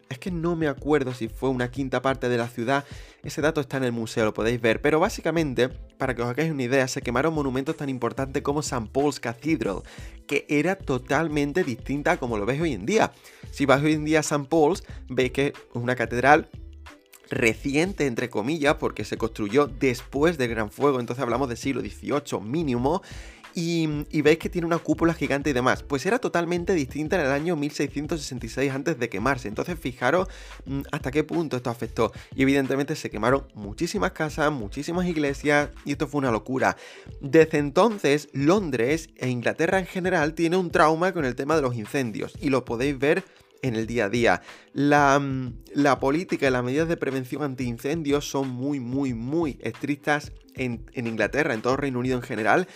es 0.09 0.18
que 0.18 0.31
no 0.31 0.57
me 0.57 0.68
acuerdo 0.68 1.14
si 1.14 1.29
fue 1.29 1.49
una 1.49 1.70
quinta 1.70 2.03
parte 2.03 2.29
de 2.29 2.37
la 2.37 2.49
ciudad, 2.49 2.85
ese 3.22 3.40
dato 3.40 3.61
está 3.61 3.77
en 3.79 3.85
el 3.85 3.92
museo, 3.92 4.25
lo 4.25 4.35
podéis 4.35 4.61
ver, 4.61 4.81
pero 4.81 5.01
básicamente, 5.01 5.68
para 5.68 6.14
que 6.14 6.22
os 6.22 6.29
hagáis 6.29 6.51
una 6.51 6.62
idea, 6.62 6.87
se 6.88 7.03
quemaron 7.03 7.35
monumentos 7.35 7.77
tan 7.77 7.88
importantes 7.88 8.42
como 8.42 8.61
St. 8.61 8.88
Paul's 8.92 9.20
Cathedral, 9.20 9.83
que 10.27 10.46
era 10.49 10.77
totalmente 10.77 11.64
distinta 11.64 12.12
a 12.12 12.16
como 12.18 12.38
lo 12.38 12.46
veis 12.46 12.61
hoy 12.61 12.72
en 12.72 12.87
día. 12.87 13.12
Si 13.51 13.64
vais 13.64 13.83
hoy 13.83 13.94
en 13.94 14.05
día 14.05 14.18
a 14.18 14.20
St. 14.20 14.46
Paul's, 14.49 14.85
veis 15.09 15.33
que 15.33 15.46
es 15.49 15.55
una 15.72 15.96
catedral 15.96 16.49
reciente, 17.31 18.07
entre 18.07 18.31
comillas, 18.31 18.77
porque 18.77 19.05
se 19.05 19.17
construyó 19.17 19.67
después 19.67 20.39
del 20.39 20.51
Gran 20.51 20.71
Fuego, 20.71 21.01
entonces 21.01 21.23
hablamos 21.23 21.49
del 21.49 21.59
siglo 21.59 21.81
XVIII 21.81 22.41
mínimo, 22.41 23.03
y, 23.59 24.21
veis 24.21 24.39
que 24.39 24.51
tiene 24.51 24.67
una 24.67 24.77
cúpula 24.77 25.15
gigante 25.15 25.49
y 25.49 25.53
demás. 25.55 25.83
Pues 25.83 26.05
era 26.05 26.19
totalmente 26.19 26.75
distinta 26.75 27.17
en 27.17 27.23
el 27.25 27.33
año 27.33 27.57
1666 27.57 28.71
antes 28.71 28.99
de 28.99 29.09
quemarse. 29.09 29.49
Entonces 29.49 29.79
fijaros 29.79 30.29
mm, 30.67 30.83
hasta 30.93 31.11
qué 31.11 31.25
punto 31.25 31.57
esto 31.57 31.71
afectó. 31.71 32.12
Y 32.35 32.43
evidentemente 32.43 32.95
se 32.97 33.09
quemaron 33.09 33.47
muchísimas 33.55 34.12
casas, 34.12 34.53
muchísimas 34.53 35.07
iglesias 35.07 35.71
y 35.87 35.93
esto 35.93 36.07
fue 36.07 36.19
una 36.19 36.31
locura. 36.31 36.77
Desde 37.23 37.57
entonces 37.57 38.29
Londres 38.35 39.09
e 39.17 39.31
Inglaterra 39.31 39.79
en 39.79 39.87
general 39.87 40.35
tiene 40.35 40.59
un 40.59 40.71
trauma 40.71 41.12
con 41.12 41.25
el 41.25 41.35
tema 41.35 41.57
de 41.57 41.62
los 41.62 41.77
incendios 41.77 42.35
y 42.39 42.51
lo 42.51 42.67
podéis 42.67 42.99
ver 42.99 43.25
en 43.62 43.77
el 43.77 43.87
día 43.87 44.07
a 44.07 44.09
día. 44.09 44.42
La, 44.73 45.19
mm, 45.19 45.55
la 45.75 45.99
política 45.99 46.49
y 46.49 46.51
las 46.51 46.64
medidas 46.64 46.88
de 46.88 46.97
prevención 46.97 47.42
anti-incendios 47.42 48.29
son 48.29 48.49
muy, 48.49 48.81
muy, 48.81 49.14
muy 49.14 49.59
estrictas 49.62 50.33
en, 50.55 50.85
Inglaterra, 50.95 51.55
en 51.55 51.62
todo 51.62 51.77
Reino 51.77 51.99
Unido 51.99 52.16
en 52.16 52.23
general 52.23 52.66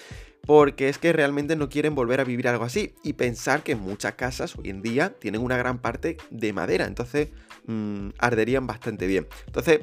porque 0.47 0.88
es 0.88 0.99
que 0.99 1.12
realmente 1.12 1.55
no 1.55 1.69
quieren 1.69 1.95
volver 1.95 2.21
a 2.21 2.25
vivir 2.25 2.49
algo 2.49 2.64
así 2.64 2.95
y 3.05 3.12
pensar 3.12 3.62
que 3.62 3.77
muchas 3.77 4.14
casas 4.14 4.57
hoy 4.57 4.71
en 4.71 4.83
día 4.83 5.11
tienen 5.19 5.43
una 5.43 5.57
gran 5.57 5.79
parte 5.79 6.16
de 6.31 6.53
madera, 6.53 6.87
entonces 6.87 7.29
mm, 7.66 8.09
arderían 8.19 8.66
bastante 8.66 9.07
bien. 9.07 9.29
Entonces, 9.47 9.81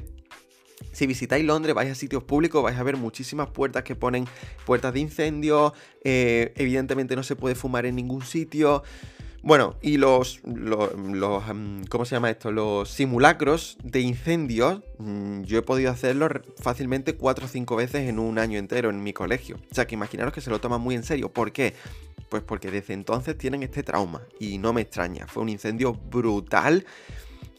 si 0.92 1.06
visitáis 1.06 1.44
Londres, 1.44 1.74
vais 1.74 1.90
a 1.90 1.94
sitios 1.94 2.24
públicos, 2.24 2.62
vais 2.62 2.76
a 2.76 2.82
ver 2.82 2.96
muchísimas 2.96 3.48
puertas 3.50 3.84
que 3.84 3.94
ponen 3.94 4.26
puertas 4.66 4.92
de 4.92 5.00
incendio, 5.00 5.74
eh, 6.02 6.52
evidentemente 6.56 7.16
no 7.16 7.22
se 7.22 7.36
puede 7.36 7.54
fumar 7.54 7.86
en 7.86 7.96
ningún 7.96 8.22
sitio. 8.22 8.82
Bueno, 9.48 9.76
y 9.80 9.96
los, 9.96 10.40
los, 10.44 10.90
mm, 10.94 11.84
¿cómo 11.84 12.04
se 12.04 12.14
llama 12.14 12.28
esto? 12.28 12.52
Los 12.52 12.90
simulacros 12.90 13.78
de 13.82 14.00
incendios, 14.00 14.82
mm, 14.98 15.44
yo 15.44 15.56
he 15.56 15.62
podido 15.62 15.90
hacerlos 15.90 16.32
fácilmente 16.60 17.14
4 17.14 17.46
o 17.46 17.48
5 17.48 17.74
veces 17.74 18.10
en 18.10 18.18
un 18.18 18.38
año 18.38 18.58
entero 18.58 18.90
en 18.90 19.02
mi 19.02 19.14
colegio. 19.14 19.56
O 19.70 19.74
sea, 19.74 19.86
que 19.86 19.94
imaginaros 19.94 20.34
que 20.34 20.42
se 20.42 20.50
lo 20.50 20.60
toman 20.60 20.82
muy 20.82 20.96
en 20.96 21.02
serio. 21.02 21.32
¿Por 21.32 21.52
qué? 21.52 21.72
Pues 22.28 22.42
porque 22.42 22.70
desde 22.70 22.92
entonces 22.92 23.38
tienen 23.38 23.62
este 23.62 23.82
trauma 23.82 24.20
y 24.38 24.58
no 24.58 24.74
me 24.74 24.82
extraña. 24.82 25.26
Fue 25.26 25.42
un 25.42 25.48
incendio 25.48 25.94
brutal 25.94 26.84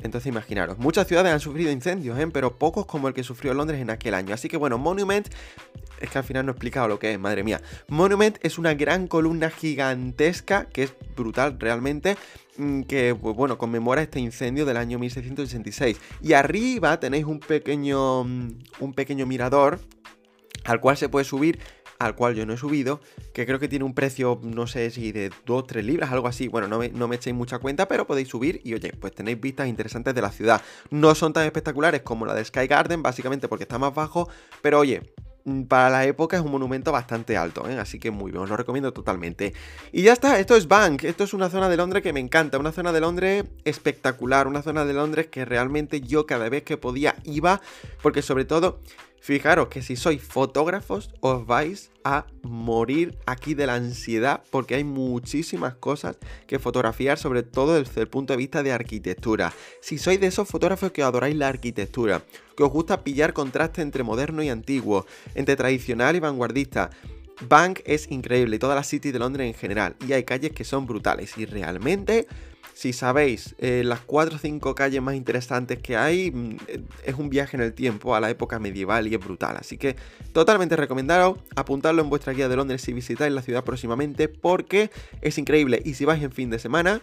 entonces 0.01 0.27
imaginaros, 0.27 0.77
muchas 0.77 1.07
ciudades 1.07 1.33
han 1.33 1.41
sufrido 1.41 1.71
incendios, 1.71 2.17
¿eh? 2.17 2.27
pero 2.31 2.57
pocos 2.57 2.85
como 2.85 3.09
el 3.09 3.13
que 3.13 3.21
sufrió 3.21 3.53
Londres 3.53 3.81
en 3.81 3.89
aquel 3.89 4.13
año. 4.13 4.33
Así 4.33 4.47
que 4.47 4.55
bueno, 4.55 4.77
Monument, 4.77 5.27
es 5.99 6.09
que 6.09 6.17
al 6.17 6.23
final 6.23 6.45
no 6.45 6.51
he 6.51 6.53
explicado 6.53 6.87
lo 6.87 6.99
que 6.99 7.13
es, 7.13 7.19
madre 7.19 7.43
mía. 7.43 7.61
Monument 7.87 8.37
es 8.41 8.57
una 8.57 8.73
gran 8.73 9.07
columna 9.07 9.49
gigantesca, 9.49 10.65
que 10.65 10.83
es 10.83 10.93
brutal 11.15 11.59
realmente, 11.59 12.17
mm, 12.57 12.81
que 12.83 13.15
pues, 13.15 13.35
bueno, 13.35 13.57
conmemora 13.57 14.01
este 14.01 14.19
incendio 14.19 14.65
del 14.65 14.77
año 14.77 14.99
1666. 14.99 15.99
Y 16.21 16.33
arriba 16.33 16.99
tenéis 16.99 17.25
un 17.25 17.39
pequeño, 17.39 18.23
mm, 18.23 18.49
un 18.79 18.93
pequeño 18.93 19.25
mirador 19.25 19.79
al 20.65 20.79
cual 20.81 20.97
se 20.97 21.09
puede 21.09 21.25
subir 21.25 21.59
al 21.99 22.15
cual 22.15 22.33
yo 22.33 22.45
no 22.45 22.53
he 22.53 22.57
subido, 22.57 23.01
que 23.33 23.45
creo 23.45 23.59
que 23.59 23.67
tiene 23.67 23.83
un 23.83 23.93
precio, 23.93 24.39
no 24.41 24.67
sé 24.67 24.89
si 24.89 25.11
de 25.11 25.31
2, 25.45 25.67
3 25.67 25.83
libras, 25.83 26.11
algo 26.11 26.29
así. 26.29 26.47
Bueno, 26.47 26.69
no 26.69 26.79
me, 26.79 26.89
no 26.89 27.09
me 27.09 27.17
echéis 27.17 27.35
mucha 27.35 27.59
cuenta, 27.59 27.89
pero 27.89 28.07
podéis 28.07 28.29
subir 28.29 28.61
y 28.63 28.73
oye, 28.73 28.93
pues 28.93 29.13
tenéis 29.13 29.39
vistas 29.39 29.67
interesantes 29.67 30.15
de 30.15 30.21
la 30.21 30.31
ciudad. 30.31 30.61
No 30.89 31.13
son 31.13 31.33
tan 31.33 31.45
espectaculares 31.45 32.01
como 32.01 32.25
la 32.25 32.33
de 32.33 32.45
Sky 32.45 32.67
Garden, 32.67 33.03
básicamente 33.03 33.49
porque 33.49 33.63
está 33.63 33.77
más 33.77 33.93
bajo, 33.93 34.29
pero 34.61 34.79
oye, 34.79 35.01
para 35.67 35.89
la 35.89 36.05
época 36.05 36.37
es 36.37 36.43
un 36.43 36.51
monumento 36.51 36.91
bastante 36.91 37.37
alto, 37.37 37.67
¿eh? 37.69 37.77
así 37.77 37.99
que 37.99 38.11
muy 38.11 38.31
bien, 38.31 38.43
os 38.43 38.49
lo 38.49 38.57
recomiendo 38.57 38.93
totalmente. 38.93 39.53
Y 39.91 40.03
ya 40.03 40.13
está, 40.13 40.39
esto 40.39 40.55
es 40.55 40.67
Bank, 40.67 41.03
esto 41.03 41.23
es 41.23 41.33
una 41.33 41.49
zona 41.49 41.69
de 41.69 41.77
Londres 41.77 42.03
que 42.03 42.13
me 42.13 42.19
encanta, 42.19 42.57
una 42.57 42.71
zona 42.71 42.91
de 42.91 43.01
Londres 43.01 43.45
espectacular, 43.65 44.47
una 44.47 44.61
zona 44.61 44.85
de 44.85 44.93
Londres 44.93 45.27
que 45.27 45.45
realmente 45.45 46.01
yo 46.01 46.25
cada 46.25 46.49
vez 46.49 46.63
que 46.63 46.77
podía 46.77 47.15
iba, 47.23 47.61
porque 48.01 48.21
sobre 48.21 48.45
todo 48.45 48.79
Fijaros 49.21 49.67
que 49.67 49.81
si 49.81 49.95
sois 49.95 50.21
fotógrafos 50.21 51.11
os 51.19 51.45
vais 51.45 51.91
a 52.03 52.25
morir 52.41 53.17
aquí 53.25 53.53
de 53.53 53.67
la 53.67 53.75
ansiedad 53.75 54.43
porque 54.49 54.75
hay 54.75 54.83
muchísimas 54.83 55.75
cosas 55.75 56.17
que 56.47 56.59
fotografiar, 56.59 57.17
sobre 57.17 57.43
todo 57.43 57.75
desde 57.75 58.01
el 58.01 58.07
punto 58.07 58.33
de 58.33 58.37
vista 58.37 58.63
de 58.63 58.71
arquitectura. 58.71 59.53
Si 59.81 59.97
sois 59.97 60.19
de 60.19 60.27
esos 60.27 60.47
fotógrafos 60.47 60.91
que 60.91 61.03
adoráis 61.03 61.35
la 61.35 61.49
arquitectura, 61.49 62.23
que 62.55 62.63
os 62.63 62.71
gusta 62.71 63.03
pillar 63.03 63.33
contraste 63.33 63.81
entre 63.81 64.03
moderno 64.03 64.41
y 64.41 64.49
antiguo, 64.49 65.05
entre 65.35 65.55
tradicional 65.55 66.15
y 66.15 66.19
vanguardista, 66.19 66.89
Bank 67.47 67.79
es 67.85 68.11
increíble, 68.11 68.59
toda 68.59 68.75
la 68.75 68.83
City 68.83 69.11
de 69.11 69.19
Londres 69.19 69.47
en 69.47 69.53
general, 69.53 69.95
y 70.05 70.13
hay 70.13 70.23
calles 70.23 70.51
que 70.51 70.65
son 70.65 70.85
brutales 70.85 71.37
y 71.37 71.45
realmente 71.45 72.27
si 72.79 72.93
sabéis 72.93 73.55
eh, 73.57 73.81
las 73.83 73.99
4 73.99 74.37
o 74.37 74.39
5 74.39 74.73
calles 74.73 75.01
más 75.01 75.13
interesantes 75.15 75.79
que 75.79 75.97
hay, 75.97 76.31
mm, 76.31 76.57
es 77.03 77.15
un 77.15 77.29
viaje 77.29 77.57
en 77.57 77.63
el 77.63 77.73
tiempo 77.73 78.15
a 78.15 78.21
la 78.21 78.29
época 78.29 78.57
medieval 78.57 79.05
y 79.09 79.15
es 79.15 79.19
brutal. 79.19 79.57
Así 79.57 79.77
que 79.77 79.97
totalmente 80.31 80.77
recomendado 80.77 81.37
apuntarlo 81.57 82.01
en 82.01 82.09
vuestra 82.09 82.31
guía 82.31 82.47
de 82.47 82.55
Londres 82.55 82.81
si 82.81 82.93
visitáis 82.93 83.33
la 83.33 83.41
ciudad 83.41 83.65
próximamente 83.65 84.29
porque 84.29 84.91
es 85.19 85.37
increíble. 85.37 85.81
Y 85.83 85.95
si 85.95 86.05
vais 86.05 86.23
en 86.23 86.31
fin 86.31 86.49
de 86.49 86.57
semana, 86.57 87.01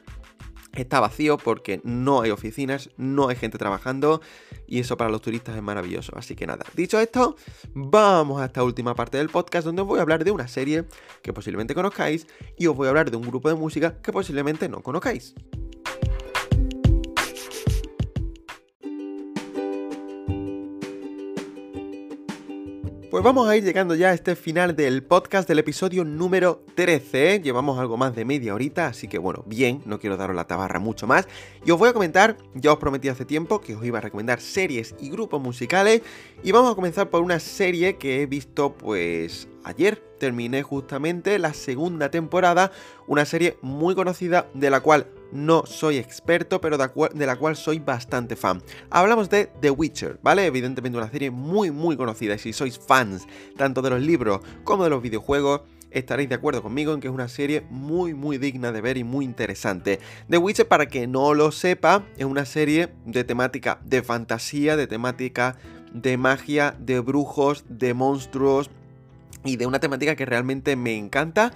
Está 0.73 1.01
vacío 1.01 1.39
porque 1.39 1.81
no 1.85 2.21
hay 2.21 2.31
oficinas, 2.31 2.91
no 2.99 3.29
hay 3.29 3.37
gente 3.37 3.57
trabajando 3.57 4.21
y 4.67 4.81
eso 4.81 4.99
para 4.99 5.09
los 5.09 5.23
turistas 5.23 5.57
es 5.57 5.63
maravilloso. 5.63 6.13
Así 6.17 6.37
que 6.37 6.47
nada, 6.47 6.67
dicho 6.75 7.01
esto, 7.01 7.37
vamos 7.73 8.43
a 8.43 8.45
esta 8.45 8.63
última 8.63 8.95
parte 8.95 9.17
del 9.17 9.31
podcast 9.31 9.65
donde 9.65 9.81
os 9.81 9.89
voy 9.89 10.01
a 10.01 10.03
hablar 10.03 10.23
de 10.23 10.33
una 10.33 10.49
serie 10.49 10.85
que 11.23 11.33
posiblemente 11.33 11.75
conozcáis 11.75 12.27
y 12.59 12.67
os 12.67 12.77
voy 12.77 12.89
a 12.89 12.91
hablar 12.91 13.11
de 13.11 13.17
un 13.17 13.27
grupo 13.27 13.49
de 13.49 13.55
música 13.55 14.03
que 14.03 14.13
posiblemente 14.13 14.69
no 14.69 14.83
conozcáis. 14.83 15.35
Pues 23.17 23.25
vamos 23.25 23.49
a 23.49 23.57
ir 23.57 23.65
llegando 23.65 23.95
ya 23.95 24.09
a 24.09 24.13
este 24.13 24.37
final 24.37 24.77
del 24.77 25.03
podcast 25.03 25.49
del 25.49 25.59
episodio 25.61 26.05
número 26.05 26.63
13. 26.75 27.41
Llevamos 27.41 27.79
algo 27.79 27.97
más 27.97 28.15
de 28.15 28.27
media 28.27 28.53
horita, 28.53 28.89
así 28.89 29.09
que 29.09 29.17
bueno, 29.17 29.43
bien, 29.47 29.81
no 29.87 29.99
quiero 29.99 30.19
daros 30.19 30.37
la 30.37 30.47
tabarra 30.47 30.81
mucho 30.81 31.07
más. 31.07 31.27
Y 31.65 31.71
os 31.71 31.79
voy 31.79 31.89
a 31.89 31.95
comentar, 31.95 32.37
ya 32.53 32.75
os 32.75 32.79
prometí 32.79 33.09
hace 33.09 33.25
tiempo 33.25 33.63
que 33.63 33.75
os 33.75 33.83
iba 33.87 33.97
a 33.97 34.03
recomendar 34.03 34.43
series 34.43 34.95
y 35.01 35.09
grupos 35.09 35.41
musicales. 35.41 36.03
Y 36.43 36.53
vamos 36.53 36.71
a 36.71 36.75
comenzar 36.75 37.09
por 37.09 37.23
una 37.23 37.41
serie 37.41 37.97
que 37.97 38.21
he 38.21 38.27
visto 38.27 38.77
pues 38.77 39.49
ayer 39.65 39.97
terminé 40.21 40.63
justamente 40.63 41.39
la 41.39 41.55
segunda 41.55 42.11
temporada, 42.11 42.71
una 43.07 43.25
serie 43.25 43.57
muy 43.63 43.95
conocida 43.95 44.51
de 44.53 44.69
la 44.69 44.81
cual 44.81 45.07
no 45.37 45.65
soy 45.67 45.99
experto, 45.99 46.61
pero 46.61 46.79
de, 46.79 47.27
la 47.27 47.37
cual 47.37 47.57
soy 47.57 47.79
bastante 47.79 48.37
fan. 48.37 48.63
Hablamos 48.91 49.31
de 49.31 49.51
The 49.61 49.71
Witcher, 49.71 50.19
¿vale? 50.23 50.47
Evidentemente 50.47 50.99
una 50.99 51.11
serie 51.11 51.31
muy 51.31 51.71
muy 51.71 51.97
conocida 51.97 52.35
y 52.35 52.39
si 52.39 52.53
sois 52.53 52.79
fans 52.79 53.27
tanto 53.57 53.83
de 53.83 53.91
los 53.91 54.01
libros 54.01 54.41
como 54.65 54.85
de 54.85 54.91
los 54.91 55.03
videojuegos, 55.03 55.63
estaréis 55.91 56.29
de 56.29 56.35
acuerdo 56.35 56.63
conmigo 56.63 56.93
en 56.93 57.01
que 57.01 57.09
es 57.09 57.15
una 57.15 57.29
serie 57.29 57.65
muy 57.71 58.15
muy 58.15 58.39
digna 58.39 58.73
de 58.73 58.81
ver 58.81 58.97
y 58.97 59.05
muy 59.05 59.25
interesante. 59.25 60.01
The 60.29 60.39
Witcher, 60.39 60.67
para 60.67 60.87
que 60.87 61.07
no 61.07 61.35
lo 61.35 61.53
sepa, 61.53 62.05
es 62.17 62.25
una 62.25 62.45
serie 62.45 62.89
de 63.05 63.25
temática 63.25 63.81
de 63.85 64.03
fantasía, 64.03 64.77
de 64.77 64.87
temática 64.87 65.57
de 65.93 66.17
magia, 66.17 66.77
de 66.79 67.01
brujos, 67.01 67.65
de 67.69 67.95
monstruos 67.95 68.71
y 69.45 69.57
de 69.57 69.67
una 69.67 69.79
temática 69.79 70.17
que 70.17 70.27
realmente 70.27 70.77
me 70.77 70.97
encanta 70.97 71.53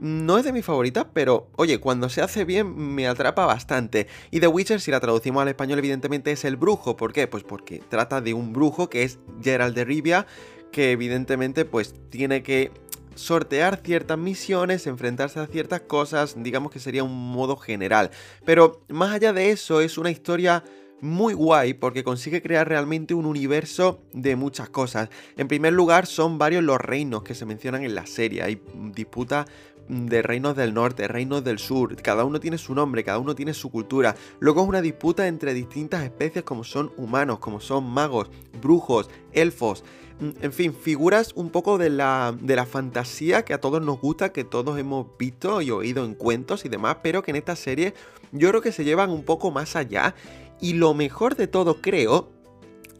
no 0.00 0.38
es 0.38 0.44
de 0.44 0.52
mis 0.52 0.64
favoritas, 0.64 1.06
pero 1.12 1.48
oye, 1.56 1.78
cuando 1.78 2.08
se 2.08 2.22
hace 2.22 2.44
bien 2.44 2.76
me 2.76 3.06
atrapa 3.06 3.46
bastante. 3.46 4.06
Y 4.30 4.40
The 4.40 4.48
Witcher, 4.48 4.80
si 4.80 4.90
la 4.90 5.00
traducimos 5.00 5.42
al 5.42 5.48
español, 5.48 5.78
evidentemente 5.78 6.32
es 6.32 6.44
el 6.44 6.56
brujo. 6.56 6.96
¿Por 6.96 7.12
qué? 7.12 7.26
Pues 7.26 7.44
porque 7.44 7.82
trata 7.88 8.20
de 8.20 8.34
un 8.34 8.52
brujo 8.52 8.88
que 8.90 9.02
es 9.02 9.18
Gerald 9.42 9.74
de 9.74 9.84
Rivia, 9.84 10.26
que 10.72 10.92
evidentemente 10.92 11.64
pues 11.64 11.94
tiene 12.10 12.42
que 12.42 12.70
sortear 13.14 13.80
ciertas 13.82 14.18
misiones, 14.18 14.86
enfrentarse 14.86 15.40
a 15.40 15.46
ciertas 15.46 15.80
cosas, 15.80 16.34
digamos 16.36 16.70
que 16.70 16.78
sería 16.78 17.02
un 17.02 17.32
modo 17.32 17.56
general. 17.56 18.10
Pero 18.44 18.82
más 18.88 19.12
allá 19.12 19.32
de 19.32 19.50
eso, 19.50 19.80
es 19.80 19.98
una 19.98 20.10
historia 20.10 20.62
muy 21.00 21.34
guay 21.34 21.74
porque 21.74 22.04
consigue 22.04 22.42
crear 22.42 22.68
realmente 22.68 23.14
un 23.14 23.26
universo 23.26 24.00
de 24.12 24.36
muchas 24.36 24.68
cosas. 24.68 25.08
En 25.36 25.48
primer 25.48 25.72
lugar, 25.72 26.06
son 26.06 26.38
varios 26.38 26.62
los 26.62 26.80
reinos 26.80 27.22
que 27.22 27.34
se 27.34 27.46
mencionan 27.46 27.84
en 27.84 27.94
la 27.94 28.06
serie. 28.06 28.42
Hay 28.42 28.60
disputa 28.92 29.46
de 29.88 30.22
reinos 30.22 30.56
del 30.56 30.74
norte, 30.74 31.08
reinos 31.08 31.44
del 31.44 31.58
sur, 31.58 31.96
cada 31.96 32.24
uno 32.24 32.40
tiene 32.40 32.58
su 32.58 32.74
nombre, 32.74 33.04
cada 33.04 33.18
uno 33.18 33.34
tiene 33.34 33.54
su 33.54 33.70
cultura. 33.70 34.16
Luego 34.40 34.62
es 34.62 34.68
una 34.68 34.82
disputa 34.82 35.26
entre 35.26 35.54
distintas 35.54 36.04
especies 36.04 36.44
como 36.44 36.64
son 36.64 36.92
humanos, 36.96 37.38
como 37.38 37.60
son 37.60 37.84
magos, 37.84 38.30
brujos, 38.60 39.10
elfos. 39.32 39.84
Mm, 40.20 40.30
en 40.42 40.52
fin, 40.52 40.74
figuras 40.74 41.32
un 41.34 41.50
poco 41.50 41.78
de 41.78 41.90
la, 41.90 42.34
de 42.40 42.56
la 42.56 42.66
fantasía 42.66 43.44
que 43.44 43.54
a 43.54 43.60
todos 43.60 43.82
nos 43.82 44.00
gusta, 44.00 44.32
que 44.32 44.44
todos 44.44 44.78
hemos 44.78 45.06
visto 45.18 45.62
y 45.62 45.70
oído 45.70 46.04
en 46.04 46.14
cuentos 46.14 46.64
y 46.64 46.68
demás, 46.68 46.98
pero 47.02 47.22
que 47.22 47.30
en 47.30 47.36
esta 47.36 47.56
serie 47.56 47.94
yo 48.32 48.48
creo 48.48 48.60
que 48.60 48.72
se 48.72 48.84
llevan 48.84 49.10
un 49.10 49.24
poco 49.24 49.50
más 49.50 49.76
allá. 49.76 50.14
Y 50.58 50.72
lo 50.72 50.94
mejor 50.94 51.36
de 51.36 51.48
todo 51.48 51.82
creo 51.82 52.30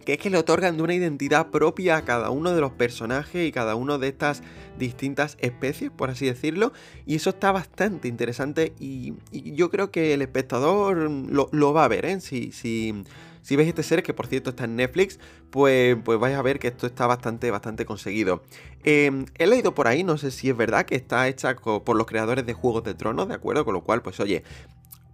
que 0.07 0.15
es 0.15 0.19
que 0.21 0.31
le 0.31 0.39
otorgan 0.39 0.77
de 0.77 0.85
una 0.85 0.95
identidad 0.95 1.49
propia 1.49 1.97
a 1.97 2.05
cada 2.05 2.31
uno 2.31 2.55
de 2.55 2.61
los 2.61 2.71
personajes 2.71 3.47
y 3.47 3.51
cada 3.51 3.75
uno 3.75 3.99
de 3.99 4.07
estas 4.07 4.41
distintas 4.79 5.37
especies, 5.41 5.91
por 5.91 6.11
así 6.11 6.27
decirlo, 6.27 6.73
y 7.07 7.17
eso 7.17 7.31
está 7.31 7.51
bastante 7.51 8.07
interesante 8.07 8.73
y, 8.79 9.15
yo 9.33 9.69
creo 9.71 9.91
que 9.91 10.15
el 10.15 10.23
espectador 10.23 11.11
lo, 11.11 11.73
va 11.73 11.85
a 11.85 11.89
ver, 11.89 12.05
¿eh? 12.05 12.21
Si, 12.21 12.53
si, 12.53 13.03
si 13.43 13.57
veis 13.57 13.69
este 13.69 13.83
serie, 13.83 14.05
que 14.05 14.15
por 14.15 14.29
cierto 14.29 14.51
está 14.51 14.65
en 14.65 14.77
Netflix, 14.77 15.19
pues, 15.51 15.97
pues 16.05 16.21
vais 16.21 16.37
a 16.37 16.43
ver 16.43 16.61
que 16.61 16.69
esto 16.69 16.87
está 16.87 17.09
bastante, 17.09 17.51
bastante 17.51 17.85
conseguido. 17.85 18.45
Em, 18.85 19.27
he 19.39 19.49
leído 19.49 19.75
por 19.75 19.89
ahí, 19.89 20.05
no 20.05 20.19
sé 20.19 20.31
si 20.31 20.49
es 20.49 20.57
verdad, 20.57 20.87
que 20.87 20.95
está 20.95 21.27
hecha 21.27 21.57
por 21.57 21.97
los 21.97 22.07
creadores 22.07 22.47
de 22.47 22.53
Juegos 22.53 22.85
de 22.85 22.95
Tronos, 22.95 23.27
¿de 23.27 23.35
acuerdo? 23.35 23.65
Con 23.65 23.75
lo 23.75 23.83
cual, 23.83 24.03
pues 24.03 24.21
oye, 24.21 24.45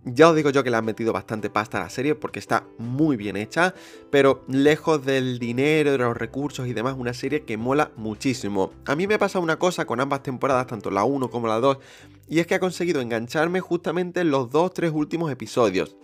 ya 0.05 0.31
os 0.31 0.37
digo 0.37 0.51
yo 0.51 0.65
que 0.65 0.71
le 0.71 0.77
han 0.77 0.85
metido 0.85 1.12
bastante 1.12 1.51
pasta 1.51 1.79
a 1.79 1.83
la 1.83 1.91
serie 1.91 2.15
porque 2.15 2.38
está 2.38 2.67
muy 2.79 3.17
bien 3.17 3.37
hecha, 3.37 3.75
pero 4.11 4.45
lejos 4.49 5.05
del 5.05 5.38
dinero, 5.38 5.93
de 5.93 5.99
los 5.99 6.17
recursos 6.17 6.67
y 6.67 6.73
demás, 6.73 6.97
una 6.99 7.15
serie 7.15 7.45
que 7.45 7.57
mola 7.57 7.93
muchísimo. 7.97 8.73
A 8.87 8.97
mí 8.97 9.07
me 9.07 9.19
pasa 9.19 9.38
una 9.38 9.59
cosa 9.59 9.85
con 9.85 10.01
ambas 10.01 10.23
temporadas, 10.23 10.67
tanto 10.67 10.91
la 10.91 11.05
1 11.05 11.31
como 11.31 11.47
la 11.47 11.61
2, 11.61 11.79
y 12.29 12.41
es 12.41 12.47
que 12.47 12.55
ha 12.55 12.61
conseguido 12.61 13.01
engancharme 13.01 13.61
justamente 13.61 14.21
en 14.21 14.31
los 14.31 14.51
2-3 14.51 14.93
últimos 14.93 15.31
episodios. 15.31 15.97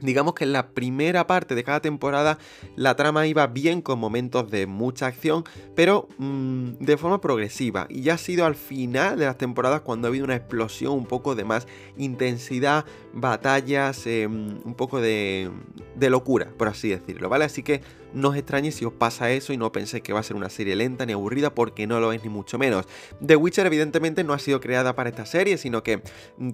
Digamos 0.00 0.34
que 0.34 0.44
en 0.44 0.52
la 0.52 0.68
primera 0.68 1.26
parte 1.26 1.54
de 1.54 1.64
cada 1.64 1.80
temporada 1.80 2.38
la 2.76 2.96
trama 2.96 3.26
iba 3.26 3.46
bien 3.46 3.80
con 3.80 3.98
momentos 3.98 4.50
de 4.50 4.66
mucha 4.66 5.06
acción, 5.06 5.44
pero 5.74 6.08
mm, 6.18 6.72
de 6.80 6.96
forma 6.96 7.20
progresiva. 7.20 7.86
Y 7.88 8.02
ya 8.02 8.14
ha 8.14 8.18
sido 8.18 8.44
al 8.44 8.54
final 8.54 9.18
de 9.18 9.26
las 9.26 9.38
temporadas 9.38 9.82
cuando 9.82 10.06
ha 10.06 10.10
habido 10.10 10.24
una 10.24 10.36
explosión, 10.36 10.92
un 10.92 11.06
poco 11.06 11.34
de 11.34 11.44
más 11.44 11.66
intensidad, 11.96 12.84
batallas, 13.12 14.06
em, 14.06 14.58
un 14.64 14.74
poco 14.74 15.00
de, 15.00 15.50
de 15.94 16.10
locura, 16.10 16.50
por 16.56 16.68
así 16.68 16.88
decirlo, 16.88 17.28
¿vale? 17.28 17.44
Así 17.44 17.62
que 17.62 17.82
no 18.14 18.28
os 18.30 18.36
extrañe 18.36 18.72
si 18.72 18.84
os 18.84 18.92
pasa 18.92 19.30
eso 19.30 19.52
y 19.52 19.56
no 19.56 19.72
penséis 19.72 20.02
que 20.02 20.12
va 20.12 20.20
a 20.20 20.22
ser 20.22 20.36
una 20.36 20.48
serie 20.48 20.76
lenta 20.76 21.04
ni 21.04 21.12
aburrida 21.12 21.54
porque 21.54 21.86
no 21.86 22.00
lo 22.00 22.12
es 22.12 22.22
ni 22.22 22.30
mucho 22.30 22.58
menos. 22.58 22.86
The 23.24 23.36
Witcher 23.36 23.66
evidentemente 23.66 24.24
no 24.24 24.32
ha 24.32 24.38
sido 24.38 24.60
creada 24.60 24.94
para 24.94 25.10
esta 25.10 25.26
serie, 25.26 25.58
sino 25.58 25.82
que 25.82 26.02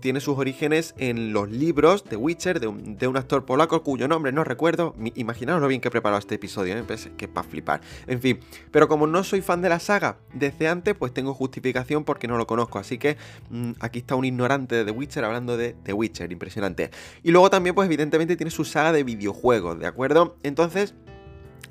tiene 0.00 0.20
sus 0.20 0.38
orígenes 0.38 0.94
en 0.98 1.32
los 1.32 1.50
libros 1.50 2.04
de 2.04 2.16
Witcher 2.16 2.60
de 2.60 2.66
un, 2.66 3.16
actor 3.16 3.44
polaco 3.44 3.82
cuyo 3.82 4.08
nombre 4.08 4.32
no 4.32 4.44
recuerdo. 4.44 4.94
Imaginaos 5.14 5.60
lo 5.60 5.68
bien 5.68 5.80
que 5.80 5.88
he 5.88 5.90
preparado 5.90 6.18
este 6.18 6.36
episodio, 6.36 6.76
¿eh? 6.76 6.84
Pues, 6.86 7.10
que 7.16 7.28
para 7.28 7.46
flipar. 7.46 7.80
En 8.06 8.20
fin, 8.20 8.40
pero 8.70 8.88
como 8.88 9.06
no 9.06 9.22
soy 9.24 9.42
fan 9.42 9.60
de 9.62 9.68
la 9.68 9.78
saga 9.78 10.18
desde 10.32 10.68
antes, 10.68 10.94
pues 10.94 11.12
tengo 11.12 11.34
justificación 11.34 12.04
porque 12.04 12.28
no 12.28 12.38
lo 12.38 12.46
conozco. 12.46 12.78
Así 12.78 12.98
que 12.98 13.16
mm, 13.50 13.72
aquí 13.80 13.98
está 14.00 14.14
un 14.14 14.24
ignorante 14.24 14.76
de 14.76 14.84
The 14.84 14.90
Witcher 14.92 15.24
hablando 15.24 15.56
de 15.56 15.74
The 15.82 15.92
Witcher, 15.92 16.32
impresionante. 16.32 16.90
Y 17.22 17.30
luego 17.30 17.50
también, 17.50 17.74
pues 17.74 17.86
evidentemente 17.86 18.36
tiene 18.36 18.50
su 18.50 18.64
saga 18.64 18.92
de 18.92 19.04
videojuegos, 19.04 19.78
¿de 19.78 19.86
acuerdo? 19.86 20.36
Entonces 20.42 20.94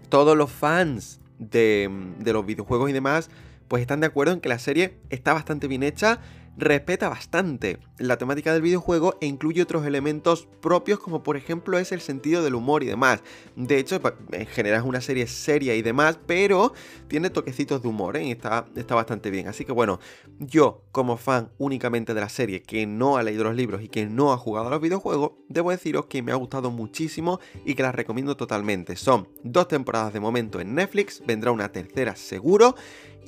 todos 0.09 0.35
los 0.35 0.51
fans 0.51 1.19
de, 1.37 1.89
los 2.25 2.45
videojuegos 2.45 2.89
y 2.89 2.93
demás, 2.93 3.29
pues 3.67 3.81
están 3.81 3.99
de 3.99 4.07
acuerdo 4.07 4.33
en 4.33 4.41
que 4.41 4.49
la 4.49 4.59
serie 4.59 4.97
está 5.09 5.33
bastante 5.33 5.67
bien 5.67 5.83
hecha. 5.83 6.19
Respeta 6.59 7.07
bastante 7.09 7.79
la 7.97 8.17
temática 8.17 8.53
del 8.53 8.61
videojuego 8.61 9.17
e 9.21 9.25
incluye 9.25 9.61
otros 9.61 9.85
elementos 9.85 10.47
propios 10.61 10.99
como 10.99 11.23
por 11.23 11.37
ejemplo 11.37 11.77
es 11.77 11.91
el 11.91 12.01
sentido 12.01 12.43
del 12.43 12.55
humor 12.55 12.83
y 12.83 12.87
demás. 12.87 13.21
De 13.55 13.77
hecho, 13.77 13.99
en 14.31 14.45
general 14.45 14.81
es 14.81 14.85
una 14.85 15.01
serie 15.01 15.27
seria 15.27 15.75
y 15.75 15.81
demás, 15.81 16.19
pero 16.25 16.73
tiene 17.07 17.29
toquecitos 17.29 17.81
de 17.81 17.87
humor 17.87 18.17
¿eh? 18.17 18.25
y 18.25 18.31
está, 18.31 18.65
está 18.75 18.95
bastante 18.95 19.29
bien. 19.29 19.47
Así 19.47 19.65
que 19.65 19.71
bueno, 19.71 19.99
yo 20.39 20.83
como 20.91 21.17
fan 21.17 21.49
únicamente 21.57 22.13
de 22.13 22.21
la 22.21 22.29
serie 22.29 22.61
que 22.61 22.85
no 22.85 23.17
ha 23.17 23.23
leído 23.23 23.45
los 23.45 23.55
libros 23.55 23.81
y 23.81 23.87
que 23.87 24.05
no 24.05 24.33
ha 24.33 24.37
jugado 24.37 24.67
a 24.67 24.71
los 24.71 24.81
videojuegos, 24.81 25.31
debo 25.47 25.71
deciros 25.71 26.05
que 26.07 26.21
me 26.21 26.31
ha 26.31 26.35
gustado 26.35 26.71
muchísimo 26.71 27.39
y 27.65 27.75
que 27.75 27.83
la 27.83 27.91
recomiendo 27.91 28.35
totalmente. 28.35 28.95
Son 28.95 29.27
dos 29.43 29.67
temporadas 29.67 30.13
de 30.13 30.19
momento 30.19 30.59
en 30.59 30.75
Netflix, 30.75 31.23
vendrá 31.25 31.51
una 31.51 31.71
tercera 31.71 32.15
seguro 32.15 32.75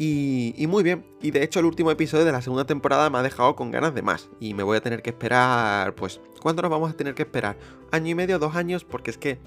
y, 0.04 0.66
muy 0.66 0.82
bien. 0.82 1.06
Y 1.22 1.30
de 1.30 1.44
hecho 1.44 1.60
el 1.60 1.66
último 1.66 1.92
episodio 1.92 2.26
de 2.26 2.32
la 2.32 2.42
segunda 2.42 2.66
temporada 2.66 3.08
me 3.12 3.20
ha 3.20 3.22
dejado 3.22 3.56
con 3.56 3.70
ganas 3.70 3.94
de 3.94 4.02
más. 4.02 4.30
Y 4.40 4.56
me 4.56 4.64
voy 4.64 4.78
a 4.78 4.82
tener 4.82 5.04
que 5.04 5.12
esperar, 5.12 5.94
pues, 5.94 6.20
¿cuánto 6.42 6.64
nos 6.64 6.72
vamos 6.72 6.90
a 6.90 6.94
tener 6.96 7.14
que 7.14 7.22
esperar? 7.22 7.56
¿Año 7.92 8.10
y 8.10 8.16
medio, 8.16 8.40
dos 8.40 8.56
años? 8.56 8.84
Porque 8.84 9.12
es 9.12 9.20
que 9.20 9.38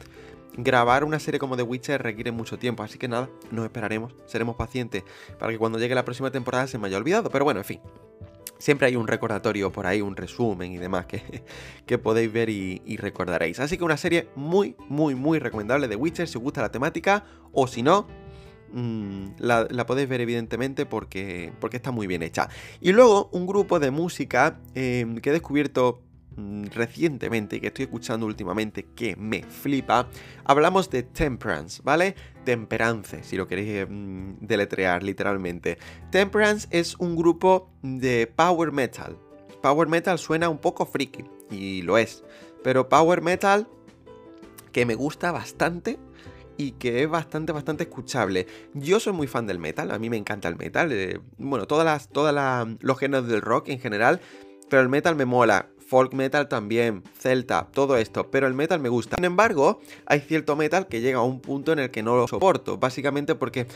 grabar 0.56 1.02
una 1.02 1.18
serie 1.18 1.40
como 1.40 1.56
The 1.56 1.64
Witcher 1.64 2.00
requiere 2.00 2.30
mucho 2.30 2.56
tiempo. 2.56 2.84
Así 2.84 2.98
que 2.98 3.08
nada, 3.08 3.28
nos 3.50 3.64
esperaremos, 3.64 4.14
seremos 4.26 4.54
pacientes 4.54 5.02
para 5.40 5.50
que 5.50 5.58
cuando 5.58 5.80
llegue 5.80 5.96
la 5.96 6.04
próxima 6.04 6.30
temporada 6.30 6.68
se 6.68 6.78
me 6.78 6.86
haya 6.86 6.98
olvidado. 6.98 7.30
Pero 7.30 7.44
bueno, 7.44 7.58
en 7.58 7.66
fin. 7.66 7.80
Siempre 8.56 8.86
hay 8.86 8.94
un 8.94 9.08
recordatorio 9.08 9.72
por 9.72 9.88
ahí, 9.88 10.00
un 10.02 10.14
resumen 10.14 10.70
y 10.70 10.78
demás 10.78 11.06
que, 11.06 11.42
que 11.86 11.98
podéis 11.98 12.32
ver 12.32 12.48
y, 12.48 12.80
y, 12.86 12.96
recordaréis. 12.96 13.58
Así 13.58 13.76
que 13.76 13.82
una 13.82 13.96
serie 13.96 14.28
muy, 14.36 14.76
muy, 14.88 15.16
muy 15.16 15.40
recomendable 15.40 15.88
de 15.88 15.96
Witcher 15.96 16.28
si 16.28 16.38
os 16.38 16.44
gusta 16.44 16.62
la 16.62 16.70
temática. 16.70 17.24
O 17.50 17.66
si 17.66 17.82
no, 17.82 18.06
Mm, 18.72 19.36
la, 19.38 19.86
podéis 19.86 20.08
ver 20.08 20.20
evidentemente 20.20 20.86
porque, 20.86 21.52
porque 21.60 21.76
está 21.76 21.90
muy 21.90 22.06
bien 22.06 22.22
hecha. 22.22 22.48
Y 22.80 22.92
luego 22.92 23.28
un 23.32 23.46
grupo 23.46 23.78
de 23.78 23.90
música 23.90 24.58
em, 24.74 25.18
que 25.18 25.30
he 25.30 25.32
descubierto 25.32 26.02
mm, 26.36 26.64
recientemente 26.74 27.56
y 27.56 27.60
que 27.60 27.68
estoy 27.68 27.84
escuchando 27.84 28.26
últimamente 28.26 28.86
que 28.96 29.16
me 29.16 29.42
flipa. 29.44 30.08
Hablamos 30.44 30.90
de 30.90 31.04
Temperance, 31.04 31.82
¿vale? 31.84 32.16
Temperance, 32.44 33.22
si 33.22 33.36
lo 33.36 33.46
queréis 33.46 33.86
mm, 33.88 34.38
deletrear 34.40 35.02
literalmente. 35.02 35.78
Temperance 36.10 36.66
es 36.70 36.96
un 36.96 37.16
grupo 37.16 37.70
de 37.82 38.26
power 38.26 38.72
metal. 38.72 39.18
Power 39.62 39.88
metal 39.88 40.18
suena 40.18 40.48
un 40.48 40.58
poco 40.58 40.84
friki 40.84 41.24
y 41.50 41.82
lo 41.82 41.96
es, 41.96 42.24
pero 42.62 42.88
power 42.88 43.22
metal 43.22 43.68
que 44.72 44.84
me 44.84 44.94
gusta 44.96 45.30
bastante 45.30 45.98
y 46.56 46.72
que 46.72 47.02
es 47.02 47.08
bastante, 47.08 47.52
bastante 47.52 47.84
escuchable. 47.84 48.46
Yo 48.74 49.00
soy 49.00 49.12
muy 49.12 49.26
fan 49.26 49.46
del 49.46 49.58
metal, 49.58 49.90
a 49.90 49.98
mí 49.98 50.10
me 50.10 50.16
encanta 50.16 50.48
el 50.48 50.56
metal, 50.56 50.92
eh, 50.92 51.20
bueno, 51.38 51.66
todas 51.66 51.84
las, 51.84 52.08
todas 52.08 52.68
los 52.80 52.98
géneros 52.98 53.28
del 53.28 53.40
rock 53.40 53.68
en 53.68 53.80
general, 53.80 54.20
pero 54.68 54.82
el 54.82 54.88
metal 54.88 55.16
me 55.16 55.24
mola. 55.24 55.68
Folk 55.86 56.14
metal 56.14 56.48
también, 56.48 57.02
celta, 57.18 57.68
todo 57.70 57.98
esto, 57.98 58.30
pero 58.30 58.46
el 58.46 58.54
metal 58.54 58.80
me 58.80 58.88
gusta. 58.88 59.16
Sin 59.16 59.26
embargo, 59.26 59.80
hay 60.06 60.20
cierto 60.20 60.56
metal 60.56 60.88
que 60.88 61.02
llega 61.02 61.18
a 61.18 61.22
un 61.22 61.40
punto 61.40 61.72
en 61.72 61.78
el 61.78 61.90
que 61.90 62.02
no 62.02 62.16
lo 62.16 62.26
soporto, 62.26 62.78
básicamente 62.78 63.34
porque 63.34 63.66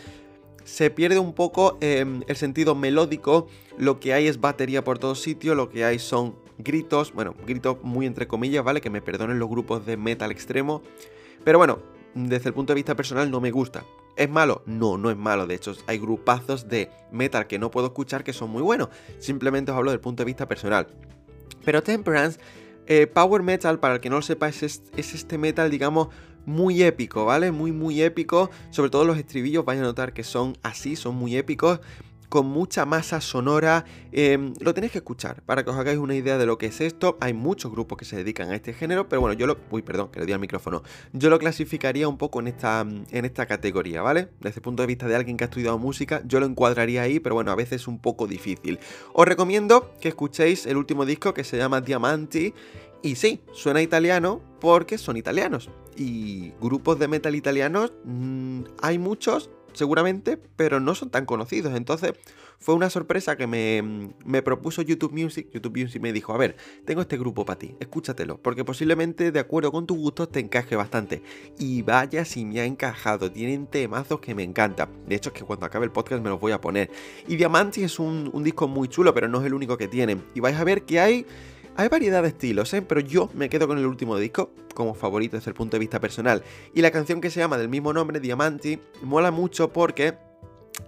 se 0.65 0.91
pierde 0.91 1.19
un 1.19 1.35
poco 1.35 1.79
em, 1.81 2.23
el 2.27 2.37
sentido 2.37 2.75
melódico, 2.75 3.49
lo 3.77 4.01
que 4.01 4.15
hay 4.15 4.27
es 4.27 4.41
batería 4.41 4.85
por 4.85 4.99
todos 4.99 5.21
sitios, 5.21 5.57
lo 5.57 5.69
que 5.69 5.85
hay 5.85 5.99
son 5.99 6.37
gritos, 6.59 7.13
bueno, 7.13 7.35
gritos 7.47 7.79
muy 7.83 8.07
entre 8.07 8.27
comillas, 8.27 8.65
¿vale? 8.65 8.81
Que 8.81 8.91
me 8.91 9.01
perdonen 9.01 9.39
los 9.39 9.49
grupos 9.49 9.87
de 9.87 9.97
metal 9.97 10.31
extremo. 10.31 10.83
Pero 11.45 11.59
bueno, 11.59 11.79
desde 12.27 12.49
el 12.49 12.55
punto 12.55 12.73
de 12.73 12.77
vista 12.77 12.97
personal 12.97 13.31
no 13.31 13.41
me 13.41 13.51
gusta. 13.51 13.85
¿Es 14.17 14.29
malo? 14.29 14.63
No, 14.67 14.99
no 14.99 15.11
es 15.11 15.17
malo. 15.17 15.47
De 15.47 15.55
hecho, 15.55 15.75
hay 15.87 15.99
grupazos 15.99 16.69
de 16.69 16.91
metal 17.13 17.47
que 17.47 17.59
no 17.59 17.71
puedo 17.71 17.87
escuchar 17.87 18.25
que 18.25 18.33
son 18.33 18.51
muy 18.51 18.63
buenos. 18.63 18.89
Simplemente 19.19 19.71
os 19.71 19.77
hablo 19.79 19.93
del 19.93 20.01
punto 20.01 20.23
de 20.23 20.27
vista 20.27 20.49
personal. 20.49 20.89
Pero 21.65 21.83
Temperance, 21.83 22.41
eh, 22.87 23.07
Power 23.07 23.43
Metal, 23.43 23.79
para 23.79 23.95
el 23.95 24.01
que 24.01 24.11
no 24.11 24.17
lo 24.17 24.23
sepa, 24.23 24.49
es, 24.49 24.63
es 24.63 24.83
este 24.97 25.39
metal, 25.39 25.71
digamos, 25.71 26.09
muy 26.47 26.83
épico, 26.83 27.27
¿vale? 27.27 27.53
Muy, 27.53 27.71
muy 27.71 28.03
épico. 28.03 28.51
Sobre 28.71 28.91
todo 28.91 29.05
los 29.05 29.19
estribillos, 29.19 29.65
vais 29.65 29.81
a 29.81 29.85
notar 29.85 30.13
que 30.13 30.25
son 30.25 30.57
así, 30.63 30.97
son 30.97 31.15
muy 31.15 31.37
épicos 31.37 31.81
con 32.29 32.47
mucha 32.47 32.85
masa 32.87 33.21
sonora. 33.21 33.85
Em, 34.13 34.55
lo 34.61 34.75
tenéis 34.75 34.93
que 34.93 34.99
escuchar 34.99 35.43
para 35.43 35.65
que 35.65 35.71
os 35.71 35.77
hagáis 35.77 35.99
una 35.99 36.15
idea 36.15 36.39
de 36.39 36.47
lo 36.47 36.59
que 36.59 36.67
es 36.67 36.81
esto. 36.81 37.17
Hay 37.21 37.35
muchos 37.35 37.73
grupos 37.73 37.99
que 37.99 38.05
se 38.05 38.17
dedican 38.17 38.51
a 38.51 38.57
este 38.57 38.73
género, 38.73 39.09
pero 39.09 39.21
bueno, 39.21 39.35
yo 39.35 39.47
lo. 39.47 39.59
Uy, 39.71 39.83
perdón, 39.83 40.11
que 40.11 40.21
le 40.21 40.27
di 40.27 40.33
al 40.33 40.41
micrófono. 40.41 40.83
Yo 41.13 41.31
lo 41.31 41.39
clasificaría 41.39 42.09
un 42.09 42.19
poco 42.19 42.41
en 42.41 42.49
esta, 42.49 42.81
en 42.81 43.25
esta 43.25 43.47
categoría, 43.47 44.03
¿vale? 44.03 44.29
Desde 44.41 44.57
el 44.57 44.63
punto 44.63 44.83
de 44.83 44.87
vista 44.87 45.07
de 45.07 45.17
alguien 45.17 45.37
que 45.37 45.45
ha 45.45 45.47
estudiado 45.47 45.79
música, 45.79 46.23
yo 46.27 46.41
lo 46.41 46.47
encuadraría 46.47 47.03
ahí, 47.03 47.21
pero 47.21 47.35
bueno, 47.35 47.51
a 47.51 47.57
veces 47.57 47.83
es 47.83 47.89
un 47.89 47.99
poco 47.99 48.27
difícil. 48.27 48.79
Os 49.13 49.27
recomiendo 49.27 49.95
que 50.01 50.09
escuchéis 50.09 50.67
el 50.67 50.77
último 50.77 51.05
disco 51.05 51.35
que 51.35 51.45
se 51.45 51.57
llama 51.57 51.81
Diamanti. 51.81 52.55
Y 53.03 53.15
sí, 53.15 53.41
suena 53.53 53.81
italiano 53.81 54.41
porque 54.61 54.99
son 54.99 55.17
italianos. 55.17 55.71
Y 55.97 56.53
grupos 56.61 56.99
de 56.99 57.09
metal 57.09 57.35
italianos 57.35 57.93
mm, 58.05 58.63
hay 58.83 58.99
muchos, 58.99 59.51
seguramente, 59.73 60.39
pero 60.57 60.81
no 60.81 60.95
son 60.95 61.11
tan 61.11 61.27
conocidos. 61.27 61.75
Entonces 61.75 62.13
fue 62.59 62.75
una 62.75 62.91
sorpresa 62.91 63.37
que 63.37 63.47
me, 63.47 64.13
me, 64.25 64.43
propuso 64.43 64.83
YouTube 64.83 65.13
Music. 65.13 65.49
YouTube 65.53 65.79
Music 65.79 66.03
me 66.03 66.13
dijo, 66.13 66.33
a 66.35 66.39
ver, 66.39 66.57
tengo 66.85 67.01
este 67.01 67.17
grupo 67.17 67.45
para 67.45 67.59
ti, 67.59 67.77
escúchatelo, 67.79 68.39
porque 68.39 68.65
posiblemente 68.65 69.31
de 69.31 69.41
acuerdo 69.41 69.71
con 69.71 69.87
tus 69.87 69.97
gustos 69.97 70.31
te 70.31 70.41
encaje 70.41 70.75
bastante. 70.75 71.23
Y 71.59 71.83
vaya 71.83 72.25
si 72.25 72.45
me 72.45 72.61
ha 72.61 72.65
encajado, 72.65 73.31
tienen 73.31 73.67
temazos 73.67 74.21
que 74.21 74.35
me 74.35 74.43
encantan. 74.43 74.91
De 75.07 75.15
hecho 75.15 75.31
es 75.31 75.35
que 75.35 75.45
cuando 75.45 75.67
acabe 75.67 75.85
el 75.85 75.93
podcast 75.93 76.23
me 76.23 76.31
los 76.31 76.41
voy 76.41 76.53
a 76.53 76.61
poner. 76.61 76.91
Y 77.29 77.37
Diamanti 77.37 77.85
es 77.85 77.99
un, 77.99 78.31
un 78.33 78.43
disco 78.43 78.67
muy 78.67 78.89
chulo, 78.89 79.15
pero 79.15 79.29
no 79.29 79.41
es 79.41 79.47
el 79.47 79.55
único 79.55 79.79
que 79.79 79.89
tienen. 79.89 80.25
Y 80.35 80.41
vais 80.41 80.57
a 80.57 80.65
ver 80.65 80.83
que 80.83 81.01
hay 81.01 81.27
hay 81.79 81.87
variedad 81.87 82.23
de 82.23 82.31
estilos, 82.31 82.75
¿eh? 82.75 82.83
pero 82.83 83.01
yo 83.01 83.31
me 83.35 83.49
quedo 83.49 83.69
con 83.69 83.79
el 83.79 83.87
último 83.87 84.17
disco 84.17 84.51
como 84.75 84.95
favorito 84.95 85.37
desde 85.37 85.53
el 85.53 85.55
punto 85.55 85.77
de 85.77 85.79
vista 85.79 86.01
personal. 86.01 86.43
Y 86.75 86.83
la 86.83 86.91
canción 86.91 87.21
que 87.21 87.31
se 87.31 87.39
llama 87.39 87.57
del 87.57 87.69
mismo 87.69 87.93
nombre, 87.93 88.19
Diamanti, 88.19 88.81
mola 89.03 89.31
mucho 89.31 89.73
porque 89.73 90.15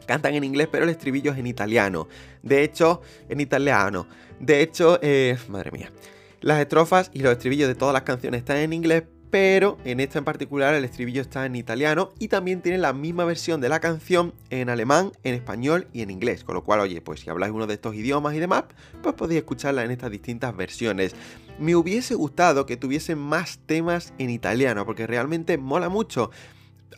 cantan 0.07 0.35
en 0.35 0.43
inglés, 0.43 0.67
pero 0.71 0.83
el 0.83 0.91
estribillo 0.91 1.31
es 1.31 1.39
en 1.39 1.47
italiano. 1.47 2.09
De 2.43 2.65
hecho, 2.65 3.03
en 3.29 3.41
italiano. 3.41 4.09
De 4.41 4.63
hecho, 4.63 4.99
eh, 5.01 5.39
madre 5.49 5.71
mía. 5.71 5.93
Las 6.41 6.59
estrofas 6.59 7.13
y 7.15 7.21
los 7.21 7.31
estribillos 7.31 7.69
de 7.69 7.77
todas 7.77 7.93
las 7.93 8.03
canciones 8.03 8.41
están 8.41 8.57
en 8.57 8.73
inglés, 8.73 9.05
pero 9.31 9.79
en 9.85 10.01
esta 10.01 10.19
en 10.19 10.25
particular 10.25 10.75
el 10.75 10.85
estribillo 10.85 11.23
está 11.23 11.47
en 11.47 11.55
italiano 11.57 12.13
y 12.19 12.29
también 12.29 12.63
tiene 12.63 12.79
la 12.79 12.93
misma 12.93 13.25
versión 13.25 13.61
de 13.61 13.69
la 13.69 13.81
canción 13.81 14.35
en 14.51 14.69
alemán, 14.69 15.13
en 15.23 15.35
español 15.35 15.87
y 15.93 16.03
en 16.03 16.11
inglés, 16.11 16.45
con 16.45 16.55
lo 16.55 16.65
cual, 16.65 16.81
oye, 16.81 17.01
pues 17.01 17.21
si 17.21 17.31
habláis 17.31 17.53
uno 17.53 17.67
de 17.67 17.75
estos 17.75 17.95
idiomas 17.95 18.35
y 18.35 18.41
demás, 18.41 18.65
pues 19.03 19.15
podéis 19.15 19.41
escucharla 19.41 19.85
en 19.85 19.93
estas 19.93 20.11
distintas 20.11 20.57
versiones. 20.57 21.15
Me 21.59 21.77
hubiese 21.77 22.15
gustado 22.15 22.67
que 22.67 22.77
tuviesen 22.77 23.19
más 23.19 23.61
temas 23.67 24.13
en 24.19 24.31
italiano, 24.31 24.85
porque 24.85 25.07
realmente 25.07 25.59
mola 25.59 25.89
mucho 25.89 26.31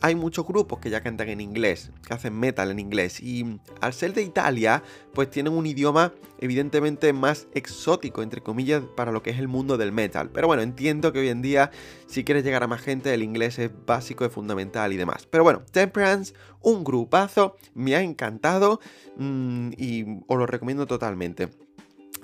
hay 0.01 0.15
muchos 0.15 0.45
grupos 0.45 0.79
que 0.79 0.89
ya 0.89 1.01
cantan 1.01 1.29
en 1.29 1.41
inglés, 1.41 1.91
que 2.07 2.13
hacen 2.13 2.37
metal 2.37 2.71
en 2.71 2.79
inglés, 2.79 3.21
y 3.21 3.59
al 3.81 3.93
ser 3.93 4.13
de 4.13 4.21
Italia, 4.21 4.83
pues 5.13 5.29
tienen 5.29 5.53
un 5.53 5.65
idioma 5.65 6.13
evidentemente 6.39 7.13
más 7.13 7.47
exótico, 7.53 8.21
entre 8.21 8.41
comillas, 8.41 8.83
para 8.95 9.11
lo 9.11 9.23
que 9.23 9.29
es 9.29 9.39
el 9.39 9.47
mundo 9.47 9.77
del 9.77 9.91
metal. 9.91 10.29
Pero 10.31 10.47
bueno, 10.47 10.61
entiendo 10.61 11.13
que 11.13 11.19
hoy 11.19 11.29
en 11.29 11.41
día, 11.41 11.71
si 12.07 12.23
quieres 12.23 12.43
llegar 12.43 12.63
a 12.63 12.67
más 12.67 12.81
gente, 12.81 13.13
el 13.13 13.23
inglés 13.23 13.59
es 13.59 13.71
básico, 13.85 14.25
es 14.25 14.31
fundamental 14.31 14.91
y 14.91 14.97
demás. 14.97 15.25
Pero 15.29 15.43
bueno, 15.43 15.61
Temperance, 15.71 16.33
un 16.61 16.83
grupazo, 16.83 17.55
me 17.73 17.95
ha 17.95 18.01
encantado 18.01 18.79
mm, 19.17 19.71
y 19.77 20.05
os 20.27 20.37
lo 20.37 20.45
recomiendo 20.45 20.85
totalmente. 20.85 21.49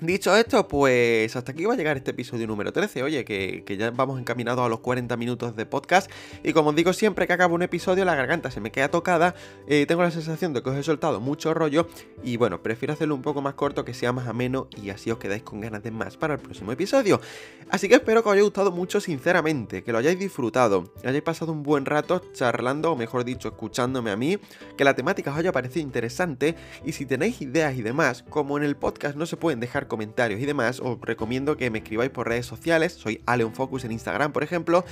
Dicho 0.00 0.34
esto, 0.34 0.66
pues 0.66 1.36
hasta 1.36 1.52
aquí 1.52 1.66
va 1.66 1.74
a 1.74 1.76
llegar 1.76 1.98
este 1.98 2.12
episodio 2.12 2.46
número 2.46 2.72
13. 2.72 3.02
Oye, 3.02 3.22
que, 3.22 3.62
ya 3.78 3.90
vamos 3.90 4.18
encaminados 4.18 4.64
a 4.64 4.68
los 4.70 4.80
40 4.80 5.14
minutos 5.18 5.54
de 5.56 5.66
podcast. 5.66 6.10
Y 6.42 6.54
como 6.54 6.70
os 6.70 6.76
digo 6.76 6.94
siempre 6.94 7.26
que 7.26 7.34
acabo 7.34 7.54
un 7.54 7.60
episodio, 7.60 8.06
la 8.06 8.14
garganta 8.14 8.50
se 8.50 8.62
me 8.62 8.72
queda 8.72 8.88
tocada. 8.88 9.34
Eh, 9.66 9.84
tengo 9.86 10.02
la 10.02 10.10
sensación 10.10 10.54
de 10.54 10.62
que 10.62 10.70
os 10.70 10.76
he 10.76 10.82
soltado 10.82 11.20
mucho 11.20 11.52
rollo. 11.52 11.86
Y 12.24 12.38
bueno, 12.38 12.62
prefiero 12.62 12.94
hacerlo 12.94 13.14
un 13.14 13.20
poco 13.20 13.42
más 13.42 13.52
corto, 13.52 13.84
que 13.84 13.92
sea 13.92 14.10
más 14.10 14.26
ameno 14.26 14.68
y 14.82 14.88
así 14.88 15.10
os 15.10 15.18
quedáis 15.18 15.42
con 15.42 15.60
ganas 15.60 15.82
de 15.82 15.90
más 15.90 16.16
para 16.16 16.32
el 16.32 16.40
próximo 16.40 16.72
episodio. 16.72 17.20
Así 17.68 17.86
que 17.86 17.96
espero 17.96 18.22
que 18.22 18.30
os 18.30 18.32
haya 18.32 18.42
gustado 18.42 18.70
mucho, 18.70 19.02
sinceramente, 19.02 19.84
que 19.84 19.92
lo 19.92 19.98
hayáis 19.98 20.18
disfrutado, 20.18 20.94
que 21.02 21.08
hayáis 21.08 21.22
pasado 21.22 21.52
un 21.52 21.62
buen 21.62 21.84
rato 21.84 22.22
charlando, 22.32 22.92
o 22.92 22.96
mejor 22.96 23.24
dicho, 23.24 23.48
escuchándome 23.48 24.10
a 24.10 24.16
mí, 24.16 24.38
que 24.78 24.84
la 24.84 24.94
temática 24.94 25.30
os 25.30 25.36
haya 25.36 25.52
parecido 25.52 25.82
interesante. 25.82 26.56
Y 26.86 26.92
si 26.92 27.04
tenéis 27.04 27.42
ideas 27.42 27.76
y 27.76 27.82
demás, 27.82 28.24
como 28.30 28.56
en 28.56 28.64
el 28.64 28.76
podcast 28.76 29.14
no 29.14 29.26
se 29.26 29.36
pueden 29.36 29.60
dejar 29.60 29.89
comentarios 29.90 30.40
y 30.40 30.46
demás, 30.46 30.80
os 30.80 30.98
recomiendo 31.02 31.58
que 31.58 31.70
me 31.70 31.80
escribáis 31.80 32.10
por 32.10 32.26
redes 32.26 32.46
sociales. 32.46 32.94
Soy 32.94 33.22
Focus 33.52 33.84
en 33.84 33.92
Instagram, 33.92 34.32
por 34.32 34.42
ejemplo 34.42 34.86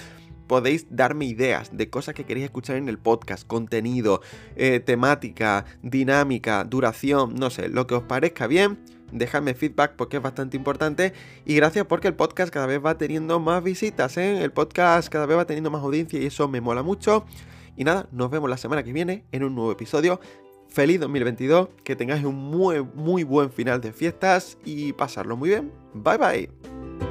podéis 0.48 0.86
darme 0.90 1.26
ideas 1.26 1.76
de 1.76 1.90
cosas 1.90 2.14
que 2.14 2.24
queréis 2.24 2.46
escuchar 2.46 2.76
en 2.76 2.88
el 2.88 2.98
podcast, 2.98 3.46
contenido, 3.46 4.22
eh, 4.56 4.80
temática, 4.80 5.66
dinámica, 5.82 6.64
duración, 6.64 7.36
no 7.36 7.50
sé, 7.50 7.68
lo 7.68 7.86
que 7.86 7.94
os 7.94 8.02
parezca 8.02 8.48
bien. 8.48 8.78
Dejadme 9.12 9.54
feedback 9.54 9.94
porque 9.96 10.18
es 10.18 10.22
bastante 10.22 10.56
importante 10.56 11.14
y 11.46 11.54
gracias 11.54 11.86
porque 11.86 12.08
el 12.08 12.14
podcast 12.14 12.52
cada 12.52 12.66
vez 12.66 12.84
va 12.84 12.98
teniendo 12.98 13.40
más 13.40 13.62
visitas, 13.62 14.18
¿eh? 14.18 14.42
el 14.42 14.50
podcast 14.52 15.08
cada 15.08 15.24
vez 15.24 15.38
va 15.38 15.46
teniendo 15.46 15.70
más 15.70 15.82
audiencia 15.82 16.20
y 16.20 16.26
eso 16.26 16.48
me 16.48 16.60
mola 16.60 16.82
mucho. 16.82 17.24
Y 17.76 17.84
nada, 17.84 18.08
nos 18.10 18.28
vemos 18.30 18.50
la 18.50 18.56
semana 18.56 18.82
que 18.82 18.92
viene 18.92 19.24
en 19.30 19.44
un 19.44 19.54
nuevo 19.54 19.72
episodio 19.72 20.20
feliz 20.68 21.00
2022, 21.00 21.68
que 21.84 21.96
tengáis 21.96 22.24
un 22.24 22.36
muy, 22.36 22.82
muy 22.94 23.24
buen 23.24 23.50
final 23.50 23.80
de 23.80 23.92
fiestas 23.92 24.58
y 24.64 24.92
pasarlo 24.92 25.36
muy 25.36 25.50
bien. 25.50 25.72
Bye 25.94 26.18
bye. 26.18 27.07